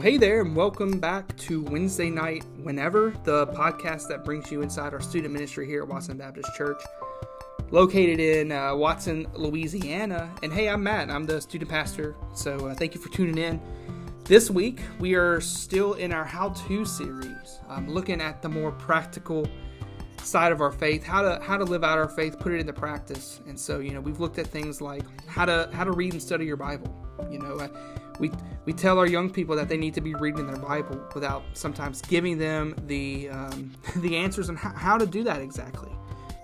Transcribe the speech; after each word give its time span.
Well, 0.00 0.10
hey 0.10 0.16
there, 0.16 0.40
and 0.40 0.56
welcome 0.56 0.98
back 0.98 1.36
to 1.36 1.62
Wednesday 1.62 2.08
Night 2.08 2.42
Whenever, 2.62 3.10
the 3.24 3.48
podcast 3.48 4.08
that 4.08 4.24
brings 4.24 4.50
you 4.50 4.62
inside 4.62 4.94
our 4.94 5.00
student 5.02 5.30
ministry 5.30 5.66
here 5.66 5.82
at 5.82 5.88
Watson 5.88 6.16
Baptist 6.16 6.48
Church, 6.56 6.80
located 7.70 8.18
in 8.18 8.50
uh, 8.50 8.74
Watson, 8.74 9.26
Louisiana. 9.34 10.34
And 10.42 10.54
hey, 10.54 10.70
I'm 10.70 10.82
Matt, 10.82 11.10
I'm 11.10 11.26
the 11.26 11.38
student 11.38 11.70
pastor, 11.70 12.16
so 12.34 12.68
uh, 12.68 12.74
thank 12.74 12.94
you 12.94 13.00
for 13.02 13.10
tuning 13.10 13.36
in. 13.36 13.60
This 14.24 14.50
week, 14.50 14.80
we 14.98 15.16
are 15.16 15.38
still 15.38 15.92
in 15.92 16.14
our 16.14 16.24
How 16.24 16.48
To 16.48 16.86
series, 16.86 17.58
um, 17.68 17.86
looking 17.86 18.22
at 18.22 18.40
the 18.40 18.48
more 18.48 18.72
practical 18.72 19.46
side 20.22 20.50
of 20.50 20.62
our 20.62 20.72
faith, 20.72 21.04
how 21.04 21.20
to 21.20 21.44
how 21.44 21.58
to 21.58 21.64
live 21.64 21.84
out 21.84 21.98
our 21.98 22.08
faith, 22.08 22.38
put 22.38 22.52
it 22.52 22.60
into 22.60 22.72
practice. 22.72 23.40
And 23.46 23.60
so, 23.60 23.80
you 23.80 23.90
know, 23.90 24.00
we've 24.00 24.18
looked 24.18 24.38
at 24.38 24.46
things 24.46 24.80
like 24.80 25.02
how 25.26 25.44
to 25.44 25.68
how 25.74 25.84
to 25.84 25.92
read 25.92 26.14
and 26.14 26.22
study 26.22 26.46
your 26.46 26.56
Bible. 26.56 27.06
You 27.30 27.38
know, 27.38 27.58
uh, 27.58 27.68
we 28.20 28.30
we 28.66 28.72
tell 28.72 28.98
our 28.98 29.06
young 29.06 29.30
people 29.30 29.56
that 29.56 29.68
they 29.68 29.76
need 29.76 29.94
to 29.94 30.00
be 30.00 30.14
reading 30.14 30.46
their 30.46 30.56
Bible 30.56 31.00
without 31.14 31.42
sometimes 31.54 32.02
giving 32.02 32.38
them 32.38 32.76
the 32.86 33.30
um, 33.30 33.72
the 33.96 34.16
answers 34.16 34.48
on 34.48 34.56
how, 34.56 34.72
how, 34.74 34.98
to 34.98 35.06
do 35.06 35.24
that 35.24 35.40
exactly. 35.40 35.90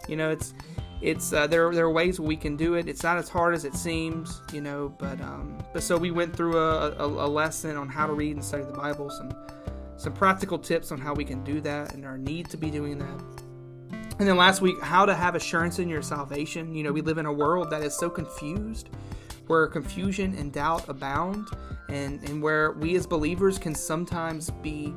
You 0.08 0.16
know, 0.16 0.30
it's 0.30 0.54
it's 1.02 1.32
uh, 1.32 1.46
there 1.46 1.72
there 1.72 1.84
are 1.84 1.92
ways 1.92 2.18
we 2.18 2.36
can 2.36 2.56
do 2.56 2.74
it. 2.74 2.88
It's 2.88 3.02
not 3.02 3.18
as 3.18 3.28
hard 3.28 3.54
as 3.54 3.64
it 3.64 3.74
seems, 3.74 4.40
you 4.52 4.62
know. 4.62 4.94
But 4.98 5.20
um, 5.20 5.62
but 5.72 5.82
so 5.82 5.96
we 5.96 6.10
went 6.10 6.34
through 6.34 6.56
a, 6.56 6.92
a, 6.92 7.06
a 7.06 7.28
lesson 7.28 7.76
on 7.76 7.88
how 7.88 8.06
to 8.06 8.14
read 8.14 8.34
and 8.34 8.44
study 8.44 8.64
the 8.64 8.72
Bible, 8.72 9.10
some 9.10 9.32
some 9.98 10.12
practical 10.12 10.58
tips 10.58 10.90
on 10.90 10.98
how 10.98 11.14
we 11.14 11.24
can 11.24 11.44
do 11.44 11.60
that 11.60 11.94
and 11.94 12.04
our 12.04 12.18
need 12.18 12.50
to 12.50 12.56
be 12.56 12.70
doing 12.70 12.98
that. 12.98 13.22
And 14.18 14.26
then 14.26 14.36
last 14.36 14.62
week, 14.62 14.80
how 14.80 15.04
to 15.04 15.14
have 15.14 15.34
assurance 15.34 15.78
in 15.78 15.88
your 15.90 16.00
salvation. 16.00 16.74
You 16.74 16.84
know, 16.84 16.92
we 16.92 17.02
live 17.02 17.18
in 17.18 17.26
a 17.26 17.32
world 17.32 17.70
that 17.70 17.82
is 17.82 17.94
so 17.94 18.08
confused 18.08 18.88
where 19.46 19.66
confusion 19.66 20.34
and 20.36 20.52
doubt 20.52 20.88
abound, 20.88 21.48
and, 21.88 22.22
and 22.28 22.42
where 22.42 22.72
we 22.72 22.96
as 22.96 23.06
believers 23.06 23.58
can 23.58 23.74
sometimes 23.74 24.50
be, 24.50 24.92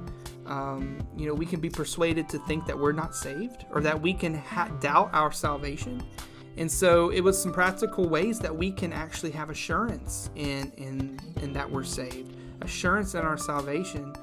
um, 0.45 0.99
you 1.15 1.27
know, 1.27 1.33
we 1.33 1.45
can 1.45 1.59
be 1.59 1.69
persuaded 1.69 2.27
to 2.29 2.39
think 2.39 2.65
that 2.65 2.77
we're 2.77 2.91
not 2.91 3.15
saved 3.15 3.65
or 3.71 3.81
that 3.81 3.99
we 3.99 4.13
can 4.13 4.35
ha- 4.35 4.69
doubt 4.79 5.09
our 5.13 5.31
salvation. 5.31 6.03
And 6.57 6.69
so 6.69 7.09
it 7.09 7.21
was 7.21 7.41
some 7.41 7.53
practical 7.53 8.09
ways 8.09 8.39
that 8.39 8.53
we 8.53 8.71
can 8.71 8.91
actually 8.91 9.31
have 9.31 9.49
assurance 9.49 10.29
in, 10.35 10.71
in, 10.77 11.19
in 11.41 11.53
that 11.53 11.69
we're 11.69 11.83
saved, 11.83 12.35
assurance 12.61 13.13
in 13.13 13.21
our 13.21 13.37
salvation. 13.37 14.13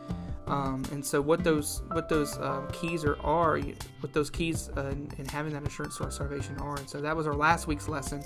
Um, 0.46 0.84
and 0.92 1.04
so 1.04 1.20
what 1.20 1.42
those 1.42 1.82
what 1.90 2.08
those 2.08 2.36
uh, 2.38 2.62
keys 2.72 3.04
are 3.04 3.18
are 3.22 3.58
what 4.00 4.12
those 4.12 4.30
keys 4.30 4.70
uh, 4.76 4.82
in, 4.86 5.10
in 5.18 5.26
having 5.26 5.52
that 5.54 5.66
assurance 5.66 5.96
to 5.96 6.04
our 6.04 6.10
salvation 6.10 6.56
are. 6.58 6.76
And 6.76 6.88
so 6.88 7.00
that 7.00 7.16
was 7.16 7.26
our 7.26 7.34
last 7.34 7.66
week's 7.66 7.88
lesson. 7.88 8.22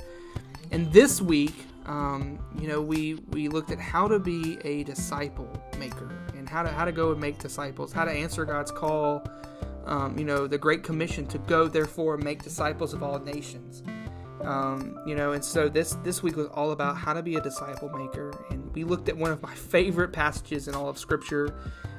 And 0.70 0.92
this 0.92 1.22
week 1.22 1.54
um, 1.86 2.38
you 2.58 2.68
know, 2.68 2.80
we 2.80 3.14
we 3.30 3.48
looked 3.48 3.70
at 3.70 3.78
how 3.78 4.06
to 4.08 4.18
be 4.18 4.58
a 4.64 4.84
disciple 4.84 5.50
maker 5.78 6.10
and 6.36 6.48
how 6.48 6.62
to 6.62 6.68
how 6.68 6.84
to 6.84 6.92
go 6.92 7.12
and 7.12 7.20
make 7.20 7.38
disciples, 7.38 7.92
how 7.92 8.04
to 8.04 8.10
answer 8.10 8.44
God's 8.44 8.70
call. 8.70 9.26
Um, 9.86 10.16
you 10.18 10.24
know, 10.24 10.46
the 10.46 10.58
Great 10.58 10.82
Commission 10.82 11.26
to 11.26 11.38
go, 11.38 11.66
therefore, 11.66 12.16
make 12.16 12.42
disciples 12.42 12.92
of 12.92 13.02
all 13.02 13.18
nations. 13.18 13.82
Um, 14.42 14.98
you 15.06 15.14
know, 15.14 15.32
and 15.32 15.44
so 15.44 15.68
this 15.68 15.94
this 16.02 16.22
week 16.22 16.36
was 16.36 16.46
all 16.48 16.72
about 16.72 16.96
how 16.96 17.12
to 17.12 17.22
be 17.22 17.36
a 17.36 17.40
disciple 17.40 17.88
maker, 17.90 18.32
and 18.50 18.72
we 18.74 18.84
looked 18.84 19.08
at 19.08 19.16
one 19.16 19.30
of 19.30 19.42
my 19.42 19.54
favorite 19.72 20.12
passages 20.12 20.68
in 20.68 20.74
all 20.74 20.88
of 20.88 20.98
Scripture, 20.98 21.54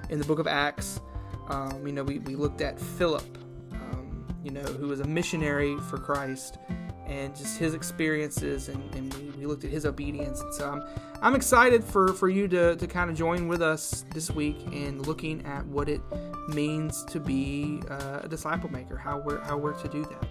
in 0.09 0.19
the 0.19 0.25
book 0.25 0.39
of 0.39 0.47
Acts. 0.47 1.01
Um, 1.49 1.85
you 1.85 1.91
know, 1.91 2.03
we, 2.03 2.19
we 2.19 2.35
looked 2.35 2.61
at 2.61 2.79
Philip, 2.79 3.37
um, 3.73 4.25
you 4.43 4.51
know, 4.51 4.61
who 4.61 4.87
was 4.87 5.01
a 5.01 5.05
missionary 5.05 5.77
for 5.89 5.97
Christ, 5.97 6.59
and 7.07 7.35
just 7.35 7.57
his 7.57 7.73
experiences 7.73 8.69
and, 8.69 8.95
and 8.95 9.13
we, 9.15 9.30
looked 9.51 9.65
at 9.65 9.69
his 9.69 9.85
obedience. 9.85 10.41
And 10.41 10.53
so 10.53 10.71
I'm, 10.71 10.83
I'm 11.21 11.35
excited 11.35 11.83
for, 11.83 12.13
for 12.13 12.29
you 12.29 12.47
to, 12.47 12.75
to 12.77 12.87
kind 12.87 13.09
of 13.11 13.17
join 13.17 13.47
with 13.47 13.61
us 13.61 14.05
this 14.13 14.31
week 14.31 14.57
in 14.71 15.01
looking 15.03 15.45
at 15.45 15.65
what 15.67 15.89
it 15.89 16.01
means 16.47 17.03
to 17.05 17.19
be 17.19 17.81
uh, 17.89 18.21
a 18.23 18.27
disciple 18.27 18.71
maker 18.71 18.97
how 18.97 19.19
we're 19.19 19.39
how 19.41 19.57
we're 19.57 19.73
to 19.73 19.87
do 19.87 20.03
that. 20.03 20.27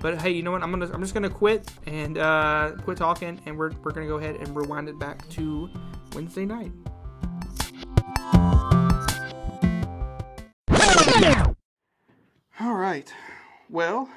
But 0.00 0.20
hey 0.20 0.30
you 0.30 0.42
know 0.42 0.50
what? 0.50 0.62
I'm 0.62 0.70
gonna 0.70 0.90
I'm 0.92 1.00
just 1.00 1.14
gonna 1.14 1.30
quit 1.30 1.70
and 1.86 2.18
uh, 2.18 2.72
quit 2.82 2.98
talking 2.98 3.40
and 3.46 3.56
we're, 3.56 3.70
we're 3.82 3.92
gonna 3.92 4.06
go 4.06 4.16
ahead 4.16 4.36
and 4.36 4.54
rewind 4.54 4.88
it 4.88 4.98
back 4.98 5.26
to 5.30 5.70
Wednesday 6.14 6.44
night. 6.44 6.72
All 12.60 12.74
right. 12.74 13.12
Well 13.70 14.08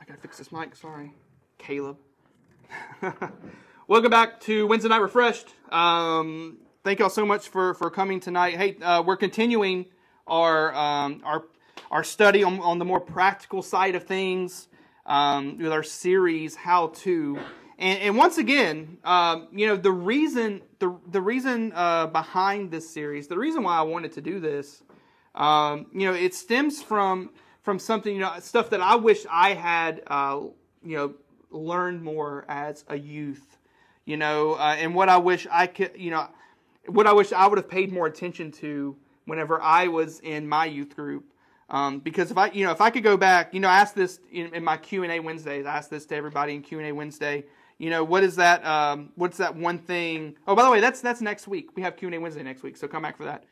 I 0.00 0.04
gotta 0.04 0.20
fix 0.20 0.38
this 0.38 0.52
mic. 0.52 0.74
Sorry, 0.76 1.12
Caleb. 1.58 1.98
Welcome 3.88 4.10
back 4.10 4.40
to 4.42 4.66
Wednesday 4.66 4.88
Night 4.88 5.02
Refreshed. 5.02 5.54
Um, 5.70 6.58
thank 6.84 7.00
y'all 7.00 7.10
so 7.10 7.26
much 7.26 7.48
for 7.48 7.74
for 7.74 7.90
coming 7.90 8.20
tonight. 8.20 8.56
Hey, 8.56 8.76
uh, 8.76 9.02
we're 9.02 9.16
continuing 9.16 9.86
our 10.26 10.74
um, 10.74 11.20
our 11.24 11.44
our 11.90 12.04
study 12.04 12.42
on, 12.42 12.60
on 12.60 12.78
the 12.78 12.84
more 12.84 13.00
practical 13.00 13.62
side 13.62 13.94
of 13.94 14.04
things 14.04 14.68
um, 15.06 15.58
with 15.58 15.72
our 15.72 15.82
series 15.82 16.54
How 16.54 16.88
to. 16.88 17.38
And, 17.78 17.98
and 18.00 18.16
once 18.16 18.38
again, 18.38 18.98
um, 19.04 19.48
you 19.52 19.66
know 19.66 19.76
the 19.76 19.92
reason 19.92 20.62
the 20.78 20.96
the 21.10 21.20
reason 21.20 21.72
uh, 21.74 22.06
behind 22.06 22.70
this 22.70 22.88
series, 22.88 23.28
the 23.28 23.38
reason 23.38 23.62
why 23.62 23.76
I 23.76 23.82
wanted 23.82 24.12
to 24.12 24.20
do 24.20 24.40
this, 24.40 24.82
um, 25.34 25.86
you 25.92 26.06
know, 26.06 26.14
it 26.14 26.34
stems 26.34 26.82
from 26.82 27.30
from 27.62 27.78
something, 27.78 28.14
you 28.14 28.20
know, 28.20 28.32
stuff 28.40 28.70
that 28.70 28.80
I 28.80 28.96
wish 28.96 29.26
I 29.30 29.54
had, 29.54 30.02
uh, 30.06 30.40
you 30.82 30.96
know, 30.96 31.14
learned 31.50 32.02
more 32.02 32.44
as 32.48 32.84
a 32.88 32.98
youth, 32.98 33.58
you 34.04 34.16
know, 34.16 34.54
uh, 34.54 34.76
and 34.78 34.94
what 34.94 35.08
I 35.08 35.18
wish 35.18 35.46
I 35.50 35.66
could, 35.66 35.92
you 35.96 36.10
know, 36.10 36.28
what 36.86 37.06
I 37.06 37.12
wish 37.12 37.32
I 37.32 37.46
would 37.46 37.58
have 37.58 37.68
paid 37.68 37.92
more 37.92 38.06
attention 38.06 38.50
to 38.52 38.96
whenever 39.26 39.60
I 39.60 39.88
was 39.88 40.20
in 40.20 40.48
my 40.48 40.64
youth 40.66 40.96
group. 40.96 41.24
Um, 41.70 41.98
because 41.98 42.30
if 42.30 42.38
I, 42.38 42.50
you 42.50 42.64
know, 42.64 42.72
if 42.72 42.80
I 42.80 42.88
could 42.90 43.02
go 43.02 43.16
back, 43.16 43.52
you 43.52 43.60
know, 43.60 43.68
I 43.68 43.78
asked 43.80 43.94
this 43.94 44.20
in, 44.32 44.54
in 44.54 44.64
my 44.64 44.78
Q 44.78 45.02
and 45.02 45.12
A 45.12 45.20
Wednesdays. 45.20 45.66
I 45.66 45.76
asked 45.76 45.90
this 45.90 46.06
to 46.06 46.16
everybody 46.16 46.54
in 46.54 46.62
Q 46.62 46.78
and 46.78 46.88
A 46.88 46.92
Wednesday. 46.92 47.44
You 47.76 47.90
know, 47.90 48.02
what 48.02 48.24
is 48.24 48.36
that? 48.36 48.64
Um, 48.64 49.10
what's 49.16 49.36
that 49.36 49.54
one 49.54 49.78
thing? 49.78 50.36
Oh, 50.46 50.56
by 50.56 50.64
the 50.64 50.70
way, 50.70 50.80
that's 50.80 51.00
that's 51.00 51.20
next 51.20 51.46
week. 51.46 51.76
We 51.76 51.82
have 51.82 51.96
Q 51.96 52.08
and 52.08 52.14
A 52.14 52.20
Wednesday 52.20 52.42
next 52.42 52.62
week, 52.62 52.76
so 52.76 52.88
come 52.88 53.02
back 53.02 53.18
for 53.18 53.24
that. 53.24 53.44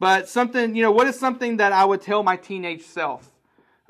But 0.00 0.28
something, 0.28 0.74
you 0.74 0.82
know, 0.82 0.92
what 0.92 1.06
is 1.08 1.18
something 1.18 1.58
that 1.58 1.72
I 1.72 1.84
would 1.84 2.00
tell 2.00 2.22
my 2.22 2.36
teenage 2.36 2.82
self? 2.82 3.30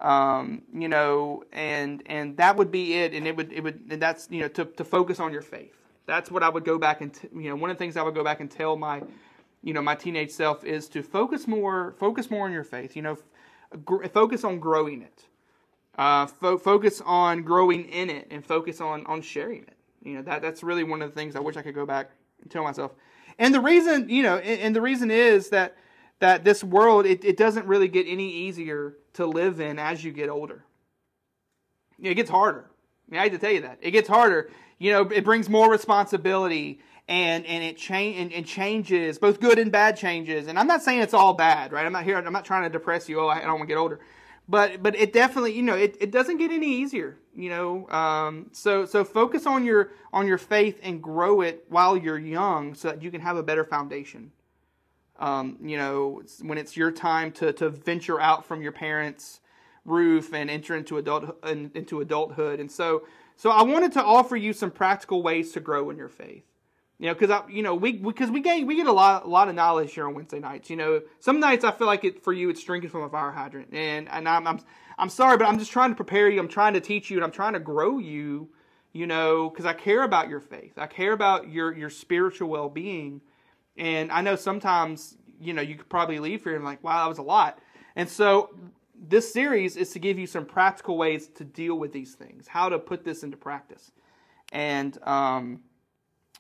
Um, 0.01 0.63
you 0.73 0.89
know, 0.89 1.45
and 1.53 2.03
and 2.07 2.37
that 2.37 2.57
would 2.57 2.71
be 2.71 2.95
it. 2.95 3.15
And 3.15 3.27
it 3.27 3.37
would 3.37 3.53
it 3.53 3.63
would 3.63 3.81
and 3.91 4.01
that's 4.01 4.29
you 4.31 4.41
know 4.41 4.49
to 4.49 4.65
to 4.65 4.85
focus 4.85 5.21
on 5.21 5.33
your 5.33 5.43
faith. 5.43 5.75
That's 6.07 6.31
what 6.31 6.43
I 6.43 6.49
would 6.49 6.65
go 6.65 6.79
back 6.79 7.01
and 7.01 7.13
t- 7.13 7.29
you 7.35 7.51
know 7.51 7.57
one 7.57 7.71
of 7.71 7.77
the 7.77 7.79
things 7.79 7.97
I 7.97 8.03
would 8.03 8.15
go 8.15 8.25
back 8.25 8.41
and 8.41 8.51
tell 8.51 8.77
my 8.77 9.03
you 9.63 9.75
know 9.75 9.83
my 9.83 9.95
teenage 9.95 10.31
self 10.31 10.65
is 10.65 10.89
to 10.91 11.03
focus 11.03 11.47
more 11.47 11.95
focus 11.99 12.31
more 12.31 12.47
on 12.47 12.53
your 12.53 12.65
faith. 12.65 12.97
You 12.97 13.03
know, 13.03 13.19
focus 14.13 14.45
on 14.45 14.61
growing 14.61 15.03
it. 15.03 15.25
Uh, 15.97 16.27
fo- 16.27 16.59
focus 16.59 17.03
on 17.05 17.43
growing 17.43 17.85
in 17.87 18.09
it 18.09 18.29
and 18.31 18.45
focus 18.45 18.81
on 18.81 19.05
on 19.07 19.21
sharing 19.21 19.63
it. 19.63 19.77
You 20.03 20.15
know 20.15 20.23
that 20.23 20.43
that's 20.43 20.63
really 20.63 20.85
one 20.85 21.03
of 21.03 21.11
the 21.11 21.15
things 21.15 21.35
I 21.35 21.41
wish 21.41 21.57
I 21.57 21.63
could 21.63 21.75
go 21.75 21.87
back 21.87 22.11
and 22.41 22.51
tell 22.51 22.63
myself. 22.63 22.93
And 23.39 23.53
the 23.53 23.61
reason 23.61 24.09
you 24.09 24.23
know 24.23 24.37
and, 24.37 24.61
and 24.61 24.77
the 24.77 24.81
reason 24.81 25.11
is 25.11 25.51
that 25.51 25.77
that 26.21 26.45
this 26.45 26.63
world 26.63 27.05
it, 27.05 27.25
it 27.25 27.37
doesn't 27.37 27.67
really 27.67 27.89
get 27.89 28.07
any 28.07 28.31
easier 28.31 28.95
to 29.19 29.27
live 29.27 29.61
in 29.61 29.79
as 29.81 30.03
you 30.03 30.13
get 30.13 30.29
older. 30.29 30.65
It 32.01 32.15
gets 32.15 32.31
harder. 32.31 32.71
I, 33.09 33.11
mean, 33.11 33.21
I 33.21 33.29
to 33.29 33.39
tell 33.39 33.51
you 33.51 33.63
that. 33.63 33.79
It 33.83 33.91
gets 33.91 34.09
harder. 34.09 34.49
You 34.79 34.93
know, 34.93 35.03
it 35.03 35.25
brings 35.25 35.49
more 35.49 35.69
responsibility 35.69 36.81
and 37.09 37.45
and 37.47 37.65
it 37.65 37.77
change 37.77 38.17
and, 38.19 38.33
and, 38.33 38.47
changes 38.47 39.19
both 39.19 39.41
good 39.41 39.59
and 39.59 39.73
bad 39.73 39.97
changes. 39.97 40.47
And 40.47 40.57
I'm 40.57 40.69
not 40.69 40.83
saying 40.83 41.01
it's 41.01 41.15
all 41.15 41.35
bad, 41.35 41.73
right? 41.73 41.85
I'm 41.85 41.93
not 41.93 42.05
here. 42.05 42.17
I'm 42.17 42.33
not 42.33 42.45
trying 42.45 42.63
to 42.63 42.69
depress 42.69 43.09
you. 43.09 43.21
Oh, 43.21 43.27
I 43.27 43.41
don't 43.41 43.55
want 43.55 43.63
to 43.63 43.67
get 43.67 43.77
older, 43.77 43.99
but 44.49 44.83
but 44.83 44.95
it 44.95 45.13
definitely 45.13 45.55
you 45.55 45.63
know 45.63 45.75
it, 45.75 45.97
it 46.01 46.13
doesn't 46.13 46.37
get 46.37 46.53
any 46.53 46.71
easier. 46.71 47.19
You 47.35 47.51
know, 47.51 47.89
um, 47.89 48.51
so 48.53 48.87
so 48.87 49.05
focus 49.05 49.47
on 49.47 49.65
your 49.65 49.91
on 50.13 50.29
your 50.29 50.39
faith 50.39 50.79
and 50.83 51.03
grow 51.03 51.41
it 51.41 51.65
while 51.69 51.97
you're 51.97 52.19
young, 52.19 52.75
so 52.75 52.89
that 52.89 53.03
you 53.03 53.11
can 53.11 53.23
have 53.23 53.37
a 53.37 53.43
better 53.43 53.65
foundation 53.65 54.31
um, 55.19 55.59
you 55.63 55.77
know, 55.77 56.23
when 56.43 56.59
it's 56.59 56.77
your 56.77 56.91
time 56.91 57.33
to, 57.33 57.53
to 57.55 57.71
venture 57.71 58.21
out 58.21 58.45
from 58.45 58.63
your 58.63 58.73
parents' 58.73 59.41
roof 59.85 60.33
and 60.33 60.51
enter 60.51 60.77
into 60.77 60.99
adult 60.99 61.45
into 61.45 62.01
adulthood. 62.01 62.61
And 62.61 62.71
so, 62.71 63.07
so 63.37 63.51
I 63.51 63.63
wanted 63.63 63.93
to 63.93 64.05
offer 64.05 64.37
you 64.37 64.53
some 64.53 64.71
practical 64.71 65.23
ways 65.23 65.53
to 65.53 65.61
grow 65.61 65.91
in 65.91 65.97
your 65.97 66.09
faith. 66.09 66.45
You 67.01 67.07
know, 67.07 67.15
because 67.15 67.31
I, 67.31 67.49
you 67.49 67.63
know, 67.63 67.77
we 67.77 67.93
because 67.93 68.29
we, 68.29 68.35
we 68.35 68.43
get 68.43 68.67
we 68.67 68.77
get 68.77 68.87
a 68.89 68.93
lot 68.93 69.25
a 69.25 69.29
lot 69.29 69.49
of 69.49 69.55
knowledge 69.55 69.95
here 69.95 70.07
on 70.07 70.15
Wednesday 70.15 70.41
nights. 70.41 70.69
You 70.69 70.77
know, 70.77 71.03
some 71.21 71.39
nights 71.39 71.65
I 71.65 71.71
feel 71.71 71.87
like 71.87 72.05
it 72.05 72.25
for 72.25 72.33
you 72.33 72.51
it's 72.51 72.63
drinking 72.63 72.91
from 72.91 73.03
a 73.03 73.09
fire 73.09 73.31
hydrant, 73.31 73.73
and 73.73 74.09
and 74.09 74.29
I'm 74.29 74.47
I'm, 74.47 74.61
I'm 74.99 75.09
sorry, 75.09 75.37
but 75.37 75.47
I'm 75.47 75.61
just 75.61 75.71
trying 75.71 75.91
to 75.91 75.97
prepare 75.97 76.29
you. 76.29 76.41
I'm 76.41 76.49
trying 76.49 76.75
to 76.75 76.81
teach 76.81 77.09
you, 77.09 77.17
and 77.17 77.25
I'm 77.25 77.31
trying 77.31 77.53
to 77.53 77.61
grow 77.61 77.99
you. 77.99 78.49
You 78.93 79.07
know, 79.07 79.49
because 79.49 79.65
I 79.65 79.75
care 79.75 80.03
about 80.03 80.29
your 80.29 80.41
faith. 80.41 80.73
I 80.77 80.87
care 80.87 81.13
about 81.13 81.49
your 81.49 81.73
your 81.73 81.91
spiritual 81.91 82.49
well 82.49 82.69
being. 82.69 83.21
And 83.79 84.13
I 84.13 84.21
know 84.21 84.37
sometimes, 84.37 85.17
you 85.41 85.53
know, 85.53 85.63
you 85.63 85.77
could 85.77 85.89
probably 85.89 86.19
leave 86.19 86.45
here 86.45 86.57
and 86.57 86.65
like, 86.65 86.83
wow, 86.83 87.05
that 87.05 87.09
was 87.09 87.19
a 87.19 87.23
lot. 87.23 87.59
And 87.97 88.09
so 88.09 88.51
this 89.01 89.33
series 89.33 89.77
is 89.77 89.91
to 89.91 89.99
give 89.99 90.19
you 90.19 90.27
some 90.27 90.45
practical 90.45 90.99
ways 90.99 91.29
to 91.37 91.45
deal 91.45 91.79
with 91.79 91.93
these 91.93 92.15
things, 92.15 92.49
how 92.49 92.69
to 92.69 92.79
put 92.79 93.05
this 93.05 93.23
into 93.23 93.37
practice. 93.37 93.93
And, 94.53 94.99
um, 95.07 95.61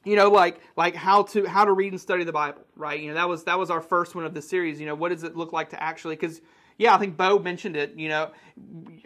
you 0.05 0.17
know 0.17 0.31
like 0.31 0.61
like 0.77 0.95
how 0.95 1.23
to 1.23 1.45
how 1.47 1.65
to 1.65 1.73
read 1.73 1.93
and 1.93 2.01
study 2.01 2.25
the 2.25 2.33
bible 2.33 2.63
right 2.77 3.01
you 3.01 3.09
know 3.09 3.15
that 3.15 3.29
was 3.29 3.45
that 3.45 3.59
was 3.59 3.71
our 3.71 3.81
first 3.81 4.15
one 4.15 4.25
of 4.25 4.33
the 4.33 4.43
series 4.43 4.81
you 4.81 4.87
know 4.87 4.95
what 4.95 5.11
does 5.11 5.25
it 5.25 5.37
look 5.37 5.53
like 5.53 5.71
to 5.71 5.83
actually 5.83 6.15
because 6.15 6.41
yeah 6.79 6.95
i 6.95 6.99
think 6.99 7.17
bo 7.17 7.39
mentioned 7.39 7.77
it 7.77 7.95
you 7.97 8.09
know 8.09 8.31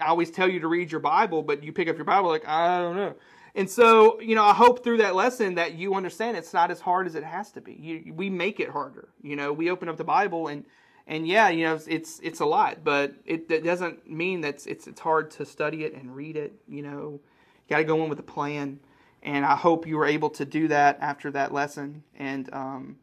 i 0.01 0.07
always 0.07 0.31
tell 0.31 0.49
you 0.49 0.61
to 0.61 0.69
read 0.69 0.91
your 0.91 1.01
bible 1.01 1.43
but 1.43 1.63
you 1.65 1.73
pick 1.73 1.89
up 1.89 1.97
your 1.97 2.05
bible 2.05 2.29
like 2.29 2.47
i 2.47 2.79
don't 2.79 2.97
know 2.97 3.15
and 3.55 3.69
so 3.69 4.21
you 4.21 4.35
know 4.35 4.45
i 4.45 4.53
hope 4.53 4.83
through 4.83 4.97
that 4.99 5.15
lesson 5.15 5.55
that 5.55 5.75
you 5.75 5.95
understand 5.95 6.37
it's 6.37 6.53
not 6.53 6.71
as 6.71 6.81
hard 6.81 7.07
as 7.07 7.15
it 7.15 7.25
has 7.25 7.53
to 7.53 7.61
be 7.61 7.73
you, 7.73 8.15
we 8.15 8.31
make 8.31 8.61
it 8.61 8.69
harder 8.69 9.09
you 9.23 9.37
know 9.37 9.53
we 9.53 9.71
open 9.71 9.89
up 9.89 9.97
the 9.97 10.05
bible 10.05 10.49
and 10.49 10.65
and 11.07 11.27
yeah 11.27 11.49
you 11.49 11.65
know 11.65 11.79
it's 11.87 12.21
it's 12.23 12.41
a 12.41 12.47
lot 12.47 12.79
but 12.85 13.15
it, 13.25 13.51
it 13.51 13.65
doesn't 13.65 14.09
mean 14.09 14.41
that 14.41 14.67
it's 14.67 14.87
it's 14.87 15.01
hard 15.01 15.31
to 15.31 15.45
study 15.45 15.85
it 15.85 15.95
and 15.95 16.15
read 16.15 16.37
it 16.37 16.53
you 16.69 16.83
know 16.83 17.21
you 17.21 17.69
got 17.69 17.79
to 17.79 17.85
go 17.85 18.03
in 18.03 18.09
with 18.09 18.19
a 18.19 18.25
plan 18.25 18.79
and 19.23 19.45
I 19.45 19.57
hope 19.57 19.87
you 19.87 19.97
were 19.97 20.07
able 20.07 20.31
to 20.31 20.45
do 20.45 20.69
that 20.69 20.99
after 21.01 21.31
that 21.31 21.53
lesson. 21.53 22.03
And 22.17 22.53
um, 22.53 22.97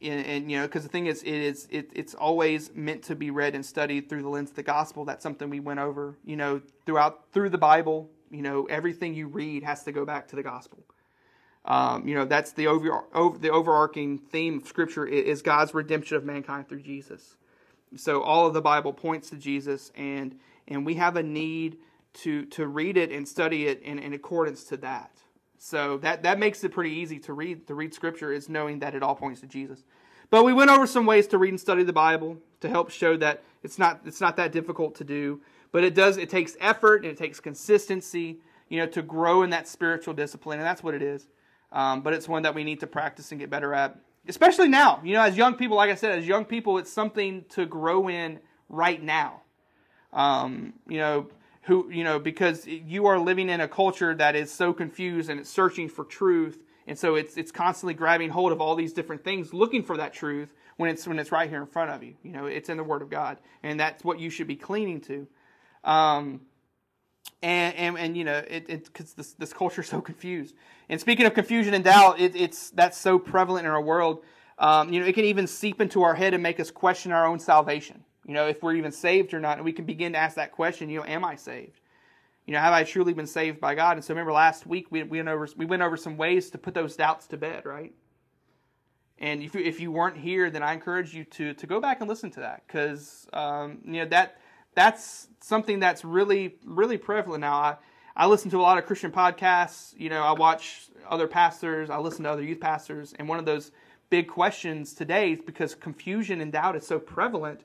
and, 0.00 0.26
and 0.26 0.50
you 0.50 0.58
know, 0.58 0.66
because 0.66 0.82
the 0.82 0.88
thing 0.88 1.06
is, 1.06 1.22
it 1.22 1.34
is 1.34 1.66
it, 1.70 1.90
it's 1.94 2.14
always 2.14 2.70
meant 2.74 3.02
to 3.04 3.16
be 3.16 3.30
read 3.30 3.54
and 3.54 3.64
studied 3.64 4.08
through 4.08 4.22
the 4.22 4.28
lens 4.28 4.50
of 4.50 4.56
the 4.56 4.62
gospel. 4.62 5.04
That's 5.04 5.22
something 5.22 5.50
we 5.50 5.60
went 5.60 5.80
over. 5.80 6.16
You 6.24 6.36
know, 6.36 6.62
throughout 6.86 7.32
through 7.32 7.50
the 7.50 7.58
Bible. 7.58 8.10
You 8.30 8.42
know, 8.42 8.64
everything 8.64 9.14
you 9.14 9.28
read 9.28 9.62
has 9.62 9.84
to 9.84 9.92
go 9.92 10.04
back 10.04 10.28
to 10.28 10.36
the 10.36 10.42
gospel. 10.42 10.84
Um, 11.64 12.06
you 12.06 12.14
know, 12.14 12.24
that's 12.24 12.52
the 12.52 12.66
over, 12.66 13.04
over 13.14 13.38
the 13.38 13.50
overarching 13.50 14.18
theme 14.18 14.58
of 14.58 14.68
Scripture 14.68 15.06
is 15.06 15.40
God's 15.40 15.72
redemption 15.72 16.16
of 16.16 16.24
mankind 16.24 16.68
through 16.68 16.82
Jesus. 16.82 17.36
So 17.96 18.22
all 18.22 18.46
of 18.46 18.54
the 18.54 18.60
Bible 18.60 18.92
points 18.92 19.30
to 19.30 19.36
Jesus, 19.36 19.92
and 19.96 20.38
and 20.68 20.84
we 20.84 20.94
have 20.94 21.16
a 21.16 21.22
need 21.22 21.78
to 22.14 22.44
to 22.46 22.66
read 22.66 22.96
it 22.96 23.10
and 23.10 23.26
study 23.26 23.66
it 23.66 23.82
in, 23.82 23.98
in 23.98 24.12
accordance 24.12 24.64
to 24.64 24.76
that. 24.78 25.10
So 25.58 25.96
that, 25.98 26.24
that 26.24 26.38
makes 26.38 26.62
it 26.62 26.72
pretty 26.72 26.90
easy 26.90 27.18
to 27.20 27.32
read 27.32 27.66
to 27.68 27.74
read 27.74 27.94
scripture 27.94 28.32
is 28.32 28.48
knowing 28.48 28.80
that 28.80 28.94
it 28.94 29.02
all 29.02 29.14
points 29.14 29.40
to 29.40 29.46
Jesus. 29.46 29.82
But 30.30 30.44
we 30.44 30.52
went 30.52 30.70
over 30.70 30.86
some 30.86 31.06
ways 31.06 31.26
to 31.28 31.38
read 31.38 31.50
and 31.50 31.60
study 31.60 31.84
the 31.84 31.92
Bible 31.92 32.38
to 32.60 32.68
help 32.68 32.90
show 32.90 33.16
that 33.18 33.42
it's 33.62 33.78
not 33.78 34.00
it's 34.04 34.20
not 34.20 34.36
that 34.36 34.52
difficult 34.52 34.96
to 34.96 35.04
do, 35.04 35.40
but 35.74 35.82
it 35.82 35.92
does 35.92 36.18
it 36.18 36.30
takes 36.30 36.56
effort 36.60 37.02
and 37.02 37.06
it 37.06 37.16
takes 37.16 37.40
consistency, 37.40 38.38
you 38.68 38.78
know, 38.78 38.86
to 38.86 39.02
grow 39.02 39.42
in 39.42 39.50
that 39.50 39.66
spiritual 39.66 40.14
discipline, 40.14 40.60
and 40.60 40.66
that's 40.66 40.84
what 40.84 40.94
it 40.94 41.02
is. 41.02 41.26
Um, 41.72 42.00
but 42.02 42.14
it's 42.14 42.28
one 42.28 42.44
that 42.44 42.54
we 42.54 42.62
need 42.62 42.78
to 42.80 42.86
practice 42.86 43.32
and 43.32 43.40
get 43.40 43.50
better 43.50 43.74
at, 43.74 43.98
especially 44.28 44.68
now. 44.68 45.00
You 45.02 45.14
know, 45.14 45.22
as 45.22 45.36
young 45.36 45.56
people, 45.56 45.76
like 45.76 45.90
I 45.90 45.96
said, 45.96 46.16
as 46.16 46.28
young 46.28 46.44
people, 46.44 46.78
it's 46.78 46.92
something 46.92 47.44
to 47.50 47.66
grow 47.66 48.08
in 48.08 48.38
right 48.68 49.02
now. 49.02 49.42
Um, 50.12 50.74
you 50.88 50.98
know, 50.98 51.26
who 51.62 51.90
you 51.90 52.04
know 52.04 52.20
because 52.20 52.68
you 52.68 53.06
are 53.06 53.18
living 53.18 53.48
in 53.48 53.60
a 53.60 53.66
culture 53.66 54.14
that 54.14 54.36
is 54.36 54.52
so 54.52 54.72
confused 54.72 55.28
and 55.28 55.40
it's 55.40 55.50
searching 55.50 55.88
for 55.88 56.04
truth 56.04 56.62
and 56.86 56.96
so 56.96 57.16
it's 57.16 57.36
it's 57.36 57.50
constantly 57.50 57.94
grabbing 57.94 58.30
hold 58.30 58.52
of 58.52 58.60
all 58.60 58.76
these 58.76 58.92
different 58.92 59.24
things 59.24 59.52
looking 59.52 59.82
for 59.82 59.96
that 59.96 60.12
truth 60.12 60.54
when 60.76 60.88
it's 60.88 61.04
when 61.04 61.18
it's 61.18 61.32
right 61.32 61.48
here 61.50 61.60
in 61.60 61.66
front 61.66 61.90
of 61.90 62.02
you 62.04 62.14
you 62.22 62.30
know 62.30 62.46
it's 62.46 62.68
in 62.68 62.76
the 62.76 62.84
word 62.84 63.02
of 63.02 63.10
god 63.10 63.38
and 63.62 63.80
that's 63.80 64.04
what 64.04 64.20
you 64.20 64.28
should 64.30 64.46
be 64.46 64.56
clinging 64.56 65.00
to 65.00 65.26
um, 65.84 66.40
and, 67.42 67.74
and, 67.76 67.98
and 67.98 68.16
you 68.16 68.24
know 68.24 68.42
it 68.48 68.66
because 68.66 69.14
this 69.14 69.32
this 69.34 69.52
culture 69.52 69.82
is 69.82 69.88
so 69.88 70.00
confused 70.00 70.54
and 70.88 71.00
speaking 71.00 71.26
of 71.26 71.34
confusion 71.34 71.74
and 71.74 71.84
doubt 71.84 72.20
it, 72.20 72.34
it's 72.34 72.70
that's 72.70 72.98
so 72.98 73.18
prevalent 73.18 73.66
in 73.66 73.72
our 73.72 73.82
world 73.82 74.22
um, 74.58 74.92
you 74.92 75.00
know 75.00 75.06
it 75.06 75.14
can 75.14 75.24
even 75.24 75.46
seep 75.46 75.80
into 75.80 76.02
our 76.02 76.14
head 76.14 76.34
and 76.34 76.42
make 76.42 76.58
us 76.58 76.70
question 76.70 77.12
our 77.12 77.26
own 77.26 77.38
salvation 77.38 78.02
you 78.26 78.32
know, 78.32 78.46
if 78.46 78.62
we're 78.62 78.74
even 78.74 78.92
saved 78.92 79.34
or 79.34 79.40
not, 79.40 79.58
and 79.58 79.64
we 79.64 79.72
can 79.72 79.84
begin 79.84 80.12
to 80.12 80.18
ask 80.18 80.36
that 80.36 80.52
question, 80.52 80.88
you 80.88 81.00
know, 81.00 81.06
am 81.06 81.24
I 81.24 81.36
saved? 81.36 81.80
You 82.46 82.54
know, 82.54 82.60
have 82.60 82.72
I 82.72 82.84
truly 82.84 83.12
been 83.12 83.26
saved 83.26 83.60
by 83.60 83.74
God? 83.74 83.96
And 83.96 84.04
so 84.04 84.14
remember 84.14 84.32
last 84.32 84.66
week 84.66 84.86
we, 84.90 85.02
we, 85.02 85.18
went, 85.18 85.28
over, 85.28 85.48
we 85.56 85.66
went 85.66 85.82
over 85.82 85.96
some 85.96 86.16
ways 86.16 86.50
to 86.50 86.58
put 86.58 86.74
those 86.74 86.96
doubts 86.96 87.26
to 87.28 87.36
bed, 87.36 87.64
right? 87.66 87.92
And 89.18 89.42
if 89.42 89.54
you, 89.54 89.60
if 89.60 89.80
you 89.80 89.92
weren't 89.92 90.16
here, 90.16 90.50
then 90.50 90.62
I 90.62 90.72
encourage 90.72 91.14
you 91.14 91.24
to, 91.24 91.54
to 91.54 91.66
go 91.66 91.80
back 91.80 92.00
and 92.00 92.08
listen 92.08 92.30
to 92.32 92.40
that 92.40 92.62
because, 92.66 93.26
um, 93.32 93.78
you 93.84 93.92
know, 93.94 94.06
that, 94.06 94.38
that's 94.74 95.28
something 95.40 95.80
that's 95.80 96.04
really, 96.04 96.56
really 96.64 96.98
prevalent 96.98 97.40
now. 97.40 97.54
I, 97.54 97.76
I 98.16 98.26
listen 98.26 98.50
to 98.50 98.58
a 98.58 98.62
lot 98.62 98.78
of 98.78 98.86
Christian 98.86 99.10
podcasts. 99.10 99.98
You 99.98 100.08
know, 100.08 100.22
I 100.22 100.32
watch 100.32 100.88
other 101.08 101.26
pastors, 101.26 101.90
I 101.90 101.98
listen 101.98 102.24
to 102.24 102.30
other 102.30 102.42
youth 102.42 102.60
pastors, 102.60 103.14
and 103.18 103.28
one 103.28 103.38
of 103.38 103.44
those 103.44 103.72
big 104.10 104.28
questions 104.28 104.94
today 104.94 105.32
is 105.32 105.40
because 105.40 105.74
confusion 105.74 106.40
and 106.40 106.52
doubt 106.52 106.76
is 106.76 106.86
so 106.86 106.98
prevalent 106.98 107.64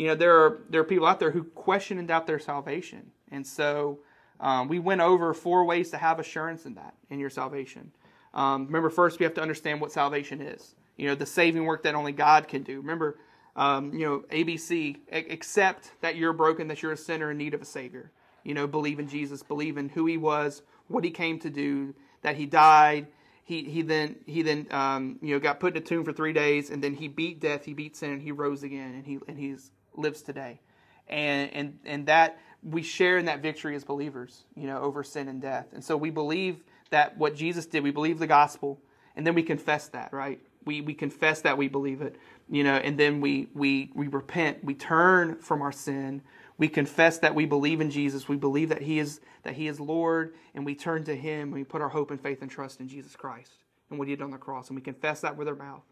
you 0.00 0.06
know 0.06 0.14
there 0.14 0.34
are 0.34 0.62
there 0.70 0.80
are 0.80 0.84
people 0.84 1.06
out 1.06 1.20
there 1.20 1.30
who 1.30 1.44
question 1.44 1.98
and 1.98 2.08
doubt 2.08 2.26
their 2.26 2.38
salvation, 2.38 3.10
and 3.30 3.46
so 3.46 3.98
um, 4.40 4.66
we 4.66 4.78
went 4.78 5.02
over 5.02 5.34
four 5.34 5.66
ways 5.66 5.90
to 5.90 5.98
have 5.98 6.18
assurance 6.18 6.64
in 6.64 6.74
that 6.76 6.94
in 7.10 7.18
your 7.18 7.28
salvation. 7.28 7.92
Um, 8.32 8.64
remember, 8.64 8.88
first 8.88 9.18
we 9.18 9.24
have 9.24 9.34
to 9.34 9.42
understand 9.42 9.78
what 9.78 9.92
salvation 9.92 10.40
is. 10.40 10.74
You 10.96 11.08
know, 11.08 11.14
the 11.14 11.26
saving 11.26 11.66
work 11.66 11.82
that 11.82 11.94
only 11.94 12.12
God 12.12 12.48
can 12.48 12.62
do. 12.62 12.78
Remember, 12.78 13.18
um, 13.56 13.92
you 13.92 14.06
know, 14.06 14.24
ABC, 14.30 14.96
accept 15.12 15.92
that 16.00 16.16
you're 16.16 16.32
broken, 16.32 16.68
that 16.68 16.82
you're 16.82 16.92
a 16.92 16.96
sinner 16.96 17.30
in 17.30 17.38
need 17.38 17.54
of 17.54 17.62
a 17.62 17.64
Savior. 17.64 18.10
You 18.44 18.54
know, 18.54 18.66
believe 18.66 18.98
in 18.98 19.08
Jesus, 19.08 19.42
believe 19.42 19.76
in 19.76 19.88
who 19.88 20.06
He 20.06 20.16
was, 20.16 20.62
what 20.88 21.04
He 21.04 21.10
came 21.10 21.38
to 21.40 21.50
do, 21.50 21.94
that 22.22 22.36
He 22.36 22.46
died. 22.46 23.06
He, 23.44 23.64
he 23.64 23.82
then 23.82 24.14
he 24.26 24.42
then 24.42 24.68
um, 24.70 25.18
you 25.20 25.34
know 25.34 25.40
got 25.40 25.58
put 25.58 25.74
in 25.76 25.82
a 25.82 25.84
tomb 25.84 26.04
for 26.04 26.12
three 26.12 26.32
days, 26.32 26.70
and 26.70 26.84
then 26.84 26.94
he 26.94 27.08
beat 27.08 27.40
death, 27.40 27.64
he 27.64 27.72
beat 27.72 27.96
sin, 27.96 28.12
and 28.12 28.22
he 28.22 28.30
rose 28.30 28.62
again, 28.62 28.94
and 28.94 29.04
he 29.04 29.18
and 29.26 29.36
he's 29.36 29.72
lives 29.96 30.22
today. 30.22 30.60
And, 31.08 31.52
and, 31.52 31.78
and 31.84 32.06
that 32.06 32.38
we 32.62 32.82
share 32.82 33.18
in 33.18 33.26
that 33.26 33.40
victory 33.40 33.74
as 33.74 33.84
believers, 33.84 34.44
you 34.54 34.66
know, 34.66 34.78
over 34.78 35.02
sin 35.02 35.28
and 35.28 35.40
death. 35.40 35.66
And 35.72 35.84
so 35.84 35.96
we 35.96 36.10
believe 36.10 36.62
that 36.90 37.16
what 37.16 37.34
Jesus 37.34 37.66
did, 37.66 37.82
we 37.82 37.90
believe 37.90 38.18
the 38.18 38.26
gospel, 38.26 38.80
and 39.16 39.26
then 39.26 39.34
we 39.34 39.42
confess 39.42 39.88
that, 39.88 40.12
right? 40.12 40.40
We, 40.64 40.80
we 40.82 40.94
confess 40.94 41.40
that 41.42 41.56
we 41.56 41.68
believe 41.68 42.02
it, 42.02 42.16
you 42.50 42.64
know, 42.64 42.74
and 42.74 42.98
then 42.98 43.20
we, 43.20 43.48
we, 43.54 43.90
we 43.94 44.08
repent, 44.08 44.64
we 44.64 44.74
turn 44.74 45.36
from 45.36 45.62
our 45.62 45.70
sin, 45.70 46.20
we 46.58 46.68
confess 46.68 47.18
that 47.18 47.34
we 47.34 47.46
believe 47.46 47.80
in 47.80 47.90
Jesus, 47.90 48.28
we 48.28 48.36
believe 48.36 48.68
that 48.70 48.82
He 48.82 48.98
is, 48.98 49.20
that 49.44 49.54
he 49.54 49.68
is 49.68 49.78
Lord, 49.78 50.34
and 50.54 50.66
we 50.66 50.74
turn 50.74 51.04
to 51.04 51.14
Him, 51.14 51.44
and 51.44 51.54
we 51.54 51.64
put 51.64 51.80
our 51.80 51.88
hope 51.88 52.10
and 52.10 52.20
faith 52.20 52.42
and 52.42 52.50
trust 52.50 52.80
in 52.80 52.88
Jesus 52.88 53.14
Christ 53.14 53.52
and 53.88 53.98
what 53.98 54.08
He 54.08 54.16
did 54.16 54.22
on 54.22 54.32
the 54.32 54.38
cross, 54.38 54.68
and 54.68 54.76
we 54.76 54.82
confess 54.82 55.20
that 55.20 55.36
with 55.36 55.48
our 55.48 55.54
mouth. 55.54 55.84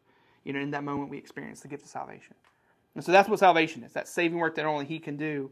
You 0.45 0.53
know, 0.53 0.61
in 0.61 0.73
that 0.73 0.85
moment 0.85 1.11
we 1.11 1.19
experience 1.19 1.61
the 1.61 1.69
gift 1.69 1.85
of 1.85 1.89
salvation. 1.89 2.35
And 2.95 3.05
so 3.05 3.13
that's 3.13 3.29
what 3.29 3.39
salvation 3.39 3.85
is 3.85 3.93
that 3.93 4.09
saving 4.09 4.39
work 4.39 4.57
that 4.57 4.65
only 4.65 4.85
He 4.85 4.99
can 4.99 5.17
do. 5.17 5.51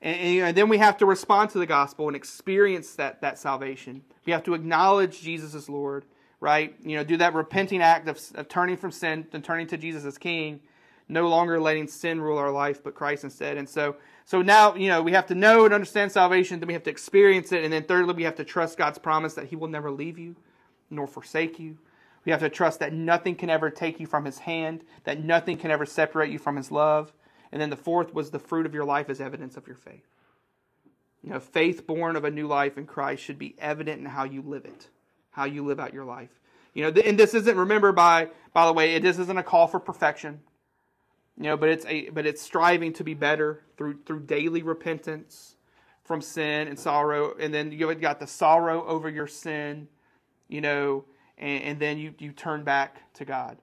And, 0.00 0.18
and, 0.18 0.40
and, 0.48 0.56
then 0.56 0.68
we 0.68 0.78
have 0.78 0.96
to 0.98 1.06
respond 1.06 1.50
to 1.50 1.58
the 1.58 1.66
gospel 1.66 2.06
and 2.06 2.16
experience 2.16 2.94
that, 2.94 3.20
that 3.20 3.38
salvation. 3.38 4.02
We 4.24 4.32
have 4.32 4.42
to 4.44 4.54
acknowledge 4.54 5.20
Jesus 5.20 5.54
as 5.54 5.68
Lord, 5.68 6.04
right? 6.40 6.74
You 6.82 6.96
know, 6.96 7.04
do 7.04 7.16
that 7.18 7.34
repenting 7.34 7.82
act 7.82 8.08
of, 8.08 8.20
of 8.34 8.48
turning 8.48 8.76
from 8.76 8.90
sin 8.90 9.26
and 9.32 9.44
turning 9.44 9.66
to 9.68 9.76
Jesus 9.76 10.04
as 10.04 10.18
King, 10.18 10.60
no 11.08 11.28
longer 11.28 11.60
letting 11.60 11.88
sin 11.88 12.20
rule 12.20 12.38
our 12.38 12.50
life, 12.50 12.82
but 12.82 12.94
Christ 12.94 13.24
instead. 13.24 13.56
And 13.56 13.68
so, 13.68 13.96
so 14.24 14.42
now, 14.42 14.74
you 14.74 14.88
know, 14.88 15.02
we 15.02 15.12
have 15.12 15.26
to 15.26 15.34
know 15.34 15.64
and 15.64 15.72
understand 15.72 16.12
salvation, 16.12 16.60
then 16.60 16.66
we 16.66 16.72
have 16.72 16.82
to 16.84 16.90
experience 16.90 17.52
it, 17.52 17.64
and 17.64 17.72
then 17.72 17.84
thirdly, 17.84 18.14
we 18.14 18.24
have 18.24 18.36
to 18.36 18.44
trust 18.44 18.76
God's 18.76 18.98
promise 18.98 19.34
that 19.34 19.46
He 19.46 19.56
will 19.56 19.68
never 19.68 19.90
leave 19.90 20.18
you 20.18 20.36
nor 20.90 21.06
forsake 21.06 21.58
you. 21.58 21.78
We 22.24 22.32
have 22.32 22.40
to 22.40 22.48
trust 22.48 22.80
that 22.80 22.92
nothing 22.92 23.36
can 23.36 23.50
ever 23.50 23.70
take 23.70 24.00
you 24.00 24.06
from 24.06 24.24
his 24.24 24.40
hand, 24.40 24.82
that 25.04 25.22
nothing 25.22 25.56
can 25.56 25.70
ever 25.70 25.86
separate 25.86 26.30
you 26.30 26.38
from 26.38 26.56
his 26.56 26.72
love. 26.72 27.12
And 27.52 27.62
then 27.62 27.70
the 27.70 27.76
fourth 27.76 28.12
was 28.12 28.30
the 28.30 28.40
fruit 28.40 28.66
of 28.66 28.74
your 28.74 28.84
life 28.84 29.08
as 29.08 29.20
evidence 29.20 29.56
of 29.56 29.66
your 29.66 29.76
faith. 29.76 30.06
You 31.22 31.30
know, 31.30 31.40
faith 31.40 31.86
born 31.86 32.16
of 32.16 32.24
a 32.24 32.30
new 32.30 32.48
life 32.48 32.76
in 32.76 32.86
Christ 32.86 33.22
should 33.22 33.38
be 33.38 33.54
evident 33.58 34.00
in 34.00 34.06
how 34.06 34.24
you 34.24 34.42
live 34.42 34.64
it, 34.64 34.88
how 35.36 35.44
you 35.44 35.62
live 35.62 35.78
out 35.78 35.92
your 35.92 36.06
life. 36.06 36.30
You 36.72 36.82
know, 36.90 37.00
and 37.02 37.18
this 37.18 37.34
isn't 37.34 37.56
remember 37.56 37.92
by 37.92 38.30
by 38.54 38.64
the 38.64 38.72
way, 38.72 38.94
it, 38.94 39.02
this 39.02 39.18
isn't 39.18 39.38
a 39.38 39.42
call 39.42 39.66
for 39.66 39.78
perfection. 39.78 40.40
You 41.36 41.44
know, 41.44 41.56
but 41.58 41.68
it's 41.68 41.84
a 41.84 42.08
but 42.08 42.24
it's 42.26 42.40
striving 42.40 42.94
to 42.94 43.04
be 43.04 43.12
better 43.12 43.62
through 43.76 43.98
through 44.06 44.20
daily 44.20 44.62
repentance 44.62 45.56
from 46.04 46.22
sin 46.22 46.68
and 46.68 46.78
sorrow, 46.78 47.36
and 47.38 47.52
then 47.52 47.70
you 47.70 47.94
got 47.96 48.18
the 48.18 48.26
sorrow 48.26 48.86
over 48.86 49.10
your 49.10 49.26
sin. 49.26 49.88
You 50.48 50.62
know, 50.62 51.04
and, 51.36 51.62
and 51.64 51.80
then 51.80 51.98
you, 51.98 52.14
you 52.18 52.32
turn 52.32 52.64
back 52.64 53.12
to 53.14 53.26
God. 53.26 53.58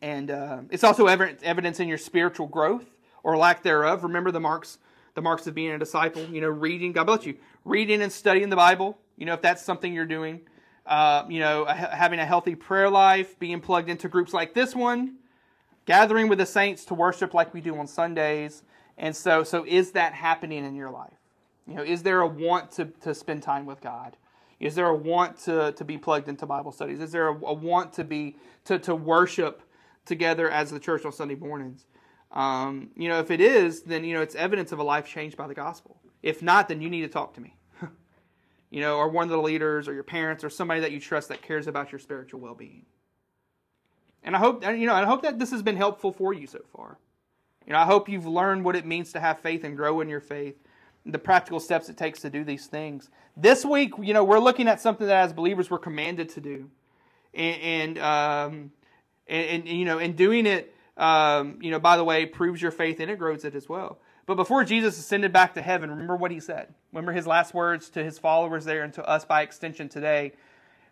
And 0.00 0.30
uh, 0.30 0.60
it's 0.70 0.84
also 0.84 1.06
evidence 1.06 1.80
in 1.80 1.88
your 1.88 1.98
spiritual 1.98 2.46
growth 2.46 2.86
or 3.24 3.36
lack 3.36 3.62
thereof. 3.64 4.04
Remember 4.04 4.30
the 4.30 4.40
marks, 4.40 4.78
the 5.14 5.22
marks 5.22 5.46
of 5.48 5.54
being 5.54 5.72
a 5.72 5.78
disciple. 5.78 6.22
You 6.26 6.40
know, 6.40 6.48
reading. 6.48 6.92
God 6.92 7.04
bless 7.04 7.26
you. 7.26 7.38
Reading 7.64 8.02
and 8.02 8.12
studying 8.12 8.50
the 8.50 8.56
Bible. 8.56 8.98
You 9.16 9.26
know, 9.26 9.34
if 9.34 9.42
that's 9.42 9.62
something 9.62 9.92
you're 9.92 10.06
doing. 10.06 10.42
Uh, 10.90 11.24
you 11.28 11.38
know, 11.38 11.64
having 11.66 12.18
a 12.18 12.26
healthy 12.26 12.56
prayer 12.56 12.90
life, 12.90 13.38
being 13.38 13.60
plugged 13.60 13.88
into 13.88 14.08
groups 14.08 14.34
like 14.34 14.54
this 14.54 14.74
one, 14.74 15.14
gathering 15.86 16.28
with 16.28 16.38
the 16.38 16.46
saints 16.46 16.84
to 16.84 16.94
worship 16.94 17.32
like 17.32 17.54
we 17.54 17.60
do 17.60 17.78
on 17.78 17.86
Sundays. 17.86 18.64
And 18.98 19.14
so, 19.14 19.44
so 19.44 19.64
is 19.66 19.92
that 19.92 20.12
happening 20.12 20.64
in 20.64 20.74
your 20.74 20.90
life? 20.90 21.14
You 21.68 21.76
know, 21.76 21.82
is 21.82 22.02
there 22.02 22.20
a 22.22 22.26
want 22.26 22.72
to, 22.72 22.86
to 23.02 23.14
spend 23.14 23.44
time 23.44 23.66
with 23.66 23.80
God? 23.80 24.16
Is 24.58 24.74
there 24.74 24.86
a 24.86 24.94
want 24.94 25.38
to, 25.44 25.72
to 25.72 25.84
be 25.84 25.96
plugged 25.96 26.28
into 26.28 26.44
Bible 26.44 26.72
studies? 26.72 27.00
Is 27.00 27.12
there 27.12 27.28
a, 27.28 27.34
a 27.34 27.54
want 27.54 27.92
to 27.94 28.04
be 28.04 28.36
to, 28.64 28.78
to 28.80 28.94
worship 28.94 29.62
together 30.04 30.50
as 30.50 30.70
the 30.70 30.80
church 30.80 31.04
on 31.04 31.12
Sunday 31.12 31.36
mornings? 31.36 31.86
Um, 32.32 32.90
you 32.96 33.08
know, 33.08 33.20
if 33.20 33.30
it 33.30 33.40
is, 33.40 33.82
then 33.82 34.04
you 34.04 34.14
know 34.14 34.22
it's 34.22 34.34
evidence 34.34 34.72
of 34.72 34.80
a 34.80 34.82
life 34.82 35.06
changed 35.06 35.36
by 35.36 35.46
the 35.46 35.54
gospel. 35.54 36.00
If 36.22 36.42
not, 36.42 36.68
then 36.68 36.82
you 36.82 36.90
need 36.90 37.02
to 37.02 37.08
talk 37.08 37.34
to 37.34 37.40
me. 37.40 37.54
You 38.70 38.80
know, 38.80 38.96
or 38.96 39.08
one 39.08 39.24
of 39.24 39.30
the 39.30 39.42
leaders, 39.42 39.88
or 39.88 39.94
your 39.94 40.04
parents, 40.04 40.44
or 40.44 40.50
somebody 40.50 40.80
that 40.80 40.92
you 40.92 41.00
trust 41.00 41.28
that 41.28 41.42
cares 41.42 41.66
about 41.66 41.92
your 41.92 41.98
spiritual 41.98 42.40
well-being. 42.40 42.86
And 44.22 44.36
I 44.36 44.38
hope, 44.38 44.64
you 44.64 44.86
know, 44.86 44.94
I 44.94 45.04
hope 45.04 45.22
that 45.22 45.38
this 45.38 45.50
has 45.50 45.62
been 45.62 45.76
helpful 45.76 46.12
for 46.12 46.32
you 46.32 46.46
so 46.46 46.60
far. 46.74 46.98
You 47.66 47.72
know, 47.72 47.78
I 47.78 47.84
hope 47.84 48.08
you've 48.08 48.26
learned 48.26 48.64
what 48.64 48.76
it 48.76 48.86
means 48.86 49.12
to 49.12 49.20
have 49.20 49.40
faith 49.40 49.64
and 49.64 49.76
grow 49.76 50.00
in 50.00 50.08
your 50.08 50.20
faith, 50.20 50.56
the 51.06 51.18
practical 51.18 51.60
steps 51.60 51.88
it 51.88 51.96
takes 51.96 52.20
to 52.20 52.30
do 52.30 52.44
these 52.44 52.66
things. 52.66 53.08
This 53.36 53.64
week, 53.64 53.92
you 54.00 54.12
know, 54.12 54.24
we're 54.24 54.38
looking 54.38 54.68
at 54.68 54.80
something 54.80 55.06
that 55.06 55.24
as 55.24 55.32
believers 55.32 55.70
we're 55.70 55.78
commanded 55.78 56.28
to 56.30 56.40
do, 56.40 56.70
and 57.32 57.62
and 57.62 57.98
um, 57.98 58.72
and, 59.26 59.66
and 59.66 59.68
you 59.68 59.84
know, 59.84 59.98
and 59.98 60.16
doing 60.16 60.46
it, 60.46 60.74
um, 60.96 61.58
you 61.62 61.70
know, 61.70 61.78
by 61.78 61.96
the 61.96 62.04
way, 62.04 62.26
proves 62.26 62.60
your 62.60 62.70
faith 62.70 63.00
and 63.00 63.10
it 63.10 63.18
grows 63.18 63.44
it 63.44 63.54
as 63.54 63.68
well. 63.68 63.98
But 64.30 64.36
before 64.36 64.62
Jesus 64.62 64.96
ascended 64.96 65.32
back 65.32 65.54
to 65.54 65.60
heaven, 65.60 65.90
remember 65.90 66.14
what 66.14 66.30
he 66.30 66.38
said. 66.38 66.72
Remember 66.92 67.10
his 67.10 67.26
last 67.26 67.52
words 67.52 67.90
to 67.90 68.04
his 68.04 68.16
followers 68.16 68.64
there 68.64 68.84
and 68.84 68.94
to 68.94 69.04
us 69.04 69.24
by 69.24 69.42
extension 69.42 69.88
today. 69.88 70.34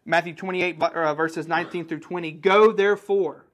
Matthew 0.05 0.35
28, 0.35 0.83
uh, 0.83 1.15
verses 1.15 1.47
19 1.47 1.87
through 1.87 2.01
20. 2.01 2.33
Go 2.33 2.73
therefore 2.73 3.45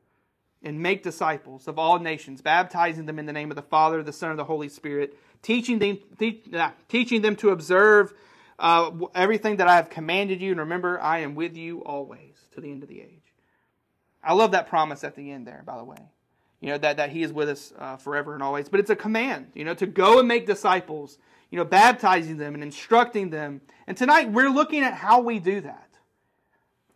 and 0.63 0.81
make 0.81 1.03
disciples 1.03 1.69
of 1.69 1.79
all 1.79 1.99
nations, 1.99 2.41
baptizing 2.41 3.05
them 3.05 3.19
in 3.19 3.27
the 3.27 3.33
name 3.35 3.51
of 3.51 3.57
the 3.57 3.63
Father, 3.63 4.03
the 4.03 4.11
Son, 4.11 4.31
and 4.31 4.39
the 4.39 4.45
Holy 4.45 4.71
Spirit, 4.71 5.19
teaching 5.43 5.79
them, 5.79 5.99
te- 6.19 6.43
teaching 6.89 7.21
them 7.21 7.37
to 7.37 7.51
observe 7.51 8.15
uh, 8.59 8.91
everything 9.15 9.57
that 9.57 9.69
I 9.69 9.77
have 9.77 9.91
commanded 9.91 10.41
you. 10.41 10.53
And 10.53 10.61
remember, 10.61 10.99
I 10.99 11.19
am 11.19 11.35
with 11.35 11.59
you 11.59 11.85
always 11.85 12.37
to 12.55 12.63
the 12.63 12.71
end 12.71 12.83
of 12.85 12.89
the 12.89 13.03
age. 13.03 13.35
I 14.23 14.33
love 14.33 14.53
that 14.53 14.67
promise 14.67 15.05
at 15.05 15.15
the 15.15 15.31
end 15.31 15.47
there, 15.47 15.63
by 15.67 15.77
the 15.77 15.85
way. 15.85 16.09
You 16.65 16.71
know, 16.71 16.79
that, 16.79 16.97
that 16.97 17.11
He 17.11 17.23
is 17.23 17.31
with 17.31 17.51
us 17.51 17.75
uh, 17.79 17.99
forever 17.99 18.33
and 18.33 18.43
always. 18.43 18.71
But 18.71 18.81
it's 18.81 18.89
a 18.89 18.97
command, 18.97 19.49
you 19.53 19.67
know, 19.67 19.75
to 19.75 19.87
go 19.87 20.19
and 20.19 20.27
make 20.27 20.47
disciples, 20.47 21.19
you 21.51 21.59
know, 21.59 21.65
baptizing 21.67 22.39
them 22.39 22.55
and 22.55 22.63
instructing 22.63 23.29
them. 23.29 23.61
And 23.87 23.99
tonight 23.99 24.33
we're 24.33 24.49
looking 24.49 24.83
at 24.83 24.95
how 24.95 25.21
we 25.21 25.39
do 25.41 25.61
that. 25.61 25.91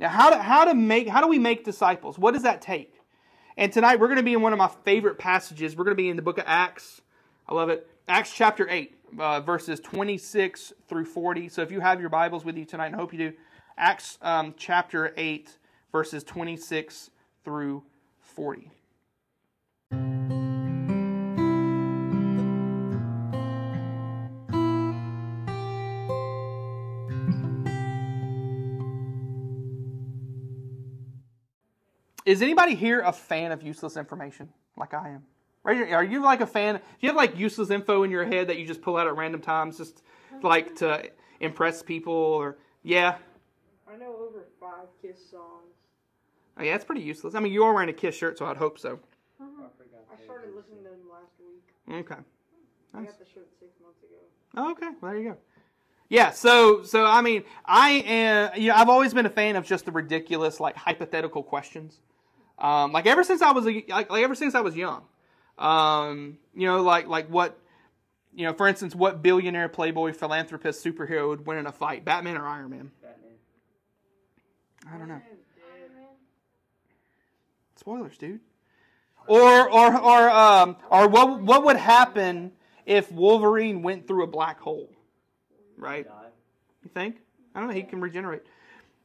Now, 0.01 0.09
how 0.09 0.31
to, 0.31 0.39
how 0.39 0.65
to 0.65 0.75
make, 0.75 1.07
how 1.07 1.21
do 1.21 1.29
we 1.29 1.39
make 1.39 1.67
disciples? 1.67 2.19
What 2.19 2.33
does 2.33 2.45
that 2.45 2.63
take? 2.63 2.95
And 3.59 3.71
tonight 3.71 4.01
we're 4.01 4.07
going 4.07 4.17
to 4.17 4.23
be 4.23 4.33
in 4.33 4.41
one 4.41 4.55
of 4.55 4.59
my 4.59 4.71
favorite 4.87 5.19
passages. 5.19 5.77
We're 5.77 5.85
going 5.85 5.99
to 5.99 6.03
be 6.03 6.09
in 6.09 6.17
the 6.17 6.23
book 6.23 6.39
of 6.39 6.45
Acts. 6.47 7.03
I 7.47 7.53
love 7.53 7.69
it. 7.69 7.87
Acts 8.09 8.33
chapter 8.33 8.67
8, 8.71 8.97
uh, 9.19 9.41
verses 9.43 9.81
26 9.81 10.73
through 10.89 11.05
40. 11.05 11.51
So 11.51 11.61
if 11.61 11.71
you 11.71 11.81
have 11.81 12.01
your 12.01 12.09
Bibles 12.09 12.43
with 12.43 12.57
you 12.57 12.65
tonight, 12.65 12.95
I 12.95 12.97
hope 12.97 13.13
you 13.13 13.19
do. 13.19 13.33
Acts 13.77 14.17
um, 14.23 14.55
chapter 14.57 15.13
8, 15.15 15.59
verses 15.93 16.25
26 16.25 17.11
through 17.45 17.83
40. 18.23 18.71
Is 32.29 32.43
anybody 32.43 32.75
here 32.75 33.01
a 33.01 33.11
fan 33.11 33.53
of 33.53 33.63
useless 33.63 33.97
information 33.97 34.51
like 34.77 34.93
I 34.93 35.09
am? 35.09 35.23
Are 35.65 36.05
you 36.05 36.23
like 36.23 36.43
a 36.43 36.47
fan? 36.47 36.75
Do 36.75 36.81
you 37.01 37.09
have 37.09 37.17
like 37.17 37.39
useless 37.39 37.71
info 37.71 38.03
in 38.03 38.11
your 38.11 38.27
head 38.27 38.49
that 38.49 38.59
you 38.59 38.67
just 38.67 38.83
pull 38.83 38.99
out 38.99 39.07
at 39.07 39.17
random 39.17 39.41
times 39.41 39.79
just 39.79 40.03
like 40.43 40.77
to 40.77 41.09
impress 41.41 41.83
people 41.83 42.13
or 42.13 42.59
yeah? 42.83 43.17
I 43.91 43.97
know 43.97 44.15
over 44.15 44.45
five 44.61 44.89
Kiss 45.01 45.17
songs. 45.31 45.73
Oh 46.59 46.63
yeah, 46.63 46.75
it's 46.75 46.85
pretty 46.85 47.01
useless. 47.01 47.35
I 47.35 47.41
mean, 47.41 47.51
you 47.51 47.65
are 47.65 47.73
wearing 47.73 47.89
a 47.89 47.95
Kiss 47.95 48.15
shirt, 48.15 48.37
so 48.37 48.45
I'd 48.45 48.59
hope 48.59 48.79
so. 48.79 49.01
Uh-huh. 49.41 49.63
I 50.13 50.23
started 50.23 50.55
listening 50.55 50.85
to 50.85 50.91
them 50.91 50.99
last 51.11 51.33
week. 51.41 52.05
Okay. 52.05 52.21
I 52.93 53.05
got 53.05 53.19
the 53.19 53.25
shirt 53.25 53.49
six 53.59 53.73
months 53.83 54.03
ago. 54.03 54.21
Oh, 54.55 54.73
okay, 54.73 54.89
well, 55.01 55.13
there 55.13 55.19
you 55.19 55.31
go. 55.31 55.39
Yeah, 56.11 56.33
so 56.33 56.83
so 56.83 57.07
I 57.07 57.23
mean, 57.23 57.45
I 57.65 57.91
am. 58.07 58.51
You 58.61 58.69
know, 58.69 58.75
I've 58.75 58.91
always 58.91 59.15
been 59.15 59.25
a 59.25 59.31
fan 59.31 59.57
of 59.57 59.65
just 59.65 59.87
the 59.87 59.93
ridiculous, 59.93 60.61
like 60.61 60.77
hypothetical 60.77 61.43
questions. 61.43 62.01
Um, 62.59 62.93
like 62.93 63.07
ever 63.07 63.23
since 63.23 63.41
I 63.41 63.53
was 63.53 63.67
a, 63.67 63.85
like, 63.89 64.11
like 64.11 64.25
ever 64.25 64.35
since 64.35 64.55
I 64.55 64.61
was 64.61 64.77
young, 64.77 65.03
um, 65.59 66.39
you 66.55 66.67
know, 66.67 66.83
like 66.83 67.07
like 67.07 67.29
what, 67.29 67.59
you 68.35 68.47
know, 68.47 68.53
for 68.53 68.67
instance, 68.67 68.95
what 68.95 69.23
billionaire, 69.23 69.69
playboy, 69.69 70.13
philanthropist, 70.13 70.85
superhero 70.85 71.29
would 71.29 71.47
win 71.47 71.59
in 71.59 71.67
a 71.67 71.73
fight, 71.73 72.05
Batman 72.05 72.37
or 72.37 72.47
Iron 72.47 72.71
Man? 72.71 72.91
Batman. 73.01 73.33
I 74.93 74.99
don't 74.99 75.09
know. 75.09 75.21
Spoilers, 77.77 78.19
dude. 78.19 78.41
Or 79.29 79.71
or 79.71 79.97
or 79.97 80.31
um 80.31 80.77
or 80.91 81.07
what 81.07 81.43
what 81.43 81.65
would 81.65 81.77
happen 81.77 82.53
if 82.87 83.13
Wolverine 83.13 83.83
went 83.83 84.09
through 84.09 84.25
a 84.25 84.27
black 84.27 84.59
hole? 84.59 84.91
Right? 85.77 86.07
You 86.83 86.91
think? 86.93 87.19
I 87.55 87.61
don't 87.61 87.69
know. 87.69 87.75
He 87.75 87.83
can 87.83 88.01
regenerate. 88.01 88.43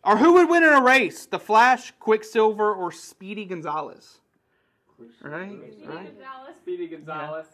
Or 0.04 0.18
who 0.18 0.34
would 0.34 0.50
win 0.50 0.64
in 0.64 0.74
a 0.74 0.82
race? 0.82 1.26
The 1.26 1.40
Flash, 1.40 1.94
Quicksilver, 2.00 2.74
or 2.74 2.92
Speedy 2.92 3.46
Gonzalez? 3.46 4.20
Right? 5.22 5.58
Right? 5.86 6.14
Speedy 6.62 6.88
Gonzalez. 6.88 7.46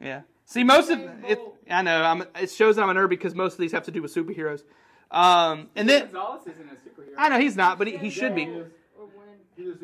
Yeah. 0.00 0.22
See, 0.44 0.64
most 0.64 0.90
of 0.90 0.98
it. 1.24 1.38
I 1.70 1.82
know. 1.82 2.02
I'm, 2.02 2.24
it 2.40 2.50
shows 2.50 2.76
that 2.76 2.82
I'm 2.82 2.90
a 2.90 2.94
nerd 2.94 3.10
because 3.10 3.34
most 3.34 3.54
of 3.54 3.60
these 3.60 3.72
have 3.72 3.84
to 3.84 3.90
do 3.90 4.02
with 4.02 4.14
superheroes. 4.14 4.62
Um, 5.10 5.68
and 5.76 5.88
then 5.88 6.02
Gonzalez 6.02 6.42
isn't 6.46 6.70
a 6.70 6.74
superhero. 6.74 7.14
I 7.16 7.28
know 7.28 7.38
he's 7.38 7.56
not, 7.56 7.78
but 7.78 7.86
he, 7.86 7.96
he 7.96 8.10
should 8.10 8.34
be. 8.34 8.62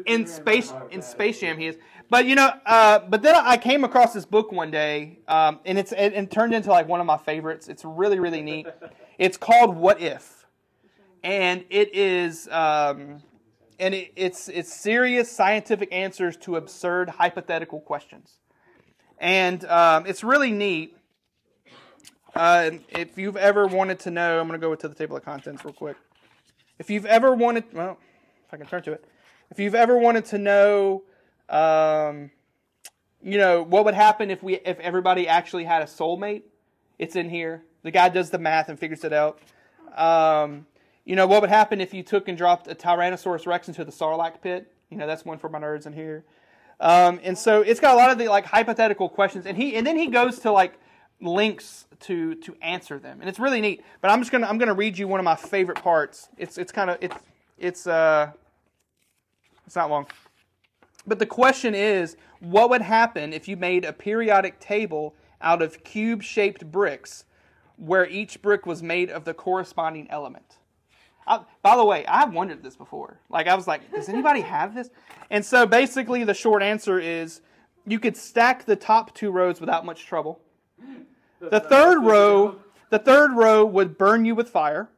In 0.06 0.26
space 0.26 0.72
in 0.92 1.02
Space 1.02 1.40
Jam 1.40 1.58
he 1.58 1.66
is. 1.66 1.76
But 2.08 2.26
you 2.26 2.36
know, 2.36 2.52
uh, 2.64 3.00
but 3.00 3.22
then 3.22 3.34
I 3.34 3.56
came 3.56 3.82
across 3.82 4.12
this 4.12 4.24
book 4.24 4.52
one 4.52 4.70
day, 4.70 5.18
um, 5.26 5.58
and 5.64 5.78
it's 5.78 5.90
it, 5.90 6.12
it 6.12 6.30
turned 6.30 6.54
into 6.54 6.70
like 6.70 6.86
one 6.86 7.00
of 7.00 7.06
my 7.06 7.16
favorites. 7.16 7.66
It's 7.68 7.84
really 7.84 8.18
really 8.18 8.42
neat. 8.42 8.66
It's 9.16 9.36
called 9.36 9.76
What 9.76 10.00
If, 10.00 10.33
and 11.24 11.64
it 11.70 11.94
is 11.94 12.46
um, 12.48 13.22
and 13.80 13.94
it, 13.94 14.12
it's 14.14 14.48
it's 14.48 14.72
serious 14.72 15.32
scientific 15.32 15.88
answers 15.90 16.36
to 16.36 16.56
absurd 16.56 17.08
hypothetical 17.08 17.80
questions, 17.80 18.38
and 19.18 19.64
um, 19.64 20.06
it's 20.06 20.22
really 20.22 20.52
neat. 20.52 20.96
Uh, 22.36 22.72
if 22.90 23.16
you've 23.16 23.36
ever 23.36 23.66
wanted 23.66 23.98
to 24.00 24.10
know, 24.10 24.40
I'm 24.40 24.46
going 24.48 24.60
to 24.60 24.64
go 24.64 24.74
to 24.74 24.88
the 24.88 24.94
table 24.94 25.16
of 25.16 25.24
contents 25.24 25.64
real 25.64 25.72
quick. 25.72 25.96
If 26.78 26.90
you've 26.90 27.06
ever 27.06 27.32
wanted, 27.32 27.64
well, 27.72 27.96
if 28.46 28.52
I 28.52 28.56
can 28.56 28.66
turn 28.66 28.82
to 28.82 28.92
it, 28.92 29.04
if 29.50 29.58
you've 29.60 29.76
ever 29.76 29.96
wanted 29.96 30.24
to 30.26 30.38
know, 30.38 31.04
um, 31.48 32.32
you 33.22 33.38
know, 33.38 33.62
what 33.62 33.84
would 33.84 33.94
happen 33.94 34.30
if 34.30 34.42
we 34.42 34.56
if 34.56 34.78
everybody 34.80 35.26
actually 35.26 35.64
had 35.64 35.80
a 35.80 35.86
soulmate, 35.86 36.42
it's 36.98 37.16
in 37.16 37.30
here. 37.30 37.62
The 37.82 37.90
guy 37.90 38.10
does 38.10 38.30
the 38.30 38.38
math 38.38 38.68
and 38.68 38.78
figures 38.78 39.04
it 39.04 39.12
out. 39.12 39.38
Um, 39.96 40.66
you 41.04 41.16
know, 41.16 41.26
what 41.26 41.42
would 41.42 41.50
happen 41.50 41.80
if 41.80 41.92
you 41.92 42.02
took 42.02 42.28
and 42.28 42.36
dropped 42.36 42.66
a 42.66 42.74
Tyrannosaurus 42.74 43.46
Rex 43.46 43.68
into 43.68 43.84
the 43.84 43.92
Sarlacc 43.92 44.40
pit? 44.40 44.72
You 44.90 44.96
know, 44.96 45.06
that's 45.06 45.24
one 45.24 45.38
for 45.38 45.48
my 45.48 45.58
nerds 45.58 45.86
in 45.86 45.92
here. 45.92 46.24
Um, 46.80 47.20
and 47.22 47.36
so 47.36 47.62
it's 47.62 47.80
got 47.80 47.94
a 47.94 47.96
lot 47.96 48.10
of 48.10 48.18
the 48.18 48.28
like 48.28 48.46
hypothetical 48.46 49.08
questions, 49.08 49.46
and 49.46 49.56
he 49.56 49.76
and 49.76 49.86
then 49.86 49.96
he 49.96 50.06
goes 50.08 50.40
to 50.40 50.50
like 50.50 50.78
links 51.20 51.86
to 52.00 52.34
to 52.36 52.56
answer 52.62 52.98
them, 52.98 53.20
and 53.20 53.28
it's 53.28 53.38
really 53.38 53.60
neat. 53.60 53.84
But 54.00 54.10
I'm 54.10 54.20
just 54.20 54.32
gonna 54.32 54.46
I'm 54.46 54.58
gonna 54.58 54.74
read 54.74 54.98
you 54.98 55.06
one 55.06 55.20
of 55.20 55.24
my 55.24 55.36
favorite 55.36 55.82
parts. 55.82 56.28
It's 56.36 56.58
it's 56.58 56.72
kind 56.72 56.90
of 56.90 56.98
it's 57.00 57.16
it's 57.58 57.86
uh 57.86 58.32
it's 59.66 59.76
not 59.76 59.90
long. 59.90 60.06
But 61.06 61.18
the 61.18 61.26
question 61.26 61.74
is, 61.74 62.16
what 62.40 62.70
would 62.70 62.82
happen 62.82 63.32
if 63.32 63.46
you 63.46 63.56
made 63.56 63.84
a 63.84 63.92
periodic 63.92 64.58
table 64.58 65.14
out 65.40 65.60
of 65.60 65.84
cube-shaped 65.84 66.70
bricks, 66.72 67.24
where 67.76 68.08
each 68.08 68.40
brick 68.40 68.64
was 68.64 68.82
made 68.82 69.10
of 69.10 69.24
the 69.24 69.34
corresponding 69.34 70.06
element? 70.10 70.56
I, 71.26 71.40
by 71.62 71.76
the 71.76 71.84
way, 71.84 72.04
I've 72.06 72.32
wondered 72.32 72.62
this 72.62 72.76
before. 72.76 73.18
Like 73.28 73.46
I 73.46 73.54
was 73.54 73.66
like, 73.66 73.90
does 73.92 74.08
anybody 74.08 74.40
have 74.42 74.74
this? 74.74 74.90
And 75.30 75.44
so 75.44 75.66
basically, 75.66 76.24
the 76.24 76.34
short 76.34 76.62
answer 76.62 76.98
is, 76.98 77.40
you 77.86 77.98
could 77.98 78.16
stack 78.16 78.64
the 78.64 78.76
top 78.76 79.14
two 79.14 79.30
rows 79.30 79.60
without 79.60 79.84
much 79.84 80.06
trouble. 80.06 80.40
The 81.40 81.60
third 81.60 82.02
row, 82.02 82.56
the 82.90 82.98
third 82.98 83.32
row 83.32 83.64
would 83.64 83.98
burn 83.98 84.24
you 84.24 84.34
with 84.34 84.48
fire. 84.48 84.88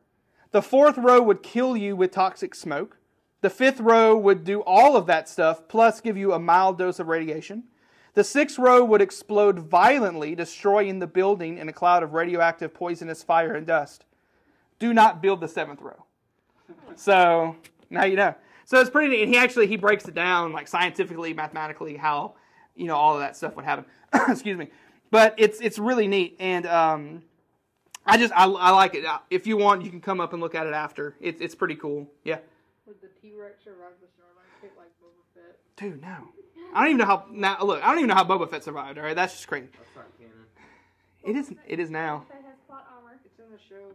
The 0.53 0.63
fourth 0.63 0.97
row 0.97 1.21
would 1.21 1.43
kill 1.43 1.77
you 1.77 1.97
with 1.97 2.13
toxic 2.13 2.55
smoke. 2.55 2.99
The 3.41 3.51
fifth 3.51 3.81
row 3.81 4.17
would 4.17 4.45
do 4.45 4.61
all 4.61 4.97
of 4.97 5.07
that 5.07 5.29
stuff, 5.29 5.69
plus 5.69 6.01
give 6.01 6.17
you 6.17 6.33
a 6.33 6.39
mild 6.39 6.79
dose 6.79 6.99
of 6.99 7.09
radiation. 7.09 7.65
The 8.15 8.25
sixth 8.25 8.59
row 8.59 8.83
would 8.83 9.03
explode 9.03 9.59
violently, 9.59 10.35
destroying 10.35 11.01
the 11.01 11.07
building 11.07 11.59
in 11.59 11.69
a 11.69 11.73
cloud 11.73 12.03
of 12.03 12.15
radioactive, 12.15 12.73
poisonous 12.73 13.23
fire 13.23 13.55
and 13.55 13.67
dust. 13.67 14.07
Do 14.79 14.95
not 14.95 15.21
build 15.21 15.41
the 15.41 15.49
seventh 15.49 15.83
row. 15.83 16.06
So 16.97 17.57
now 17.91 18.05
you 18.05 18.17
know. 18.17 18.35
So 18.65 18.81
it's 18.81 18.91
pretty 18.91 19.17
neat. 19.17 19.29
He 19.29 19.37
actually 19.37 19.69
he 19.69 19.77
breaks 19.77 20.07
it 20.07 20.15
down 20.15 20.53
like 20.53 20.67
scientifically, 20.67 21.33
mathematically, 21.33 21.97
how 21.97 22.35
you 22.75 22.87
know 22.87 22.97
all 22.97 23.15
of 23.15 23.21
that 23.21 23.37
stuff 23.37 23.55
would 23.57 23.65
happen. 23.65 23.85
Excuse 24.29 24.59
me. 24.59 24.69
But 25.11 25.35
it's 25.39 25.61
it's 25.61 25.79
really 25.79 26.09
neat, 26.09 26.37
and 26.41 26.67
um, 26.67 27.23
I 28.05 28.17
just 28.17 28.33
I, 28.35 28.47
I 28.47 28.71
like 28.71 28.95
it. 28.95 29.05
If 29.31 29.47
you 29.47 29.57
want, 29.57 29.83
you 29.85 29.91
can 29.91 30.01
come 30.01 30.21
up 30.21 30.33
and 30.33 30.43
look 30.43 30.55
at 30.55 30.67
it 30.67 30.73
after. 30.73 31.15
It's 31.21 31.41
it's 31.41 31.55
pretty 31.55 31.77
cool. 31.77 32.09
Yeah. 32.25 32.39
would 32.87 33.01
the 33.01 33.09
T 33.21 33.33
Rex 33.39 33.63
survive 33.63 33.93
the 34.01 34.07
Sarlacc 34.07 34.61
pit 34.61 34.73
like 34.77 34.89
Boba 35.01 35.23
Fett? 35.35 35.59
Dude, 35.77 36.03
no. 36.03 36.17
I 36.75 36.81
don't 36.81 36.89
even 36.89 36.99
know 36.99 37.05
how. 37.05 37.25
Now, 37.31 37.63
look, 37.63 37.83
I 37.83 37.89
don't 37.89 37.99
even 37.99 38.09
know 38.09 38.15
how 38.17 38.25
Boba 38.25 38.51
Fett 38.51 38.65
survived. 38.65 38.99
All 38.99 39.05
right, 39.05 39.15
that's 39.15 39.35
just 39.35 39.47
crazy. 39.47 39.69
That's 39.79 39.95
not 39.95 40.07
canon. 40.19 40.33
It 41.23 41.37
is. 41.37 41.55
It 41.67 41.79
is 41.79 41.91
now. 41.91 42.27
That 42.29 42.43
has 42.45 42.57
plot 42.67 42.87
armor. 42.95 43.19
It's 43.25 43.39
in 43.39 43.51
the 43.51 43.59
show. 43.69 43.95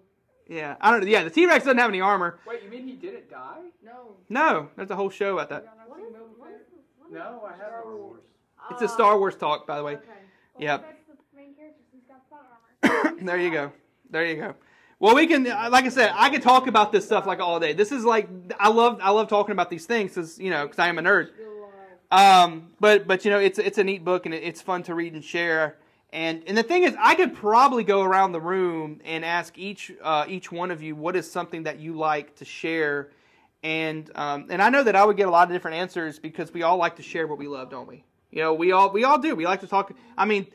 Yeah, 0.52 0.76
I 0.82 0.92
don't 0.92 1.00
know. 1.02 1.08
Yeah, 1.08 1.24
the 1.24 1.30
T 1.30 1.46
Rex 1.46 1.64
doesn't 1.64 1.78
have 1.78 1.90
any 1.90 2.02
armor. 2.02 2.38
Wait, 2.46 2.62
you 2.64 2.70
mean 2.70 2.86
he 2.86 2.94
didn't 2.96 3.30
die? 3.30 3.60
No. 3.86 4.16
No, 4.28 4.68
there's 4.76 4.90
a 4.92 4.96
whole 4.98 5.10
show 5.10 5.34
about 5.38 5.48
that. 5.50 5.64
not 5.64 5.88
What 5.90 5.98
seen 6.00 6.08
is, 6.08 6.12
Boba 6.14 6.38
what 6.38 6.50
Fett? 6.50 6.60
is, 6.60 6.68
what 7.00 7.08
is 7.08 7.14
No, 7.14 7.44
I 7.50 7.56
Star 7.56 7.72
haven't. 7.78 7.98
Wars. 7.98 8.20
It's 8.72 8.82
a 8.82 8.88
Star 8.90 9.18
Wars 9.18 9.36
talk, 9.36 9.66
by 9.66 9.78
the 9.78 9.84
way. 9.84 9.94
Okay. 9.94 10.06
Well, 10.56 10.64
Yep. 10.64 10.96
The 11.08 11.38
main 11.38 11.54
character. 11.56 11.80
He's 11.94 12.04
got 12.04 12.28
plot 12.28 13.06
armor. 13.06 13.16
there 13.26 13.38
you 13.40 13.50
go. 13.50 13.72
There 14.10 14.26
you 14.26 14.36
go. 14.36 14.56
Well, 15.00 15.16
we 15.16 15.26
can, 15.26 15.48
uh, 15.50 15.70
like 15.72 15.86
I 15.86 15.90
said, 15.90 16.12
I 16.16 16.30
could 16.30 16.42
talk 16.44 16.68
about 16.68 16.92
this 16.92 17.06
stuff 17.06 17.26
like 17.26 17.40
all 17.40 17.60
day. 17.62 17.72
This 17.72 17.94
is 17.94 18.04
like, 18.04 18.28
I 18.60 18.68
love, 18.68 19.00
I 19.02 19.12
love 19.12 19.30
talking 19.30 19.54
about 19.54 19.70
these 19.70 19.86
things 19.86 20.12
because 20.12 20.38
you 20.38 20.50
know, 20.50 20.64
because 20.66 20.80
I 20.80 20.90
am 20.90 21.00
a 21.00 21.02
nerd. 21.02 21.30
Still 21.34 21.48
alive. 22.12 22.50
Um, 22.52 22.68
but 22.80 23.08
but 23.08 23.24
you 23.24 23.32
know, 23.32 23.40
it's 23.40 23.58
it's 23.58 23.78
a 23.78 23.84
neat 23.86 24.04
book 24.04 24.26
and 24.26 24.36
it's 24.36 24.62
fun 24.62 24.84
to 24.84 24.94
read 24.94 25.14
and 25.14 25.24
share. 25.24 25.78
And 26.14 26.44
and 26.46 26.58
the 26.58 26.64
thing 26.64 26.84
is, 26.84 26.94
I 27.00 27.16
could 27.16 27.34
probably 27.34 27.84
go 27.84 28.02
around 28.02 28.34
the 28.34 28.42
room 28.42 29.00
and 29.06 29.24
ask 29.24 29.58
each 29.58 29.92
uh, 30.02 30.26
each 30.28 30.52
one 30.52 30.70
of 30.70 30.82
you 30.82 30.96
what 30.96 31.16
is 31.16 31.30
something 31.30 31.64
that 31.64 31.80
you 31.80 31.94
like 31.94 32.36
to 32.38 32.46
share. 32.46 33.12
And 33.64 34.10
um, 34.16 34.48
and 34.50 34.62
I 34.62 34.70
know 34.70 34.84
that 34.84 34.96
I 34.96 35.06
would 35.06 35.16
get 35.16 35.28
a 35.28 35.32
lot 35.32 35.48
of 35.48 35.54
different 35.54 35.78
answers 35.78 36.20
because 36.20 36.54
we 36.54 36.64
all 36.64 36.78
like 36.78 36.98
to 36.98 37.04
share 37.04 37.28
what 37.28 37.38
we 37.38 37.48
love, 37.48 37.70
don't 37.70 37.88
we? 37.88 38.04
You 38.32 38.42
know, 38.42 38.54
we 38.54 38.72
all 38.72 38.92
we 38.92 39.04
all 39.04 39.20
do. 39.20 39.36
We 39.36 39.46
like 39.46 39.62
to 39.62 39.68
talk. 39.68 39.94
I 40.18 40.26
mean, 40.26 40.48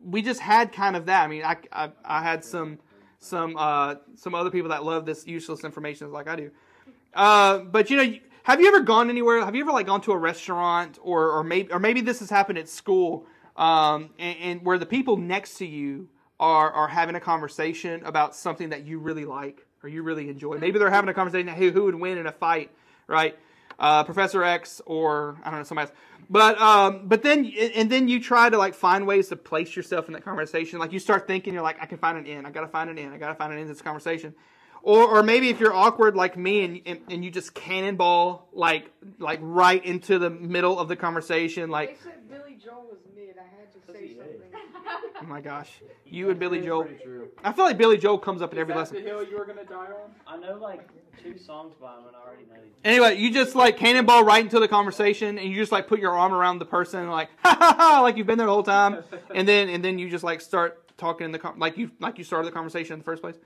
we 0.00 0.20
just 0.20 0.40
had 0.40 0.72
kind 0.72 0.94
of 0.94 1.06
that. 1.06 1.24
I 1.24 1.28
mean, 1.28 1.42
I 1.42 1.56
I, 1.72 1.90
I 2.04 2.22
had 2.22 2.44
some 2.44 2.78
some 3.18 3.56
uh, 3.56 3.96
some 4.14 4.34
other 4.34 4.50
people 4.50 4.70
that 4.70 4.84
love 4.84 5.06
this 5.06 5.26
useless 5.26 5.64
information 5.64 6.10
like 6.12 6.28
I 6.28 6.36
do. 6.36 6.50
Uh, 7.14 7.58
but 7.58 7.90
you 7.90 7.96
know, 7.96 8.18
have 8.42 8.60
you 8.60 8.68
ever 8.68 8.80
gone 8.80 9.10
anywhere? 9.10 9.44
Have 9.44 9.54
you 9.54 9.62
ever 9.62 9.72
like 9.72 9.86
gone 9.86 10.00
to 10.02 10.12
a 10.12 10.16
restaurant 10.16 10.98
or 11.02 11.30
or 11.30 11.44
maybe 11.44 11.72
or 11.72 11.78
maybe 11.78 12.00
this 12.00 12.20
has 12.20 12.30
happened 12.30 12.58
at 12.58 12.68
school, 12.68 13.26
um, 13.58 14.10
and, 14.18 14.38
and 14.38 14.64
where 14.64 14.78
the 14.78 14.86
people 14.86 15.16
next 15.18 15.58
to 15.58 15.66
you 15.66 16.08
are 16.40 16.70
are 16.70 16.88
having 16.88 17.16
a 17.16 17.20
conversation 17.20 18.02
about 18.04 18.34
something 18.34 18.70
that 18.70 18.86
you 18.86 19.00
really 19.00 19.24
like 19.24 19.66
or 19.82 19.88
you 19.88 20.02
really 20.02 20.28
enjoy. 20.28 20.56
Maybe 20.56 20.78
they're 20.78 20.90
having 20.90 21.10
a 21.10 21.14
conversation 21.14 21.48
who 21.48 21.70
who 21.70 21.84
would 21.84 21.96
win 21.96 22.16
in 22.16 22.26
a 22.26 22.32
fight, 22.32 22.70
right? 23.06 23.36
Uh, 23.78 24.04
Professor 24.04 24.42
X 24.42 24.80
or 24.86 25.36
I 25.44 25.50
don't 25.50 25.60
know 25.60 25.64
somebody 25.64 25.88
else. 25.88 25.98
But 26.30 26.60
um, 26.60 27.02
but 27.08 27.22
then 27.22 27.44
and 27.74 27.90
then 27.90 28.06
you 28.06 28.22
try 28.22 28.48
to 28.48 28.56
like 28.56 28.74
find 28.74 29.06
ways 29.06 29.28
to 29.28 29.36
place 29.36 29.74
yourself 29.74 30.06
in 30.06 30.12
that 30.14 30.24
conversation. 30.24 30.78
Like 30.78 30.92
you 30.92 31.00
start 31.00 31.26
thinking, 31.26 31.52
you're 31.52 31.62
like, 31.62 31.82
I 31.82 31.86
can 31.86 31.98
find 31.98 32.16
an 32.16 32.26
end. 32.26 32.46
I 32.46 32.50
gotta 32.50 32.68
find 32.68 32.88
an 32.88 32.98
end. 32.98 33.12
I 33.12 33.18
gotta 33.18 33.34
find 33.34 33.52
an 33.52 33.58
end 33.58 33.68
to 33.68 33.74
this 33.74 33.82
conversation. 33.82 34.34
Or, 34.82 35.02
or 35.06 35.22
maybe 35.22 35.48
if 35.50 35.60
you're 35.60 35.74
awkward 35.74 36.16
like 36.16 36.36
me 36.36 36.64
and, 36.64 36.80
and, 36.86 37.00
and 37.10 37.24
you 37.24 37.30
just 37.30 37.54
cannonball 37.54 38.48
like 38.52 38.90
like 39.18 39.40
right 39.42 39.84
into 39.84 40.18
the 40.18 40.30
middle 40.30 40.78
of 40.78 40.88
the 40.88 40.96
conversation 40.96 41.68
like 41.70 41.98
They 41.98 42.10
said 42.10 42.28
Billy 42.28 42.56
Joel 42.64 42.86
was 42.90 43.00
mid. 43.14 43.36
I 43.38 43.42
had 43.60 43.72
to 43.72 43.92
say 43.92 44.16
something. 44.16 44.40
oh 45.20 45.26
my 45.26 45.40
gosh 45.40 45.70
you 46.06 46.30
and 46.30 46.38
Billy 46.38 46.60
Joel 46.60 46.88
true. 47.02 47.28
I 47.44 47.52
feel 47.52 47.64
like 47.64 47.76
Billy 47.76 47.98
Joel 47.98 48.18
comes 48.18 48.40
up 48.40 48.52
in 48.52 48.58
every 48.58 48.72
that 48.72 48.78
lesson 48.80 48.96
the 48.96 49.02
hill 49.02 49.24
you 49.24 49.36
were 49.36 49.44
gonna 49.44 49.64
die 49.64 49.74
on? 49.86 50.10
I 50.26 50.36
know 50.38 50.56
like 50.58 50.88
two 51.22 51.36
songs 51.36 51.74
by 51.80 51.94
him 51.96 52.04
and 52.06 52.16
I 52.16 52.26
already 52.26 52.44
know. 52.44 52.60
anyway 52.84 53.16
you 53.18 53.32
just 53.32 53.56
like 53.56 53.76
cannonball 53.76 54.22
right 54.24 54.42
into 54.44 54.60
the 54.60 54.68
conversation 54.68 55.38
and 55.38 55.50
you 55.50 55.56
just 55.56 55.72
like 55.72 55.88
put 55.88 55.98
your 55.98 56.12
arm 56.16 56.32
around 56.32 56.60
the 56.60 56.64
person 56.66 57.00
and 57.00 57.10
like 57.10 57.28
ha 57.42 57.56
ha 57.58 57.74
ha 57.76 58.00
like 58.02 58.16
you've 58.16 58.28
been 58.28 58.38
there 58.38 58.46
the 58.46 58.52
whole 58.52 58.62
time 58.62 59.02
and 59.34 59.46
then 59.48 59.68
and 59.68 59.84
then 59.84 59.98
you 59.98 60.08
just 60.08 60.22
like 60.24 60.40
start 60.40 60.96
talking 60.96 61.24
in 61.24 61.32
the 61.32 61.38
con- 61.38 61.58
like 61.58 61.76
you 61.76 61.90
like 61.98 62.16
you 62.18 62.24
started 62.24 62.46
the 62.46 62.52
conversation 62.52 62.94
in 62.94 62.98
the 63.00 63.04
first 63.04 63.20
place 63.22 63.36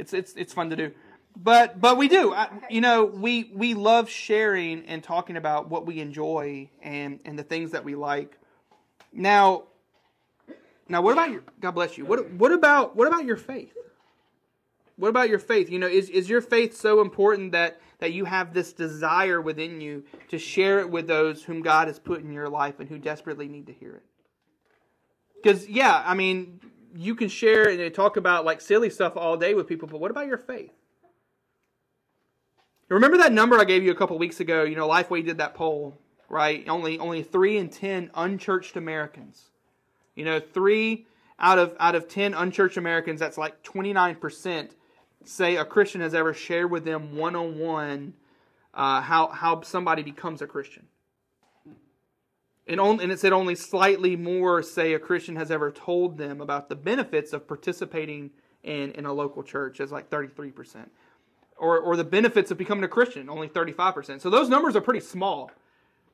it's 0.00 0.12
it's 0.12 0.32
it's 0.34 0.52
fun 0.52 0.70
to 0.70 0.76
do. 0.76 0.92
But 1.36 1.80
but 1.80 1.96
we 1.96 2.08
do. 2.08 2.32
I, 2.32 2.48
you 2.70 2.80
know 2.80 3.04
we 3.04 3.52
we 3.54 3.74
love 3.74 4.08
sharing 4.08 4.84
and 4.86 5.02
talking 5.02 5.36
about 5.36 5.68
what 5.68 5.86
we 5.86 6.00
enjoy 6.00 6.70
and 6.82 7.20
and 7.24 7.38
the 7.38 7.44
things 7.44 7.72
that 7.72 7.84
we 7.84 7.94
like. 7.94 8.36
Now 9.12 9.64
now 10.88 11.02
what 11.02 11.12
about 11.12 11.30
your 11.30 11.42
god 11.60 11.72
bless 11.72 11.96
you. 11.98 12.04
What 12.04 12.30
what 12.32 12.52
about 12.52 12.96
what 12.96 13.06
about 13.06 13.24
your 13.24 13.36
faith? 13.36 13.76
What 14.96 15.08
about 15.08 15.28
your 15.28 15.38
faith? 15.38 15.70
You 15.70 15.78
know 15.78 15.86
is 15.86 16.10
is 16.10 16.28
your 16.28 16.40
faith 16.40 16.76
so 16.76 17.00
important 17.00 17.52
that 17.52 17.80
that 17.98 18.12
you 18.12 18.24
have 18.24 18.54
this 18.54 18.72
desire 18.72 19.40
within 19.40 19.80
you 19.80 20.04
to 20.30 20.38
share 20.38 20.80
it 20.80 20.90
with 20.90 21.06
those 21.06 21.44
whom 21.44 21.60
god 21.60 21.86
has 21.88 21.98
put 21.98 22.22
in 22.22 22.32
your 22.32 22.48
life 22.48 22.80
and 22.80 22.88
who 22.88 22.98
desperately 22.98 23.46
need 23.46 23.66
to 23.66 23.72
hear 23.72 23.94
it? 23.94 24.04
Because 25.42 25.68
yeah 25.68 26.02
i 26.04 26.14
mean 26.14 26.60
you 26.94 27.14
can 27.14 27.28
share 27.28 27.68
and 27.68 27.78
they 27.78 27.90
talk 27.90 28.16
about 28.16 28.44
like 28.44 28.60
silly 28.60 28.90
stuff 28.90 29.16
all 29.16 29.36
day 29.36 29.54
with 29.54 29.66
people 29.66 29.88
but 29.88 30.00
what 30.00 30.10
about 30.10 30.26
your 30.26 30.38
faith 30.38 30.72
Remember 32.90 33.18
that 33.18 33.32
number 33.32 33.56
I 33.56 33.64
gave 33.64 33.84
you 33.84 33.92
a 33.92 33.94
couple 33.94 34.18
weeks 34.18 34.40
ago? 34.40 34.64
You 34.64 34.74
know, 34.74 34.88
Lifeway 34.88 35.24
did 35.24 35.38
that 35.38 35.54
poll, 35.54 35.96
right? 36.28 36.68
Only 36.68 36.98
only 36.98 37.22
three 37.22 37.56
in 37.56 37.68
ten 37.68 38.10
unchurched 38.14 38.76
Americans. 38.76 39.50
You 40.16 40.24
know, 40.24 40.40
three 40.40 41.06
out 41.38 41.58
of 41.58 41.76
out 41.78 41.94
of 41.94 42.08
ten 42.08 42.34
unchurched 42.34 42.76
Americans, 42.76 43.20
that's 43.20 43.38
like 43.38 43.62
twenty 43.62 43.92
nine 43.92 44.16
percent, 44.16 44.74
say 45.24 45.56
a 45.56 45.64
Christian 45.64 46.00
has 46.00 46.14
ever 46.14 46.34
shared 46.34 46.70
with 46.70 46.84
them 46.84 47.16
one 47.16 47.36
on 47.36 47.58
one 47.58 48.14
how 48.74 49.28
how 49.28 49.60
somebody 49.62 50.02
becomes 50.02 50.42
a 50.42 50.48
Christian. 50.48 50.86
And, 52.70 52.80
and 52.80 53.10
it 53.10 53.18
said 53.18 53.32
only 53.32 53.56
slightly 53.56 54.14
more 54.14 54.62
say 54.62 54.94
a 54.94 54.98
Christian 55.00 55.34
has 55.34 55.50
ever 55.50 55.72
told 55.72 56.16
them 56.16 56.40
about 56.40 56.68
the 56.68 56.76
benefits 56.76 57.32
of 57.32 57.48
participating 57.48 58.30
in, 58.62 58.92
in 58.92 59.06
a 59.06 59.12
local 59.12 59.42
church 59.42 59.80
as 59.80 59.90
like 59.90 60.08
33% 60.08 60.86
or, 61.56 61.80
or 61.80 61.96
the 61.96 62.04
benefits 62.04 62.52
of 62.52 62.58
becoming 62.58 62.84
a 62.84 62.88
Christian, 62.88 63.28
only 63.28 63.48
35%. 63.48 64.20
So 64.20 64.30
those 64.30 64.48
numbers 64.48 64.76
are 64.76 64.80
pretty 64.80 65.00
small, 65.00 65.50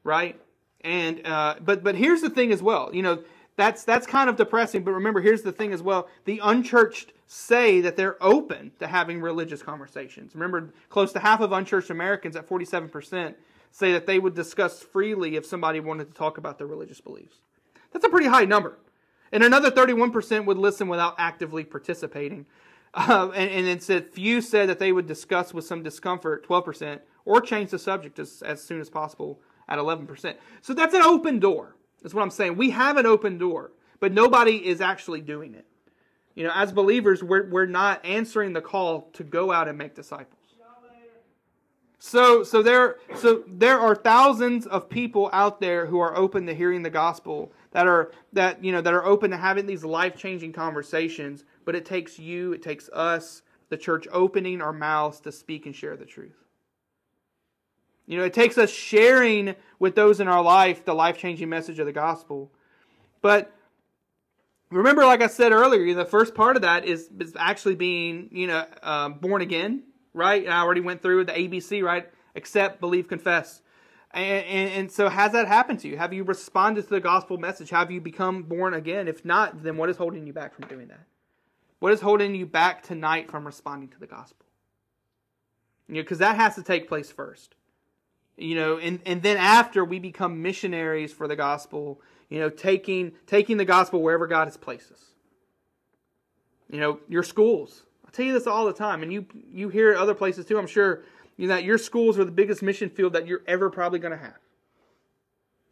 right? 0.02 0.40
And 0.80 1.26
uh, 1.26 1.56
but 1.60 1.84
but 1.84 1.94
here's 1.94 2.22
the 2.22 2.30
thing 2.30 2.52
as 2.52 2.62
well. 2.62 2.90
You 2.94 3.02
know, 3.02 3.22
that's 3.56 3.84
that's 3.84 4.06
kind 4.06 4.30
of 4.30 4.36
depressing, 4.36 4.82
but 4.82 4.92
remember 4.92 5.20
here's 5.20 5.42
the 5.42 5.52
thing 5.52 5.74
as 5.74 5.82
well. 5.82 6.08
The 6.24 6.40
unchurched 6.42 7.12
say 7.26 7.82
that 7.82 7.96
they're 7.96 8.22
open 8.22 8.72
to 8.78 8.86
having 8.86 9.20
religious 9.20 9.62
conversations. 9.62 10.34
Remember 10.34 10.72
close 10.88 11.12
to 11.12 11.18
half 11.18 11.40
of 11.40 11.52
unchurched 11.52 11.90
Americans 11.90 12.34
at 12.34 12.48
47% 12.48 13.34
say 13.76 13.92
that 13.92 14.06
they 14.06 14.18
would 14.18 14.34
discuss 14.34 14.80
freely 14.80 15.36
if 15.36 15.44
somebody 15.44 15.80
wanted 15.80 16.08
to 16.08 16.14
talk 16.14 16.38
about 16.38 16.56
their 16.56 16.66
religious 16.66 16.98
beliefs. 16.98 17.36
That's 17.92 18.06
a 18.06 18.08
pretty 18.08 18.26
high 18.26 18.46
number. 18.46 18.78
And 19.30 19.44
another 19.44 19.70
31% 19.70 20.46
would 20.46 20.56
listen 20.56 20.88
without 20.88 21.14
actively 21.18 21.64
participating. 21.64 22.46
Uh, 22.94 23.30
and, 23.34 23.50
and 23.50 23.66
it 23.66 23.82
said 23.82 24.08
few 24.08 24.40
said 24.40 24.70
that 24.70 24.78
they 24.78 24.90
would 24.90 25.06
discuss 25.06 25.52
with 25.52 25.66
some 25.66 25.82
discomfort, 25.82 26.48
12%, 26.48 27.00
or 27.26 27.42
change 27.42 27.70
the 27.70 27.78
subject 27.78 28.18
as, 28.18 28.40
as 28.40 28.62
soon 28.62 28.80
as 28.80 28.88
possible 28.88 29.38
at 29.68 29.78
11%. 29.78 30.34
So 30.62 30.72
that's 30.72 30.94
an 30.94 31.02
open 31.02 31.38
door. 31.38 31.76
That's 32.00 32.14
what 32.14 32.22
I'm 32.22 32.30
saying. 32.30 32.56
We 32.56 32.70
have 32.70 32.96
an 32.96 33.04
open 33.04 33.36
door, 33.36 33.72
but 34.00 34.14
nobody 34.14 34.66
is 34.66 34.80
actually 34.80 35.20
doing 35.20 35.52
it. 35.52 35.66
You 36.34 36.44
know, 36.44 36.52
as 36.54 36.72
believers, 36.72 37.22
we're, 37.22 37.50
we're 37.50 37.66
not 37.66 38.02
answering 38.02 38.54
the 38.54 38.62
call 38.62 39.10
to 39.12 39.24
go 39.24 39.52
out 39.52 39.68
and 39.68 39.76
make 39.76 39.94
disciples. 39.94 40.54
So, 42.08 42.44
so 42.44 42.62
there, 42.62 42.98
so 43.16 43.42
there 43.48 43.80
are 43.80 43.96
thousands 43.96 44.64
of 44.68 44.88
people 44.88 45.28
out 45.32 45.60
there 45.60 45.86
who 45.86 45.98
are 45.98 46.16
open 46.16 46.46
to 46.46 46.54
hearing 46.54 46.84
the 46.84 46.90
gospel, 46.90 47.50
that 47.72 47.88
are 47.88 48.12
that 48.32 48.62
you 48.62 48.70
know 48.70 48.80
that 48.80 48.94
are 48.94 49.04
open 49.04 49.32
to 49.32 49.36
having 49.36 49.66
these 49.66 49.84
life 49.84 50.16
changing 50.16 50.52
conversations. 50.52 51.42
But 51.64 51.74
it 51.74 51.84
takes 51.84 52.16
you, 52.16 52.52
it 52.52 52.62
takes 52.62 52.88
us, 52.90 53.42
the 53.70 53.76
church, 53.76 54.06
opening 54.12 54.62
our 54.62 54.72
mouths 54.72 55.18
to 55.22 55.32
speak 55.32 55.66
and 55.66 55.74
share 55.74 55.96
the 55.96 56.04
truth. 56.04 56.36
You 58.06 58.18
know, 58.18 58.24
it 58.24 58.32
takes 58.32 58.56
us 58.56 58.70
sharing 58.70 59.56
with 59.80 59.96
those 59.96 60.20
in 60.20 60.28
our 60.28 60.44
life 60.44 60.84
the 60.84 60.94
life 60.94 61.18
changing 61.18 61.48
message 61.48 61.80
of 61.80 61.86
the 61.86 61.92
gospel. 61.92 62.52
But 63.20 63.52
remember, 64.70 65.04
like 65.04 65.22
I 65.22 65.26
said 65.26 65.50
earlier, 65.50 65.92
the 65.92 66.04
first 66.04 66.36
part 66.36 66.54
of 66.54 66.62
that 66.62 66.84
is, 66.84 67.10
is 67.18 67.34
actually 67.36 67.74
being, 67.74 68.28
you 68.30 68.46
know, 68.46 68.64
uh, 68.80 69.08
born 69.08 69.42
again, 69.42 69.82
right? 70.16 70.42
And 70.42 70.52
I 70.52 70.60
already 70.60 70.80
went 70.80 71.02
through 71.02 71.24
the 71.24 71.32
ABC, 71.32 71.82
right? 71.82 72.08
Accept, 72.34 72.80
believe, 72.80 73.06
confess. 73.06 73.62
And, 74.12 74.44
and, 74.46 74.70
and 74.72 74.92
so, 74.92 75.08
has 75.08 75.32
that 75.32 75.46
happened 75.46 75.80
to 75.80 75.88
you? 75.88 75.96
Have 75.98 76.12
you 76.12 76.24
responded 76.24 76.82
to 76.84 76.88
the 76.88 77.00
gospel 77.00 77.36
message? 77.38 77.70
Have 77.70 77.90
you 77.90 78.00
become 78.00 78.42
born 78.42 78.74
again? 78.74 79.08
If 79.08 79.24
not, 79.24 79.62
then 79.62 79.76
what 79.76 79.90
is 79.90 79.96
holding 79.96 80.26
you 80.26 80.32
back 80.32 80.54
from 80.54 80.66
doing 80.68 80.88
that? 80.88 81.06
What 81.78 81.92
is 81.92 82.00
holding 82.00 82.34
you 82.34 82.46
back 82.46 82.82
tonight 82.82 83.30
from 83.30 83.44
responding 83.44 83.90
to 83.90 84.00
the 84.00 84.06
gospel? 84.06 84.46
You 85.88 85.96
know, 85.96 86.02
because 86.02 86.18
that 86.18 86.36
has 86.36 86.54
to 86.54 86.62
take 86.62 86.88
place 86.88 87.10
first. 87.10 87.54
You 88.36 88.54
know, 88.54 88.78
and, 88.78 89.00
and 89.06 89.22
then 89.22 89.36
after 89.36 89.84
we 89.84 89.98
become 89.98 90.42
missionaries 90.42 91.12
for 91.12 91.28
the 91.28 91.36
gospel, 91.36 92.00
you 92.28 92.38
know, 92.38 92.50
taking 92.50 93.12
taking 93.26 93.56
the 93.56 93.64
gospel 93.64 94.02
wherever 94.02 94.26
God 94.26 94.46
has 94.46 94.56
placed 94.56 94.92
us. 94.92 95.02
You 96.70 96.80
know, 96.80 97.00
your 97.08 97.22
schools. 97.22 97.82
Tell 98.16 98.24
you 98.24 98.32
this 98.32 98.46
all 98.46 98.64
the 98.64 98.72
time, 98.72 99.02
and 99.02 99.12
you 99.12 99.26
you 99.52 99.68
hear 99.68 99.92
it 99.92 99.98
other 99.98 100.14
places 100.14 100.46
too. 100.46 100.58
I'm 100.58 100.66
sure 100.66 101.02
you 101.36 101.46
know 101.46 101.54
that 101.54 101.64
your 101.64 101.76
schools 101.76 102.18
are 102.18 102.24
the 102.24 102.30
biggest 102.30 102.62
mission 102.62 102.88
field 102.88 103.12
that 103.12 103.26
you're 103.26 103.42
ever 103.46 103.68
probably 103.68 103.98
going 103.98 104.16
to 104.16 104.24
have. 104.24 104.38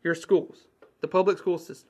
Your 0.02 0.14
schools, 0.14 0.58
the 1.00 1.08
public 1.08 1.38
school 1.38 1.56
system. 1.56 1.88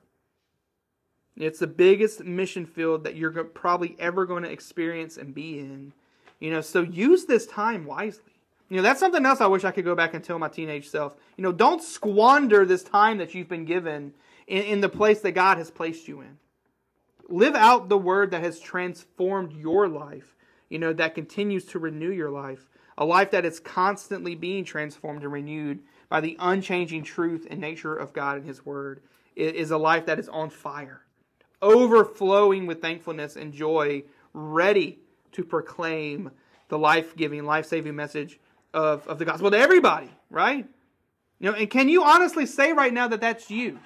It's 1.37 1.59
the 1.59 1.67
biggest 1.67 2.23
mission 2.23 2.67
field 2.67 3.03
that 3.03 3.17
you're 3.17 3.33
probably 3.43 3.97
ever 3.99 4.27
going 4.27 4.45
to 4.45 4.49
experience 4.49 5.17
and 5.17 5.35
be 5.35 5.59
in. 5.59 5.93
You 6.38 6.53
know, 6.53 6.61
so 6.61 6.83
use 6.83 7.25
this 7.25 7.49
time 7.49 7.85
wisely. 7.85 8.23
You 8.69 8.77
know, 8.77 8.83
that's 8.85 9.01
something 9.01 9.27
else 9.27 9.40
I 9.40 9.49
wish 9.49 9.64
I 9.64 9.73
could 9.73 9.85
go 9.85 9.97
back 9.97 10.14
and 10.14 10.23
tell 10.23 10.38
my 10.38 10.49
teenage 10.49 10.88
self. 10.88 11.17
You 11.37 11.43
know, 11.43 11.51
don't 11.51 11.83
squander 11.83 12.64
this 12.64 12.85
time 12.85 13.19
that 13.19 13.35
you've 13.35 13.49
been 13.49 13.64
given 13.64 14.14
in, 14.47 14.62
in 14.62 14.81
the 14.81 14.88
place 14.88 15.19
that 15.23 15.33
God 15.33 15.59
has 15.59 15.73
placed 15.73 16.07
you 16.07 16.21
in. 16.21 16.38
Live 17.29 17.57
out 17.57 17.88
the 17.88 17.99
word 17.99 18.31
that 18.31 18.45
has 18.45 18.61
transformed 18.61 19.53
your 19.53 19.88
life. 19.88 20.35
You 20.75 20.81
know, 20.81 20.93
that 20.95 21.15
continues 21.15 21.67
to 21.67 21.79
renew 21.79 22.11
your 22.11 22.33
life. 22.33 22.69
A 22.99 23.05
life 23.05 23.31
that 23.31 23.45
is 23.45 23.61
constantly 23.61 24.35
being 24.35 24.65
transformed 24.65 25.23
and 25.23 25.31
renewed 25.31 25.85
by 26.09 26.21
the 26.21 26.37
unchanging 26.41 27.05
truth 27.05 27.47
and 27.49 27.61
nature 27.61 27.95
of 27.95 28.13
God 28.13 28.39
and 28.39 28.45
His 28.45 28.67
Word 28.67 29.01
is 29.37 29.71
a 29.71 29.79
life 29.79 30.07
that 30.07 30.19
is 30.19 30.29
on 30.29 30.51
fire, 30.51 31.03
overflowing 31.63 32.67
with 32.67 32.83
thankfulness 32.83 33.37
and 33.37 33.53
joy, 33.53 34.03
ready 34.33 34.99
to 35.31 35.45
proclaim 35.45 36.33
the 36.67 36.79
life 36.79 37.15
giving, 37.15 37.45
life 37.45 37.67
saving 37.67 37.95
message 37.95 38.41
of, 38.73 39.07
of 39.07 39.21
the 39.21 39.25
gospel 39.25 39.53
to 39.53 39.57
everybody, 39.57 40.11
right? 40.29 40.67
You 41.39 41.53
know, 41.53 41.57
and 41.57 41.71
can 41.71 41.89
you 41.89 42.03
honestly 42.03 42.47
say 42.47 42.73
right 42.73 42.93
now 42.93 43.07
that 43.07 43.21
that's 43.21 43.49
you? 43.49 43.79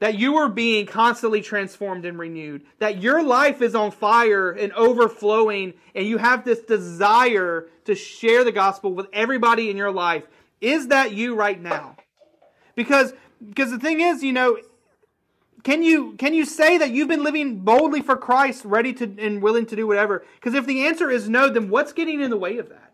That 0.00 0.16
you 0.16 0.36
are 0.36 0.48
being 0.48 0.86
constantly 0.86 1.40
transformed 1.40 2.04
and 2.04 2.18
renewed. 2.18 2.64
That 2.78 3.02
your 3.02 3.22
life 3.22 3.60
is 3.62 3.74
on 3.74 3.90
fire 3.90 4.50
and 4.50 4.72
overflowing, 4.72 5.74
and 5.94 6.06
you 6.06 6.18
have 6.18 6.44
this 6.44 6.60
desire 6.60 7.68
to 7.84 7.94
share 7.94 8.44
the 8.44 8.52
gospel 8.52 8.92
with 8.92 9.08
everybody 9.12 9.70
in 9.70 9.76
your 9.76 9.90
life. 9.90 10.24
Is 10.60 10.88
that 10.88 11.12
you 11.12 11.34
right 11.34 11.60
now? 11.60 11.96
Because, 12.74 13.12
because 13.46 13.70
the 13.70 13.78
thing 13.78 14.00
is, 14.00 14.22
you 14.22 14.32
know, 14.32 14.58
can 15.64 15.82
you 15.82 16.14
can 16.14 16.34
you 16.34 16.44
say 16.44 16.78
that 16.78 16.92
you've 16.92 17.08
been 17.08 17.24
living 17.24 17.58
boldly 17.58 18.00
for 18.00 18.16
Christ, 18.16 18.64
ready 18.64 18.92
to 18.94 19.04
and 19.18 19.42
willing 19.42 19.66
to 19.66 19.76
do 19.76 19.86
whatever? 19.86 20.24
Because 20.36 20.54
if 20.54 20.66
the 20.66 20.86
answer 20.86 21.10
is 21.10 21.28
no, 21.28 21.48
then 21.48 21.68
what's 21.68 21.92
getting 21.92 22.20
in 22.20 22.30
the 22.30 22.36
way 22.36 22.58
of 22.58 22.68
that? 22.68 22.92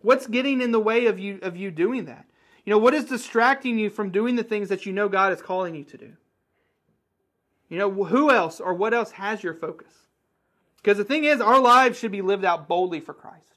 What's 0.00 0.26
getting 0.26 0.60
in 0.60 0.70
the 0.70 0.80
way 0.80 1.06
of 1.06 1.18
you 1.18 1.38
of 1.42 1.56
you 1.56 1.70
doing 1.70 2.04
that? 2.04 2.26
You 2.68 2.74
know, 2.74 2.80
what 2.80 2.92
is 2.92 3.06
distracting 3.06 3.78
you 3.78 3.88
from 3.88 4.10
doing 4.10 4.36
the 4.36 4.44
things 4.44 4.68
that 4.68 4.84
you 4.84 4.92
know 4.92 5.08
God 5.08 5.32
is 5.32 5.40
calling 5.40 5.74
you 5.74 5.84
to 5.84 5.96
do? 5.96 6.12
You 7.70 7.78
know, 7.78 7.90
who 7.90 8.30
else 8.30 8.60
or 8.60 8.74
what 8.74 8.92
else 8.92 9.12
has 9.12 9.42
your 9.42 9.54
focus? 9.54 9.90
Because 10.76 10.98
the 10.98 11.04
thing 11.04 11.24
is, 11.24 11.40
our 11.40 11.58
lives 11.58 11.98
should 11.98 12.12
be 12.12 12.20
lived 12.20 12.44
out 12.44 12.68
boldly 12.68 13.00
for 13.00 13.14
Christ. 13.14 13.54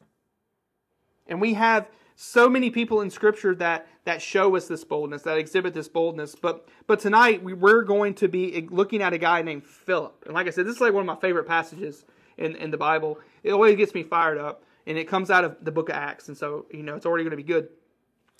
And 1.27 1.41
we 1.41 1.55
have 1.55 1.89
so 2.15 2.47
many 2.47 2.69
people 2.69 3.01
in 3.01 3.09
Scripture 3.09 3.53
that, 3.55 3.85
that 4.05 4.21
show 4.21 4.55
us 4.55 4.69
this 4.69 4.85
boldness, 4.85 5.23
that 5.23 5.37
exhibit 5.37 5.73
this 5.73 5.89
boldness. 5.89 6.33
But, 6.33 6.69
but 6.87 7.01
tonight, 7.01 7.43
we, 7.43 7.51
we're 7.51 7.83
going 7.83 8.13
to 8.13 8.29
be 8.29 8.65
looking 8.71 9.01
at 9.01 9.11
a 9.11 9.17
guy 9.17 9.41
named 9.41 9.65
Philip. 9.65 10.23
And 10.25 10.33
like 10.33 10.47
I 10.47 10.51
said, 10.51 10.65
this 10.65 10.75
is 10.75 10.81
like 10.81 10.93
one 10.93 11.01
of 11.01 11.07
my 11.07 11.19
favorite 11.19 11.49
passages 11.49 12.05
in, 12.37 12.55
in 12.55 12.71
the 12.71 12.77
Bible. 12.77 13.19
It 13.43 13.51
always 13.51 13.75
gets 13.75 13.93
me 13.93 14.03
fired 14.03 14.37
up. 14.37 14.63
And 14.87 14.97
it 14.97 15.09
comes 15.09 15.29
out 15.29 15.43
of 15.43 15.57
the 15.61 15.71
book 15.73 15.89
of 15.89 15.95
Acts. 15.95 16.29
And 16.29 16.37
so, 16.37 16.65
you 16.71 16.81
know, 16.81 16.95
it's 16.95 17.05
already 17.05 17.25
going 17.25 17.31
to 17.31 17.35
be 17.35 17.43
good. 17.43 17.67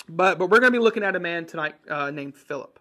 But 0.09 0.39
but 0.39 0.49
we're 0.49 0.59
going 0.59 0.71
to 0.73 0.77
be 0.77 0.83
looking 0.83 1.03
at 1.03 1.15
a 1.15 1.19
man 1.19 1.45
tonight 1.45 1.75
uh, 1.89 2.11
named 2.11 2.35
Philip. 2.35 2.79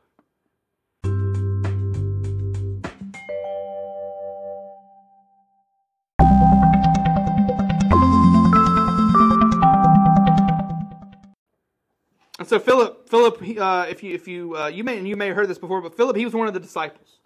And 12.38 12.48
so 12.48 12.59
Philip, 12.59 13.06
Philip, 13.11 13.42
uh, 13.59 13.87
if 13.90 14.02
you 14.02 14.14
if 14.14 14.26
you 14.26 14.56
uh, 14.56 14.68
you 14.68 14.83
may 14.83 15.00
you 15.00 15.14
may 15.14 15.26
have 15.26 15.37
heard 15.37 15.48
this 15.48 15.59
before, 15.59 15.83
but 15.83 15.94
Philip 15.94 16.16
he 16.16 16.24
was 16.24 16.33
one 16.33 16.48
of 16.48 16.54
the 16.54 16.61
disciples, 16.61 17.18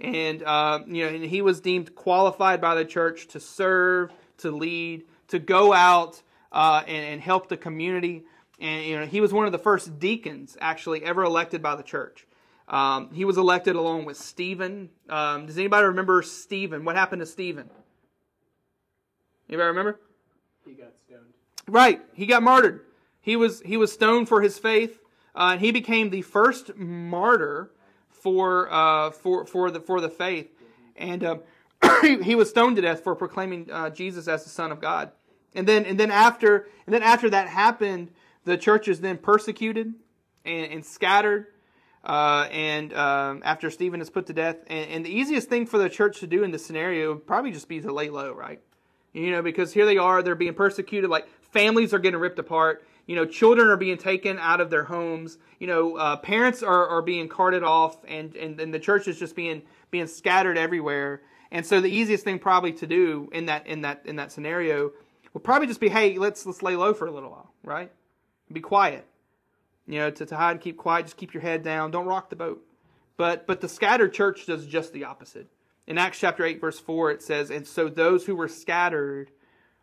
and 0.00 0.42
uh, 0.42 0.80
you 0.86 1.04
know 1.04 1.14
and 1.14 1.24
he 1.24 1.40
was 1.40 1.60
deemed 1.60 1.94
qualified 1.94 2.60
by 2.60 2.74
the 2.74 2.84
church 2.84 3.28
to 3.28 3.38
serve, 3.38 4.10
to 4.38 4.50
lead, 4.50 5.04
to 5.28 5.38
go 5.38 5.72
out 5.72 6.20
uh, 6.50 6.82
and, 6.86 7.06
and 7.06 7.20
help 7.20 7.48
the 7.48 7.56
community 7.56 8.24
and 8.60 8.84
you 8.84 8.98
know 8.98 9.06
he 9.06 9.20
was 9.20 9.32
one 9.32 9.46
of 9.46 9.52
the 9.52 9.58
first 9.58 9.98
deacons 9.98 10.56
actually 10.60 11.04
ever 11.04 11.24
elected 11.24 11.62
by 11.62 11.76
the 11.76 11.82
church. 11.82 12.26
Um, 12.68 13.10
he 13.12 13.24
was 13.24 13.36
elected 13.36 13.76
along 13.76 14.06
with 14.06 14.16
Stephen. 14.16 14.90
Um, 15.08 15.46
does 15.46 15.56
anybody 15.56 15.86
remember 15.86 16.22
Stephen? 16.22 16.84
What 16.84 16.96
happened 16.96 17.20
to 17.20 17.26
Stephen? 17.26 17.70
Anybody 19.48 19.68
remember? 19.68 20.00
He 20.64 20.72
got 20.72 20.92
stoned. 21.06 21.32
Right, 21.68 22.00
he 22.14 22.26
got 22.26 22.42
martyred. 22.42 22.80
He 23.20 23.36
was 23.36 23.60
he 23.62 23.76
was 23.76 23.92
stoned 23.92 24.28
for 24.28 24.40
his 24.40 24.58
faith, 24.58 25.00
uh, 25.34 25.50
and 25.52 25.60
he 25.60 25.70
became 25.70 26.10
the 26.10 26.22
first 26.22 26.76
martyr 26.76 27.70
for 28.08 28.72
uh, 28.72 29.10
for 29.10 29.46
for 29.46 29.70
the 29.70 29.80
for 29.80 30.00
the 30.00 30.08
faith, 30.08 30.48
and 30.96 31.22
uh, 31.24 31.36
he 32.02 32.34
was 32.34 32.50
stoned 32.50 32.76
to 32.76 32.82
death 32.82 33.04
for 33.04 33.14
proclaiming 33.14 33.70
uh, 33.70 33.90
Jesus 33.90 34.28
as 34.28 34.44
the 34.44 34.50
Son 34.50 34.72
of 34.72 34.80
God. 34.80 35.12
And 35.54 35.66
then 35.66 35.86
and 35.86 35.98
then 35.98 36.10
after 36.10 36.68
and 36.86 36.94
then 36.94 37.02
after 37.02 37.30
that 37.30 37.48
happened, 37.48 38.10
the 38.46 38.56
church 38.56 38.88
is 38.88 39.00
then 39.00 39.18
persecuted 39.18 39.92
and, 40.44 40.72
and 40.72 40.84
scattered. 40.84 41.48
Uh, 42.02 42.48
and 42.52 42.94
um, 42.94 43.42
after 43.44 43.68
Stephen 43.68 44.00
is 44.00 44.08
put 44.08 44.26
to 44.26 44.32
death, 44.32 44.56
and, 44.68 44.90
and, 44.90 45.04
the 45.04 45.10
easiest 45.10 45.48
thing 45.48 45.66
for 45.66 45.76
the 45.76 45.90
church 45.90 46.20
to 46.20 46.26
do 46.28 46.44
in 46.44 46.52
this 46.52 46.64
scenario 46.64 47.14
would 47.14 47.26
probably 47.26 47.50
just 47.50 47.68
be 47.68 47.80
to 47.80 47.92
lay 47.92 48.08
low, 48.08 48.32
right? 48.32 48.60
You 49.12 49.32
know, 49.32 49.42
because 49.42 49.72
here 49.72 49.84
they 49.86 49.98
are, 49.98 50.22
they're 50.22 50.36
being 50.36 50.54
persecuted, 50.54 51.10
like 51.10 51.26
families 51.50 51.92
are 51.92 51.98
getting 51.98 52.20
ripped 52.20 52.38
apart. 52.38 52.86
You 53.06 53.16
know, 53.16 53.26
children 53.26 53.66
are 53.68 53.76
being 53.76 53.98
taken 53.98 54.38
out 54.38 54.60
of 54.60 54.70
their 54.70 54.84
homes. 54.84 55.38
You 55.58 55.66
know, 55.66 55.96
uh, 55.96 56.16
parents 56.16 56.62
are, 56.62 56.86
are 56.86 57.02
being 57.02 57.28
carted 57.28 57.64
off, 57.64 57.96
and, 58.06 58.36
and, 58.36 58.60
and 58.60 58.72
the 58.72 58.78
church 58.78 59.08
is 59.08 59.18
just 59.18 59.34
being 59.34 59.62
being 59.90 60.06
scattered 60.06 60.56
everywhere. 60.56 61.22
And 61.50 61.66
so 61.66 61.80
the 61.80 61.90
easiest 61.90 62.22
thing 62.22 62.38
probably 62.38 62.72
to 62.74 62.86
do 62.86 63.28
in 63.32 63.46
that 63.46 63.66
in 63.66 63.80
that 63.80 64.02
in 64.04 64.16
that 64.16 64.30
scenario 64.30 64.92
would 65.34 65.42
probably 65.42 65.66
just 65.66 65.80
be, 65.80 65.88
hey, 65.88 66.18
let's 66.18 66.46
let's 66.46 66.62
lay 66.62 66.76
low 66.76 66.94
for 66.94 67.06
a 67.06 67.10
little 67.10 67.30
while, 67.30 67.52
right? 67.64 67.90
Be 68.52 68.60
quiet. 68.60 69.06
You 69.86 70.00
know, 70.00 70.10
to, 70.10 70.26
to 70.26 70.36
hide 70.36 70.52
and 70.52 70.60
keep 70.60 70.76
quiet, 70.76 71.06
just 71.06 71.16
keep 71.16 71.32
your 71.32 71.42
head 71.42 71.62
down. 71.62 71.90
Don't 71.90 72.06
rock 72.06 72.30
the 72.30 72.36
boat. 72.36 72.64
But 73.16 73.46
but 73.46 73.60
the 73.60 73.68
scattered 73.68 74.12
church 74.12 74.46
does 74.46 74.66
just 74.66 74.92
the 74.92 75.04
opposite. 75.04 75.48
In 75.86 75.98
Acts 75.98 76.18
chapter 76.18 76.44
8, 76.44 76.60
verse 76.60 76.80
4, 76.80 77.12
it 77.12 77.22
says, 77.22 77.50
And 77.50 77.64
so 77.64 77.88
those 77.88 78.26
who 78.26 78.34
were 78.34 78.48
scattered 78.48 79.30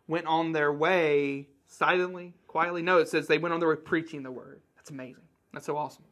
went 0.06 0.26
on 0.26 0.52
their 0.52 0.70
way 0.70 1.48
silently, 1.66 2.34
quietly. 2.46 2.82
No, 2.82 2.98
it 2.98 3.08
says 3.08 3.26
they 3.26 3.38
went 3.38 3.54
on 3.54 3.60
their 3.60 3.70
way 3.70 3.76
preaching 3.76 4.22
the 4.22 4.30
word. 4.30 4.60
That's 4.76 4.90
amazing. 4.90 5.24
That's 5.54 5.64
so 5.64 5.78
awesome. 5.78 6.04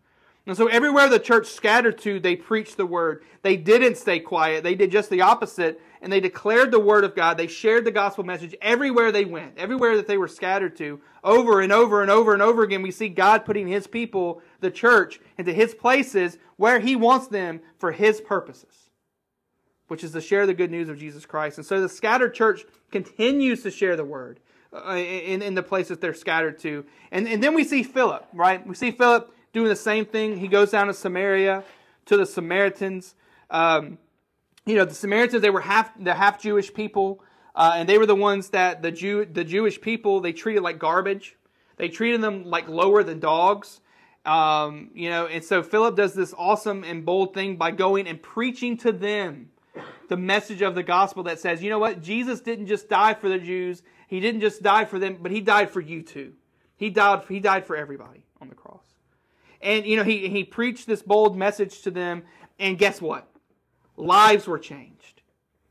And 0.46 0.56
so 0.56 0.66
everywhere 0.66 1.08
the 1.08 1.20
church 1.20 1.46
scattered 1.46 1.98
to, 1.98 2.18
they 2.18 2.34
preached 2.34 2.76
the 2.76 2.86
word. 2.86 3.22
They 3.42 3.56
didn't 3.56 3.96
stay 3.96 4.18
quiet. 4.18 4.64
They 4.64 4.74
did 4.74 4.90
just 4.90 5.10
the 5.10 5.20
opposite, 5.20 5.80
and 6.02 6.12
they 6.12 6.20
declared 6.20 6.72
the 6.72 6.80
word 6.80 7.04
of 7.04 7.14
God. 7.14 7.38
They 7.38 7.46
shared 7.46 7.84
the 7.84 7.92
gospel 7.92 8.24
message 8.24 8.56
everywhere 8.60 9.12
they 9.12 9.24
went, 9.24 9.56
everywhere 9.56 9.96
that 9.96 10.08
they 10.08 10.18
were 10.18 10.28
scattered 10.28 10.76
to, 10.78 11.00
over 11.22 11.60
and 11.60 11.72
over 11.72 12.02
and 12.02 12.10
over 12.10 12.32
and 12.32 12.42
over 12.42 12.64
again. 12.64 12.82
We 12.82 12.90
see 12.90 13.08
God 13.08 13.44
putting 13.44 13.68
his 13.68 13.86
people, 13.86 14.42
the 14.60 14.70
church, 14.70 15.20
into 15.38 15.52
his 15.52 15.74
places 15.74 16.38
where 16.56 16.80
he 16.80 16.96
wants 16.96 17.28
them 17.28 17.60
for 17.78 17.92
his 17.92 18.20
purposes, 18.20 18.90
which 19.86 20.02
is 20.02 20.10
to 20.10 20.20
share 20.20 20.44
the 20.44 20.54
good 20.54 20.72
news 20.72 20.88
of 20.88 20.98
Jesus 20.98 21.24
Christ. 21.24 21.58
And 21.58 21.66
so 21.66 21.80
the 21.80 21.88
scattered 21.88 22.34
church 22.34 22.64
continues 22.90 23.62
to 23.62 23.70
share 23.70 23.96
the 23.96 24.04
word. 24.04 24.40
Uh, 24.74 24.94
in, 24.96 25.42
in 25.42 25.54
the 25.54 25.62
places 25.62 25.98
they're 25.98 26.14
scattered 26.14 26.58
to. 26.58 26.86
And, 27.10 27.28
and 27.28 27.42
then 27.42 27.52
we 27.52 27.62
see 27.62 27.82
Philip, 27.82 28.26
right? 28.32 28.66
We 28.66 28.74
see 28.74 28.90
Philip 28.90 29.30
doing 29.52 29.68
the 29.68 29.76
same 29.76 30.06
thing. 30.06 30.38
He 30.38 30.48
goes 30.48 30.70
down 30.70 30.86
to 30.86 30.94
Samaria 30.94 31.62
to 32.06 32.16
the 32.16 32.24
Samaritans. 32.24 33.14
Um, 33.50 33.98
you 34.66 34.74
know, 34.76 34.84
the 34.84 34.94
Samaritans, 34.94 35.42
they 35.42 35.50
were 35.50 35.60
half, 35.60 35.90
the 35.98 36.14
half 36.14 36.40
Jewish 36.40 36.72
people, 36.72 37.22
uh, 37.54 37.74
and 37.76 37.88
they 37.88 37.98
were 37.98 38.06
the 38.06 38.14
ones 38.14 38.50
that 38.50 38.82
the 38.82 38.90
Jew, 38.90 39.24
the 39.24 39.44
Jewish 39.44 39.80
people, 39.80 40.20
they 40.20 40.32
treated 40.32 40.62
like 40.62 40.78
garbage. 40.78 41.36
They 41.76 41.88
treated 41.88 42.20
them 42.20 42.44
like 42.44 42.68
lower 42.68 43.02
than 43.02 43.18
dogs. 43.18 43.80
Um, 44.24 44.90
you 44.94 45.10
know, 45.10 45.26
and 45.26 45.42
so 45.42 45.62
Philip 45.62 45.96
does 45.96 46.14
this 46.14 46.32
awesome 46.38 46.84
and 46.84 47.04
bold 47.04 47.34
thing 47.34 47.56
by 47.56 47.72
going 47.72 48.06
and 48.06 48.22
preaching 48.22 48.76
to 48.78 48.92
them 48.92 49.50
the 50.08 50.16
message 50.16 50.62
of 50.62 50.74
the 50.74 50.82
gospel 50.82 51.24
that 51.24 51.40
says, 51.40 51.62
you 51.62 51.70
know 51.70 51.78
what? 51.78 52.02
Jesus 52.02 52.40
didn't 52.40 52.66
just 52.66 52.88
die 52.88 53.14
for 53.14 53.28
the 53.28 53.38
Jews. 53.38 53.82
He 54.06 54.20
didn't 54.20 54.42
just 54.42 54.62
die 54.62 54.84
for 54.84 54.98
them, 54.98 55.18
but 55.20 55.32
he 55.32 55.40
died 55.40 55.70
for 55.70 55.80
you 55.80 56.02
too. 56.02 56.34
He 56.76 56.90
died, 56.90 57.24
he 57.28 57.40
died 57.40 57.66
for 57.66 57.76
everybody 57.76 58.24
on 58.40 58.48
the 58.48 58.54
cross. 58.54 58.84
And, 59.60 59.86
you 59.86 59.96
know, 59.96 60.04
he, 60.04 60.28
he 60.28 60.44
preached 60.44 60.86
this 60.86 61.02
bold 61.02 61.36
message 61.36 61.82
to 61.82 61.90
them. 61.90 62.24
And 62.58 62.78
guess 62.78 63.00
what? 63.00 63.31
Lives 63.96 64.46
were 64.46 64.58
changed. 64.58 65.22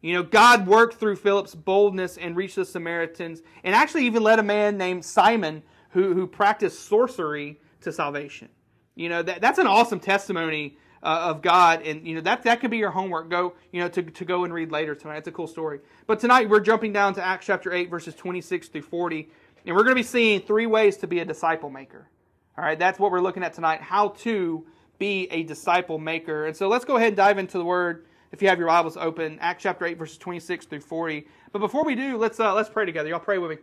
You 0.01 0.13
know, 0.13 0.23
God 0.23 0.67
worked 0.67 0.95
through 0.95 1.17
Philip's 1.17 1.53
boldness 1.53 2.17
and 2.17 2.35
reached 2.35 2.55
the 2.55 2.65
Samaritans 2.65 3.41
and 3.63 3.75
actually 3.75 4.05
even 4.05 4.23
led 4.23 4.39
a 4.39 4.43
man 4.43 4.77
named 4.77 5.05
Simon 5.05 5.61
who, 5.91 6.13
who 6.13 6.25
practiced 6.25 6.87
sorcery 6.87 7.59
to 7.81 7.91
salvation. 7.91 8.49
You 8.95 9.09
know, 9.09 9.21
that, 9.21 9.41
that's 9.41 9.59
an 9.59 9.67
awesome 9.67 9.99
testimony 9.99 10.77
uh, 11.03 11.29
of 11.29 11.41
God. 11.41 11.83
And, 11.85 12.05
you 12.07 12.15
know, 12.15 12.21
that, 12.21 12.43
that 12.43 12.61
could 12.61 12.71
be 12.71 12.77
your 12.77 12.91
homework. 12.91 13.29
Go, 13.29 13.53
you 13.71 13.81
know, 13.81 13.89
to, 13.89 14.01
to 14.01 14.25
go 14.25 14.43
and 14.43 14.53
read 14.53 14.71
later 14.71 14.95
tonight. 14.95 15.17
It's 15.17 15.27
a 15.27 15.31
cool 15.31 15.47
story. 15.47 15.79
But 16.07 16.19
tonight 16.19 16.49
we're 16.49 16.59
jumping 16.59 16.93
down 16.93 17.13
to 17.15 17.23
Acts 17.23 17.45
chapter 17.45 17.71
8, 17.71 17.89
verses 17.89 18.15
26 18.15 18.69
through 18.69 18.81
40. 18.81 19.29
And 19.65 19.75
we're 19.75 19.83
going 19.83 19.95
to 19.95 19.99
be 19.99 20.03
seeing 20.03 20.41
three 20.41 20.65
ways 20.65 20.97
to 20.97 21.07
be 21.07 21.19
a 21.19 21.25
disciple 21.25 21.69
maker. 21.69 22.07
All 22.57 22.65
right, 22.65 22.77
that's 22.77 22.99
what 22.99 23.11
we're 23.11 23.21
looking 23.21 23.43
at 23.43 23.53
tonight 23.53 23.81
how 23.81 24.09
to 24.09 24.65
be 24.99 25.27
a 25.31 25.43
disciple 25.43 25.97
maker. 25.97 26.45
And 26.45 26.55
so 26.55 26.67
let's 26.67 26.85
go 26.85 26.97
ahead 26.97 27.09
and 27.09 27.17
dive 27.17 27.37
into 27.37 27.57
the 27.57 27.65
word. 27.65 28.05
If 28.31 28.41
you 28.41 28.47
have 28.47 28.59
your 28.59 28.69
Bibles 28.69 28.95
open, 28.95 29.37
Acts 29.41 29.63
chapter 29.63 29.85
8, 29.85 29.97
verses 29.97 30.17
26 30.17 30.65
through 30.65 30.79
40. 30.79 31.27
But 31.51 31.59
before 31.59 31.83
we 31.83 31.95
do, 31.95 32.17
let's, 32.17 32.39
uh, 32.39 32.53
let's 32.53 32.69
pray 32.69 32.85
together. 32.85 33.09
Y'all 33.09 33.19
pray 33.19 33.37
with 33.37 33.51
me. 33.51 33.57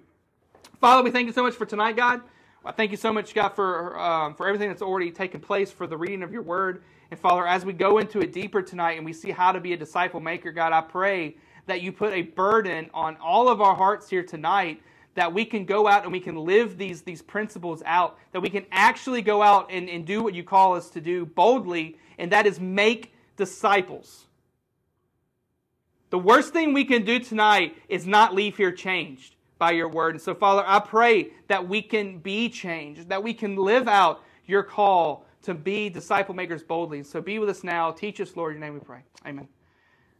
Father, 0.78 1.02
we 1.02 1.10
thank 1.10 1.26
you 1.26 1.32
so 1.32 1.42
much 1.42 1.54
for 1.54 1.64
tonight, 1.64 1.96
God. 1.96 2.20
I 2.66 2.72
thank 2.72 2.90
you 2.90 2.98
so 2.98 3.10
much, 3.10 3.32
God, 3.32 3.50
for, 3.50 3.98
um, 3.98 4.34
for 4.34 4.46
everything 4.46 4.68
that's 4.68 4.82
already 4.82 5.10
taken 5.10 5.40
place, 5.40 5.70
for 5.70 5.86
the 5.86 5.96
reading 5.96 6.22
of 6.22 6.34
your 6.34 6.42
word. 6.42 6.82
And 7.10 7.18
Father, 7.18 7.46
as 7.46 7.64
we 7.64 7.72
go 7.72 7.96
into 7.96 8.20
it 8.20 8.34
deeper 8.34 8.60
tonight 8.60 8.98
and 8.98 9.06
we 9.06 9.14
see 9.14 9.30
how 9.30 9.52
to 9.52 9.60
be 9.60 9.72
a 9.72 9.76
disciple 9.76 10.20
maker, 10.20 10.52
God, 10.52 10.74
I 10.74 10.82
pray 10.82 11.36
that 11.64 11.80
you 11.80 11.90
put 11.90 12.12
a 12.12 12.20
burden 12.20 12.90
on 12.92 13.16
all 13.22 13.48
of 13.48 13.62
our 13.62 13.74
hearts 13.74 14.10
here 14.10 14.22
tonight 14.22 14.82
that 15.14 15.32
we 15.32 15.46
can 15.46 15.64
go 15.64 15.88
out 15.88 16.02
and 16.02 16.12
we 16.12 16.20
can 16.20 16.36
live 16.36 16.76
these, 16.76 17.00
these 17.00 17.22
principles 17.22 17.82
out, 17.86 18.18
that 18.32 18.40
we 18.40 18.50
can 18.50 18.66
actually 18.70 19.22
go 19.22 19.40
out 19.40 19.70
and, 19.70 19.88
and 19.88 20.04
do 20.04 20.22
what 20.22 20.34
you 20.34 20.44
call 20.44 20.74
us 20.74 20.90
to 20.90 21.00
do 21.00 21.24
boldly, 21.24 21.96
and 22.18 22.30
that 22.32 22.46
is 22.46 22.60
make 22.60 23.14
disciples. 23.38 24.27
The 26.10 26.18
worst 26.18 26.52
thing 26.52 26.72
we 26.72 26.84
can 26.84 27.04
do 27.04 27.18
tonight 27.18 27.76
is 27.88 28.06
not 28.06 28.34
leave 28.34 28.56
here 28.56 28.72
changed 28.72 29.34
by 29.58 29.72
your 29.72 29.88
word. 29.88 30.14
And 30.14 30.22
so, 30.22 30.34
Father, 30.34 30.64
I 30.66 30.78
pray 30.78 31.30
that 31.48 31.68
we 31.68 31.82
can 31.82 32.18
be 32.18 32.48
changed, 32.48 33.08
that 33.08 33.22
we 33.22 33.34
can 33.34 33.56
live 33.56 33.88
out 33.88 34.22
your 34.46 34.62
call 34.62 35.26
to 35.42 35.54
be 35.54 35.88
disciple 35.90 36.34
makers 36.34 36.62
boldly. 36.62 37.02
So 37.02 37.20
be 37.20 37.38
with 37.38 37.48
us 37.48 37.62
now. 37.62 37.90
Teach 37.90 38.20
us, 38.20 38.36
Lord, 38.36 38.54
in 38.54 38.60
your 38.60 38.68
name 38.68 38.74
we 38.74 38.84
pray. 38.84 39.00
Amen. 39.26 39.48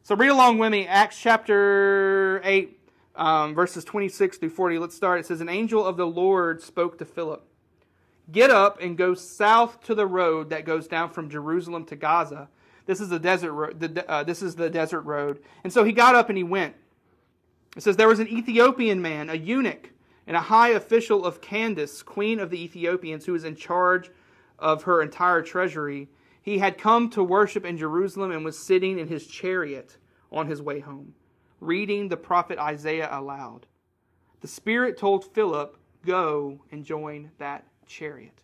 So 0.03 0.15
read 0.15 0.29
along 0.29 0.59
with 0.59 0.73
me, 0.73 0.87
Acts 0.87 1.21
chapter 1.21 2.41
8, 2.45 2.79
um, 3.17 3.55
verses 3.55 3.85
26 3.85 4.39
through 4.39 4.51
40. 4.51 4.79
Let's 4.79 4.95
start. 4.95 5.21
It 5.21 5.27
says, 5.27 5.41
An 5.41 5.49
angel 5.49 5.85
of 5.85 5.97
the 5.97 6.07
Lord 6.07 6.63
spoke 6.63 6.99
to 6.99 7.05
Philip. 7.05 7.45
Get 8.31 8.51
up 8.51 8.81
and 8.81 8.97
go 8.97 9.15
south 9.15 9.83
to 9.85 9.95
the 9.95 10.07
road 10.07 10.51
that 10.51 10.67
goes 10.67 10.87
down 10.87 11.11
from 11.11 11.31
Jerusalem 11.31 11.85
to 11.87 11.97
Gaza. 11.97 12.49
This 12.89 13.03
is 13.03 13.11
the 13.11 13.19
desert 13.19 13.53
road. 13.53 13.81
The, 13.81 14.11
uh, 14.11 14.25
this 14.25 14.43
is 14.43 14.55
the 14.55 14.71
desert 14.71 15.03
road. 15.03 15.41
And 15.63 15.71
so 15.71 15.85
he 15.85 15.93
got 15.93 16.15
up 16.15 16.31
and 16.31 16.39
he 16.39 16.43
went. 16.43 16.75
It 17.77 17.83
says 17.83 17.97
there 17.99 18.09
was 18.09 18.19
an 18.19 18.29
Ethiopian 18.29 19.03
man, 19.03 19.29
a 19.29 19.35
eunuch, 19.35 19.91
and 20.27 20.35
a 20.35 20.41
high 20.41 20.71
official 20.71 21.23
of 21.23 21.43
Candace, 21.43 22.03
queen 22.03 22.41
of 22.41 22.49
the 22.49 22.65
Ethiopians, 22.65 23.27
who 23.27 23.33
was 23.33 23.45
in 23.45 23.57
charge 23.57 24.11
of 24.59 24.85
her 24.85 25.03
entire 25.03 25.43
treasury. 25.43 26.09
He 26.41 26.61
had 26.61 26.79
come 26.79 27.11
to 27.11 27.23
worship 27.23 27.67
in 27.67 27.77
Jerusalem 27.77 28.31
and 28.31 28.43
was 28.43 28.59
sitting 28.59 28.99
in 28.99 29.07
his 29.07 29.27
chariot 29.27 29.99
on 30.33 30.47
his 30.47 30.63
way 30.63 30.81
home, 30.81 31.13
reading 31.61 32.09
the 32.09 32.17
prophet 32.17 32.59
Isaiah 32.59 33.11
aloud. 33.13 33.67
The 34.41 34.49
Spirit 34.49 34.97
told 34.97 35.35
Philip, 35.35 35.77
Go 36.07 36.63
and 36.73 36.87
join 36.87 37.33
that 37.37 37.67
chariot. 37.87 38.41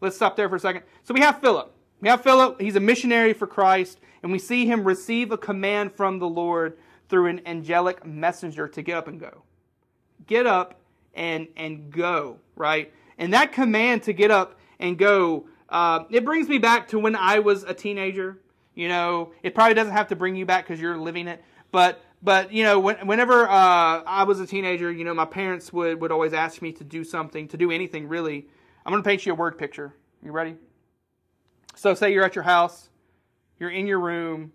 Let's 0.00 0.16
stop 0.16 0.34
there 0.34 0.48
for 0.48 0.56
a 0.56 0.60
second. 0.60 0.84
So 1.02 1.12
we 1.12 1.20
have 1.20 1.42
Philip. 1.42 1.74
We 2.02 2.08
have 2.08 2.20
Philip. 2.20 2.60
He's 2.60 2.74
a 2.74 2.80
missionary 2.80 3.32
for 3.32 3.46
Christ, 3.46 4.00
and 4.24 4.32
we 4.32 4.38
see 4.40 4.66
him 4.66 4.82
receive 4.82 5.30
a 5.30 5.38
command 5.38 5.92
from 5.92 6.18
the 6.18 6.26
Lord 6.26 6.76
through 7.08 7.28
an 7.28 7.40
angelic 7.46 8.04
messenger 8.04 8.66
to 8.66 8.82
get 8.82 8.96
up 8.96 9.06
and 9.06 9.20
go. 9.20 9.44
Get 10.26 10.44
up 10.44 10.80
and, 11.14 11.46
and 11.56 11.92
go, 11.92 12.40
right? 12.56 12.92
And 13.18 13.32
that 13.34 13.52
command 13.52 14.02
to 14.02 14.12
get 14.12 14.32
up 14.32 14.58
and 14.80 14.98
go, 14.98 15.46
uh, 15.68 16.00
it 16.10 16.24
brings 16.24 16.48
me 16.48 16.58
back 16.58 16.88
to 16.88 16.98
when 16.98 17.14
I 17.14 17.38
was 17.38 17.62
a 17.62 17.72
teenager. 17.72 18.40
You 18.74 18.88
know, 18.88 19.32
it 19.44 19.54
probably 19.54 19.74
doesn't 19.74 19.92
have 19.92 20.08
to 20.08 20.16
bring 20.16 20.34
you 20.34 20.44
back 20.44 20.66
because 20.66 20.80
you're 20.80 20.98
living 20.98 21.28
it, 21.28 21.44
but 21.70 22.02
but 22.24 22.52
you 22.52 22.64
know, 22.64 22.80
when, 22.80 23.06
whenever 23.06 23.48
uh, 23.48 24.02
I 24.06 24.24
was 24.24 24.40
a 24.40 24.46
teenager, 24.46 24.90
you 24.90 25.04
know, 25.04 25.14
my 25.14 25.26
parents 25.26 25.72
would 25.72 26.00
would 26.00 26.10
always 26.10 26.32
ask 26.32 26.62
me 26.62 26.72
to 26.72 26.84
do 26.84 27.04
something, 27.04 27.46
to 27.48 27.56
do 27.56 27.70
anything 27.70 28.08
really. 28.08 28.48
I'm 28.84 28.92
going 28.92 29.02
to 29.02 29.08
paint 29.08 29.24
you 29.24 29.32
a 29.32 29.36
word 29.36 29.56
picture. 29.56 29.94
You 30.24 30.32
ready? 30.32 30.56
So, 31.74 31.94
say 31.94 32.12
you're 32.12 32.24
at 32.24 32.34
your 32.34 32.44
house, 32.44 32.90
you're 33.58 33.70
in 33.70 33.86
your 33.86 34.00
room, 34.00 34.52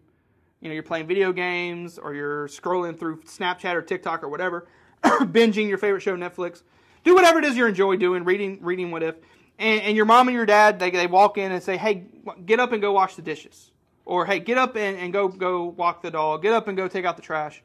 you 0.61 0.69
know, 0.69 0.73
you're 0.73 0.83
playing 0.83 1.07
video 1.07 1.31
games 1.31 1.97
or 1.97 2.13
you're 2.13 2.47
scrolling 2.47 2.97
through 2.97 3.21
Snapchat 3.21 3.73
or 3.73 3.81
TikTok 3.81 4.23
or 4.23 4.29
whatever, 4.29 4.67
binging 5.03 5.67
your 5.67 5.77
favorite 5.77 6.01
show, 6.01 6.15
Netflix. 6.15 6.63
Do 7.03 7.15
whatever 7.15 7.39
it 7.39 7.45
is 7.45 7.55
you 7.55 7.65
enjoy 7.65 7.95
doing, 7.95 8.23
reading, 8.23 8.59
reading 8.61 8.91
what 8.91 9.03
if. 9.03 9.15
And, 9.59 9.81
and 9.81 9.95
your 9.95 10.05
mom 10.05 10.27
and 10.27 10.35
your 10.35 10.45
dad, 10.45 10.79
they, 10.79 10.91
they 10.91 11.07
walk 11.07 11.37
in 11.37 11.51
and 11.51 11.63
say, 11.63 11.77
hey, 11.77 12.03
get 12.45 12.59
up 12.59 12.71
and 12.71 12.81
go 12.81 12.91
wash 12.91 13.15
the 13.15 13.21
dishes. 13.21 13.71
Or, 14.05 14.25
hey, 14.25 14.39
get 14.39 14.57
up 14.57 14.75
and, 14.75 14.97
and 14.97 15.13
go, 15.13 15.27
go 15.27 15.65
walk 15.65 16.01
the 16.01 16.11
dog. 16.11 16.41
Get 16.41 16.53
up 16.53 16.67
and 16.67 16.77
go 16.77 16.87
take 16.87 17.05
out 17.05 17.15
the 17.15 17.21
trash. 17.21 17.63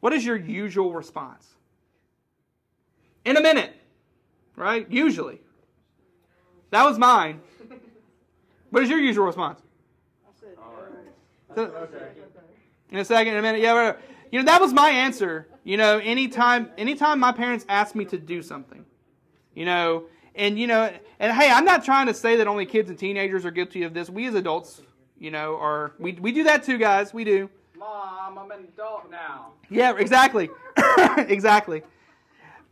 What 0.00 0.12
is 0.12 0.24
your 0.24 0.36
usual 0.36 0.92
response? 0.92 1.46
In 3.24 3.36
a 3.36 3.40
minute, 3.40 3.74
right? 4.56 4.90
Usually. 4.90 5.40
That 6.70 6.84
was 6.84 6.98
mine. 6.98 7.40
What 8.70 8.82
is 8.82 8.88
your 8.88 8.98
usual 8.98 9.26
response? 9.26 9.60
In 11.56 12.98
a 12.98 13.04
second, 13.04 13.32
in 13.32 13.38
a 13.38 13.42
minute, 13.42 13.60
yeah, 13.60 13.74
whatever. 13.74 13.98
You 14.30 14.38
know, 14.40 14.44
that 14.46 14.60
was 14.60 14.72
my 14.72 14.90
answer. 14.90 15.48
You 15.64 15.76
know, 15.76 15.98
anytime, 15.98 16.70
anytime 16.78 17.18
my 17.20 17.32
parents 17.32 17.64
asked 17.68 17.94
me 17.94 18.04
to 18.06 18.18
do 18.18 18.42
something, 18.42 18.84
you 19.54 19.64
know, 19.64 20.04
and 20.34 20.58
you 20.58 20.66
know, 20.66 20.92
and 21.18 21.32
hey, 21.32 21.50
I'm 21.50 21.64
not 21.64 21.84
trying 21.84 22.06
to 22.06 22.14
say 22.14 22.36
that 22.36 22.46
only 22.46 22.66
kids 22.66 22.88
and 22.88 22.98
teenagers 22.98 23.44
are 23.44 23.50
guilty 23.50 23.82
of 23.82 23.92
this. 23.92 24.08
We 24.08 24.26
as 24.26 24.34
adults, 24.34 24.80
you 25.18 25.30
know, 25.30 25.56
are 25.56 25.92
we 25.98 26.12
we 26.12 26.32
do 26.32 26.44
that 26.44 26.62
too, 26.64 26.78
guys. 26.78 27.12
We 27.12 27.24
do. 27.24 27.50
Mom, 27.76 28.38
I'm 28.38 28.50
an 28.50 28.64
adult 28.72 29.10
now. 29.10 29.52
Yeah, 29.68 29.96
exactly, 29.96 30.50
exactly. 31.18 31.82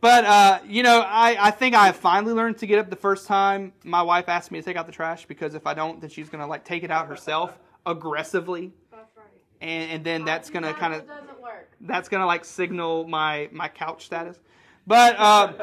But 0.01 0.23
uh, 0.25 0.59
you 0.65 0.81
know, 0.83 1.01
I, 1.05 1.47
I 1.47 1.51
think 1.51 1.75
I 1.75 1.87
have 1.87 1.97
finally 1.97 2.33
learned 2.33 2.57
to 2.59 2.65
get 2.67 2.79
up 2.79 2.89
the 2.89 2.95
first 2.95 3.27
time 3.27 3.73
my 3.83 4.01
wife 4.01 4.29
asked 4.29 4.49
me 4.51 4.59
to 4.59 4.65
take 4.65 4.77
out 4.77 4.85
the 4.85 4.93
trash 4.93 5.25
because 5.25 5.55
if 5.55 5.67
I 5.67 5.73
don't, 5.73 5.99
then 5.99 6.09
she's 6.09 6.29
gonna 6.29 6.47
like 6.47 6.63
take 6.63 6.83
it 6.83 6.91
out 6.91 7.07
herself 7.07 7.59
aggressively, 7.85 8.71
That's 8.91 9.15
right. 9.17 9.25
and, 9.61 9.91
and 9.91 10.03
then 10.05 10.23
that's 10.25 10.49
gonna 10.49 10.73
kind 10.73 10.93
of 10.93 11.01
It 11.01 11.07
doesn't 11.07 11.41
work. 11.41 11.69
that's 11.81 12.07
gonna 12.07 12.25
like 12.25 12.45
signal 12.45 13.07
my 13.07 13.49
my 13.51 13.67
couch 13.67 14.05
status. 14.05 14.37
But 14.87 15.15
uh, 15.19 15.53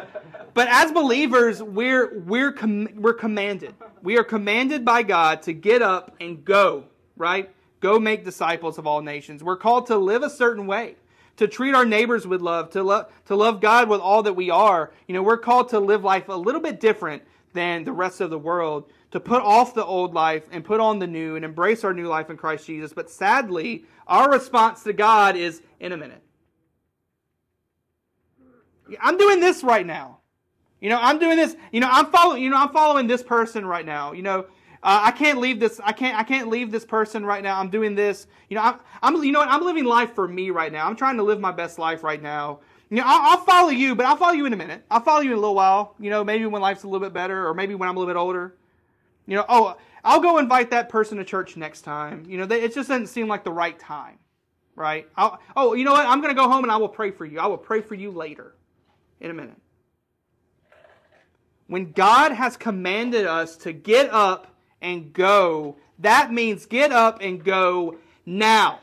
but 0.55 0.68
as 0.68 0.92
believers, 0.92 1.62
we're 1.62 2.18
we're 2.20 2.53
com- 2.53 2.88
we're 2.94 3.14
commanded. 3.14 3.75
We 4.03 4.18
are 4.18 4.25
commanded 4.25 4.85
by 4.85 5.03
God 5.03 5.42
to 5.42 5.53
get 5.55 5.81
up 5.83 6.14
and 6.20 6.44
go. 6.44 6.85
Right? 7.16 7.51
Go 7.81 7.99
make 7.99 8.25
disciples 8.25 8.77
of 8.77 8.87
all 8.87 9.01
nations. 9.01 9.42
We're 9.42 9.57
called 9.57 9.87
to 9.87 9.96
live 9.96 10.22
a 10.22 10.31
certain 10.31 10.66
way, 10.66 10.96
to 11.37 11.46
treat 11.46 11.75
our 11.75 11.85
neighbors 11.85 12.27
with 12.27 12.40
love, 12.40 12.70
to 12.70 12.83
love 12.83 13.11
to 13.27 13.37
love 13.37 13.61
God 13.61 13.88
with 13.88 14.01
all 14.01 14.22
that 14.22 14.35
we 14.35 14.51
are. 14.51 14.92
You 15.07 15.14
know, 15.14 15.22
we're 15.22 15.37
called 15.37 15.70
to 15.70 15.81
live 15.81 16.05
life 16.05 16.29
a 16.29 16.35
little 16.35 16.61
bit 16.61 16.81
different 16.81 17.22
than 17.53 17.85
the 17.85 17.92
rest 17.92 18.20
of 18.20 18.31
the 18.31 18.38
world. 18.38 18.90
To 19.12 19.20
put 19.20 19.42
off 19.42 19.72
the 19.72 19.85
old 19.85 20.14
life 20.14 20.44
and 20.51 20.64
put 20.64 20.81
on 20.81 20.99
the 20.99 21.07
new 21.07 21.37
and 21.37 21.44
embrace 21.44 21.85
our 21.85 21.94
new 21.94 22.07
life 22.07 22.29
in 22.29 22.37
Christ 22.37 22.66
Jesus. 22.66 22.92
But 22.92 23.09
sadly, 23.09 23.85
our 24.07 24.31
response 24.31 24.83
to 24.83 24.92
God 24.92 25.37
is 25.37 25.62
in 25.81 25.92
a 25.92 25.96
minute. 25.96 26.22
I'm 29.01 29.16
doing 29.16 29.40
this 29.40 29.62
right 29.62 29.87
now. 29.87 30.18
You 30.81 30.90
know, 30.90 30.99
I'm 31.01 31.18
doing 31.18 31.37
this. 31.37 31.57
You 31.72 31.81
know, 31.81 31.88
I'm 31.90 32.07
following. 32.07 32.42
You 32.42 32.51
know, 32.51 32.59
I'm 32.59 32.72
following 32.72 33.07
this 33.07 33.22
person 33.22 33.64
right 33.64 33.87
now. 33.87 34.12
You 34.12 34.22
know, 34.22 34.46
uh, 34.87 35.01
I 35.03 35.11
can't 35.11 35.40
leave 35.40 35.59
this. 35.59 35.81
I 35.83 35.90
can't. 35.90 36.16
I 36.16 36.22
can't 36.22 36.49
leave 36.49 36.70
this 36.70 36.85
person 36.85 37.27
right 37.27 37.42
now. 37.42 37.59
I'm 37.59 37.70
doing 37.70 37.96
this. 37.96 38.29
You 38.49 38.55
know, 38.55 38.62
I'm. 38.62 38.79
I'm 39.03 39.25
you 39.25 39.33
know 39.33 39.40
what? 39.40 39.49
I'm 39.49 39.64
living 39.64 39.85
life 39.85 40.14
for 40.14 40.29
me 40.29 40.51
right 40.51 40.70
now. 40.70 40.87
I'm 40.87 40.94
trying 40.94 41.16
to 41.16 41.25
live 41.25 41.40
my 41.40 41.51
best 41.51 41.77
life 41.77 42.05
right 42.05 42.22
now. 42.22 42.61
You 42.88 42.99
know, 42.99 43.03
I'll, 43.05 43.33
I'll 43.33 43.44
follow 43.44 43.70
you, 43.70 43.96
but 43.96 44.07
I'll 44.07 44.16
follow 44.16 44.35
you 44.35 44.46
in 44.46 44.53
a 44.53 44.57
minute. 44.57 44.85
I'll 44.88 45.01
follow 45.01 45.22
you 45.22 45.33
in 45.33 45.38
a 45.38 45.40
little 45.40 45.57
while. 45.57 45.96
You 45.99 46.09
know, 46.11 46.22
maybe 46.22 46.46
when 46.46 46.62
life's 46.62 46.85
a 46.85 46.87
little 46.87 47.05
bit 47.05 47.12
better, 47.12 47.49
or 47.49 47.53
maybe 47.53 47.75
when 47.75 47.88
I'm 47.88 47.96
a 47.96 47.99
little 47.99 48.14
bit 48.14 48.16
older. 48.16 48.55
You 49.27 49.35
know, 49.35 49.44
oh, 49.49 49.77
I'll 50.05 50.20
go 50.20 50.38
invite 50.38 50.70
that 50.70 50.88
person 50.88 51.18
to 51.18 51.25
church 51.25 51.57
next 51.57 51.81
time. 51.81 52.25
You 52.29 52.38
know, 52.38 52.46
they, 52.46 52.62
it 52.62 52.72
just 52.72 52.88
doesn't 52.88 53.09
seem 53.09 53.27
like 53.27 53.42
the 53.42 53.51
right 53.51 53.77
time, 53.77 54.20
right? 54.77 55.09
I'll, 55.16 55.40
oh, 55.57 55.75
you 55.75 55.85
know 55.85 55.94
what? 55.94 56.07
I'm 56.07 56.20
going 56.20 56.33
to 56.33 56.40
go 56.40 56.49
home 56.49 56.62
and 56.62 56.70
I 56.70 56.77
will 56.77 56.88
pray 56.88 57.11
for 57.11 57.25
you. 57.25 57.40
I 57.40 57.46
will 57.46 57.59
pray 57.59 57.81
for 57.81 57.96
you 57.96 58.12
later 58.12 58.55
in 59.18 59.33
a 59.33 59.35
minute. 59.35 59.61
When 61.66 61.90
God 61.90 62.31
has 62.31 62.57
commanded 62.57 63.27
us 63.27 63.57
to 63.59 63.72
get 63.72 64.11
up 64.12 64.46
and 64.80 65.12
go, 65.12 65.76
that 65.98 66.32
means 66.32 66.66
get 66.66 66.92
up 66.92 67.18
and 67.20 67.42
go 67.42 67.98
now. 68.24 68.80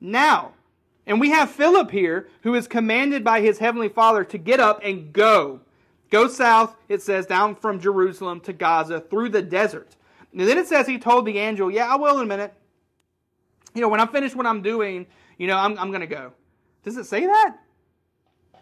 Now. 0.00 0.52
And 1.06 1.20
we 1.20 1.30
have 1.30 1.50
Philip 1.50 1.90
here 1.90 2.28
who 2.42 2.54
is 2.54 2.68
commanded 2.68 3.24
by 3.24 3.40
his 3.40 3.58
heavenly 3.58 3.88
Father 3.88 4.24
to 4.24 4.38
get 4.38 4.60
up 4.60 4.80
and 4.82 5.12
go. 5.12 5.60
Go 6.10 6.28
south, 6.28 6.74
it 6.88 7.02
says, 7.02 7.26
down 7.26 7.54
from 7.54 7.80
Jerusalem 7.80 8.40
to 8.40 8.52
Gaza 8.52 9.00
through 9.00 9.30
the 9.30 9.42
desert. 9.42 9.96
And 10.32 10.40
then 10.40 10.58
it 10.58 10.66
says 10.66 10.86
he 10.86 10.98
told 10.98 11.26
the 11.26 11.38
angel, 11.38 11.70
Yeah, 11.70 11.92
I 11.92 11.96
will 11.96 12.16
in 12.18 12.24
a 12.24 12.26
minute. 12.26 12.52
You 13.74 13.80
know, 13.80 13.88
when 13.88 14.00
I'm 14.00 14.08
finished 14.08 14.36
what 14.36 14.46
I'm 14.46 14.62
doing, 14.62 15.06
you 15.38 15.46
know, 15.46 15.56
I'm, 15.56 15.78
I'm 15.78 15.88
going 15.88 16.00
to 16.00 16.06
go. 16.06 16.32
Does 16.82 16.96
it 16.96 17.04
say 17.04 17.26
that? 17.26 17.56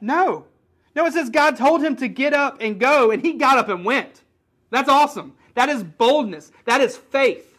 No. 0.00 0.46
No, 0.94 1.06
it 1.06 1.12
says 1.12 1.30
God 1.30 1.56
told 1.56 1.82
him 1.82 1.96
to 1.96 2.08
get 2.08 2.32
up 2.32 2.58
and 2.60 2.80
go, 2.80 3.10
and 3.10 3.22
he 3.22 3.34
got 3.34 3.58
up 3.58 3.68
and 3.68 3.84
went. 3.84 4.22
That's 4.70 4.88
awesome. 4.88 5.34
That 5.56 5.70
is 5.70 5.82
boldness. 5.82 6.52
That 6.66 6.80
is 6.80 6.96
faith. 6.96 7.58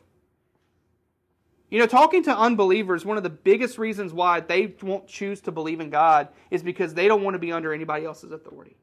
You 1.70 1.80
know, 1.80 1.88
talking 1.88 2.24
to 2.24 2.38
unbelievers, 2.38 3.04
one 3.04 3.18
of 3.18 3.24
the 3.24 3.30
biggest 3.30 3.78
reasons 3.78 4.14
why 4.14 4.40
they 4.40 4.76
won't 4.82 5.08
choose 5.08 5.42
to 5.42 5.52
believe 5.52 5.82
in 5.82 5.90
God 5.90 6.30
is 6.50 6.64
because 6.64 6.94
they 6.94 7.08
don't 7.10 7.24
want 7.24 7.34
to 7.34 7.40
be 7.40 7.52
under 7.52 7.74
anybody 7.74 8.06
else's 8.06 8.32
authority. 8.32 8.78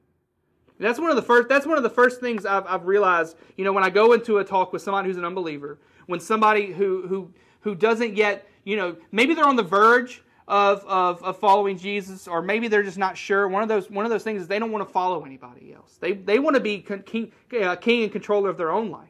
That's 0.78 0.98
one 0.98 1.10
of 1.10 1.16
the 1.16 1.22
first. 1.22 1.48
That's 1.48 1.64
one 1.64 1.76
of 1.76 1.84
the 1.84 1.90
first 1.90 2.20
things 2.20 2.44
I've, 2.44 2.66
I've 2.66 2.86
realized. 2.86 3.36
You 3.56 3.64
know, 3.64 3.72
when 3.72 3.84
I 3.84 3.90
go 3.90 4.12
into 4.12 4.38
a 4.38 4.44
talk 4.44 4.72
with 4.72 4.82
somebody 4.82 5.08
who's 5.08 5.16
an 5.16 5.24
unbeliever, 5.24 5.78
when 6.06 6.18
somebody 6.18 6.72
who 6.72 7.06
who 7.06 7.32
who 7.60 7.74
doesn't 7.76 8.16
yet, 8.16 8.46
you 8.64 8.76
know, 8.76 8.96
maybe 9.12 9.34
they're 9.34 9.46
on 9.46 9.56
the 9.56 9.62
verge 9.62 10.22
of, 10.46 10.84
of, 10.84 11.22
of 11.22 11.38
following 11.38 11.78
Jesus, 11.78 12.28
or 12.28 12.42
maybe 12.42 12.68
they're 12.68 12.82
just 12.82 12.98
not 12.98 13.16
sure. 13.16 13.48
One 13.48 13.62
of 13.62 13.68
those 13.68 13.90
one 13.90 14.04
of 14.04 14.10
those 14.10 14.22
things 14.22 14.42
is 14.42 14.48
they 14.48 14.58
don't 14.58 14.72
want 14.72 14.86
to 14.86 14.92
follow 14.92 15.24
anybody 15.24 15.72
else. 15.72 15.96
They 16.00 16.12
they 16.12 16.38
want 16.38 16.54
to 16.54 16.60
be 16.60 16.80
king, 16.80 17.32
uh, 17.62 17.76
king 17.76 18.02
and 18.02 18.12
controller 18.12 18.50
of 18.50 18.58
their 18.58 18.70
own 18.70 18.90
life, 18.90 19.08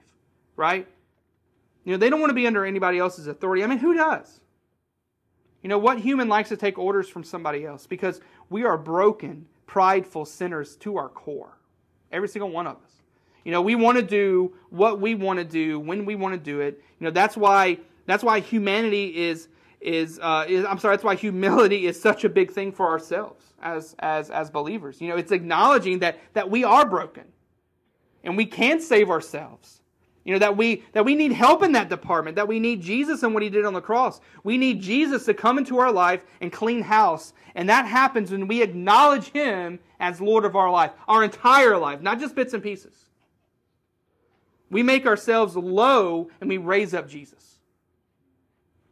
right? 0.56 0.86
You 1.84 1.92
know, 1.92 1.98
they 1.98 2.08
don't 2.08 2.20
want 2.20 2.30
to 2.30 2.34
be 2.34 2.46
under 2.46 2.64
anybody 2.64 2.98
else's 2.98 3.26
authority. 3.26 3.62
I 3.62 3.66
mean, 3.66 3.78
who 3.78 3.94
does? 3.94 4.40
You 5.62 5.68
know, 5.68 5.78
what 5.78 5.98
human 5.98 6.28
likes 6.28 6.50
to 6.50 6.56
take 6.56 6.78
orders 6.78 7.08
from 7.08 7.24
somebody 7.24 7.64
else? 7.64 7.86
Because 7.86 8.20
we 8.50 8.64
are 8.64 8.78
broken, 8.78 9.46
prideful 9.66 10.24
sinners 10.24 10.76
to 10.76 10.96
our 10.96 11.08
core. 11.08 11.58
Every 12.12 12.28
single 12.28 12.50
one 12.50 12.66
of 12.66 12.76
us. 12.76 13.02
You 13.44 13.52
know, 13.52 13.60
we 13.60 13.74
want 13.74 13.98
to 13.98 14.02
do 14.02 14.54
what 14.70 15.00
we 15.00 15.14
want 15.14 15.38
to 15.38 15.44
do 15.44 15.78
when 15.80 16.06
we 16.06 16.14
want 16.14 16.34
to 16.34 16.38
do 16.38 16.60
it. 16.60 16.82
You 16.98 17.04
know, 17.04 17.10
that's 17.10 17.36
why 17.36 17.78
that's 18.06 18.22
why 18.22 18.40
humanity 18.40 19.16
is 19.16 19.48
is, 19.84 20.18
uh, 20.20 20.46
is 20.48 20.64
I'm 20.64 20.78
sorry, 20.78 20.96
that's 20.96 21.04
why 21.04 21.14
humility 21.14 21.86
is 21.86 22.00
such 22.00 22.24
a 22.24 22.28
big 22.28 22.50
thing 22.50 22.72
for 22.72 22.88
ourselves 22.88 23.44
as 23.62 23.94
as 23.98 24.30
as 24.30 24.50
believers. 24.50 25.00
You 25.00 25.08
know, 25.08 25.16
it's 25.16 25.32
acknowledging 25.32 26.00
that 26.00 26.18
that 26.32 26.50
we 26.50 26.64
are 26.64 26.88
broken 26.88 27.24
and 28.22 28.36
we 28.36 28.46
can't 28.46 28.82
save 28.82 29.10
ourselves. 29.10 29.80
You 30.24 30.32
know, 30.32 30.38
that 30.38 30.56
we 30.56 30.84
that 30.92 31.04
we 31.04 31.14
need 31.14 31.32
help 31.32 31.62
in 31.62 31.72
that 31.72 31.90
department, 31.90 32.36
that 32.36 32.48
we 32.48 32.58
need 32.58 32.80
Jesus 32.80 33.22
and 33.22 33.34
what 33.34 33.42
he 33.42 33.50
did 33.50 33.66
on 33.66 33.74
the 33.74 33.82
cross. 33.82 34.20
We 34.42 34.56
need 34.56 34.80
Jesus 34.80 35.26
to 35.26 35.34
come 35.34 35.58
into 35.58 35.78
our 35.78 35.92
life 35.92 36.24
and 36.40 36.50
clean 36.50 36.80
house. 36.80 37.34
And 37.54 37.68
that 37.68 37.86
happens 37.86 38.30
when 38.30 38.48
we 38.48 38.62
acknowledge 38.62 39.28
him 39.30 39.80
as 40.00 40.20
Lord 40.20 40.46
of 40.46 40.56
our 40.56 40.70
life, 40.70 40.92
our 41.06 41.22
entire 41.22 41.76
life, 41.76 42.00
not 42.00 42.20
just 42.20 42.34
bits 42.34 42.54
and 42.54 42.62
pieces. 42.62 42.94
We 44.70 44.82
make 44.82 45.06
ourselves 45.06 45.56
low 45.56 46.30
and 46.40 46.48
we 46.48 46.56
raise 46.56 46.94
up 46.94 47.06
Jesus. 47.06 47.53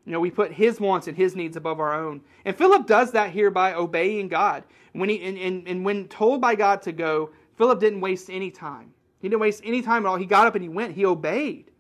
You 0.04 0.12
know, 0.12 0.20
we 0.20 0.30
put 0.30 0.52
his 0.52 0.80
wants 0.80 1.06
and 1.06 1.16
his 1.16 1.36
needs 1.36 1.56
above 1.56 1.78
our 1.78 1.94
own. 1.94 2.22
And 2.44 2.56
Philip 2.56 2.86
does 2.86 3.12
that 3.12 3.30
here 3.30 3.50
by 3.50 3.74
obeying 3.74 4.28
God. 4.28 4.64
When 4.92 5.08
he 5.08 5.22
and, 5.22 5.38
and, 5.38 5.68
and 5.68 5.84
when 5.84 6.08
told 6.08 6.40
by 6.40 6.54
God 6.54 6.82
to 6.82 6.92
go, 6.92 7.30
Philip 7.56 7.80
didn't 7.80 8.00
waste 8.00 8.28
any 8.28 8.50
time. 8.50 8.92
He 9.20 9.28
didn't 9.28 9.40
waste 9.40 9.62
any 9.64 9.82
time 9.82 10.04
at 10.04 10.08
all. 10.08 10.16
He 10.16 10.26
got 10.26 10.46
up 10.46 10.56
and 10.56 10.62
he 10.62 10.68
went. 10.68 10.94
He 10.94 11.06
obeyed. 11.06 11.70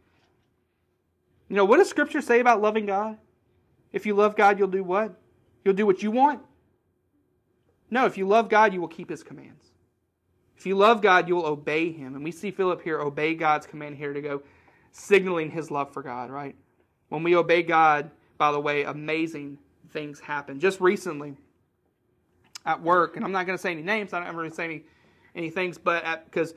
You 1.48 1.56
know, 1.56 1.64
what 1.64 1.78
does 1.78 1.90
Scripture 1.90 2.20
say 2.20 2.40
about 2.40 2.62
loving 2.62 2.86
God? 2.86 3.18
If 3.92 4.06
you 4.06 4.14
love 4.14 4.36
God, 4.36 4.58
you'll 4.58 4.68
do 4.68 4.84
what? 4.84 5.20
You'll 5.64 5.74
do 5.74 5.84
what 5.84 6.02
you 6.02 6.10
want? 6.10 6.40
No, 7.90 8.06
if 8.06 8.16
you 8.16 8.26
love 8.26 8.48
God, 8.48 8.72
you 8.72 8.80
will 8.80 8.88
keep 8.88 9.10
his 9.10 9.22
commands. 9.22 9.66
If 10.56 10.64
you 10.64 10.76
love 10.76 11.02
God, 11.02 11.28
you 11.28 11.34
will 11.34 11.46
obey 11.46 11.92
him. 11.92 12.14
And 12.14 12.24
we 12.24 12.30
see 12.30 12.52
Philip 12.52 12.82
here 12.82 13.00
obey 13.00 13.34
God's 13.34 13.66
command 13.66 13.96
here 13.96 14.12
to 14.12 14.20
go, 14.22 14.42
signaling 14.92 15.50
his 15.50 15.70
love 15.70 15.92
for 15.92 16.02
God, 16.02 16.30
right? 16.30 16.56
When 17.12 17.22
we 17.22 17.36
obey 17.36 17.62
God, 17.62 18.10
by 18.38 18.52
the 18.52 18.58
way, 18.58 18.84
amazing 18.84 19.58
things 19.90 20.18
happen. 20.18 20.58
Just 20.58 20.80
recently 20.80 21.36
at 22.64 22.80
work, 22.80 23.16
and 23.16 23.24
I'm 23.26 23.32
not 23.32 23.44
going 23.44 23.58
to 23.58 23.60
say 23.60 23.70
any 23.70 23.82
names, 23.82 24.14
I 24.14 24.20
don't 24.20 24.28
ever 24.28 24.48
say 24.48 24.64
any, 24.64 24.84
any 25.34 25.50
things, 25.50 25.76
but 25.76 26.24
because 26.24 26.54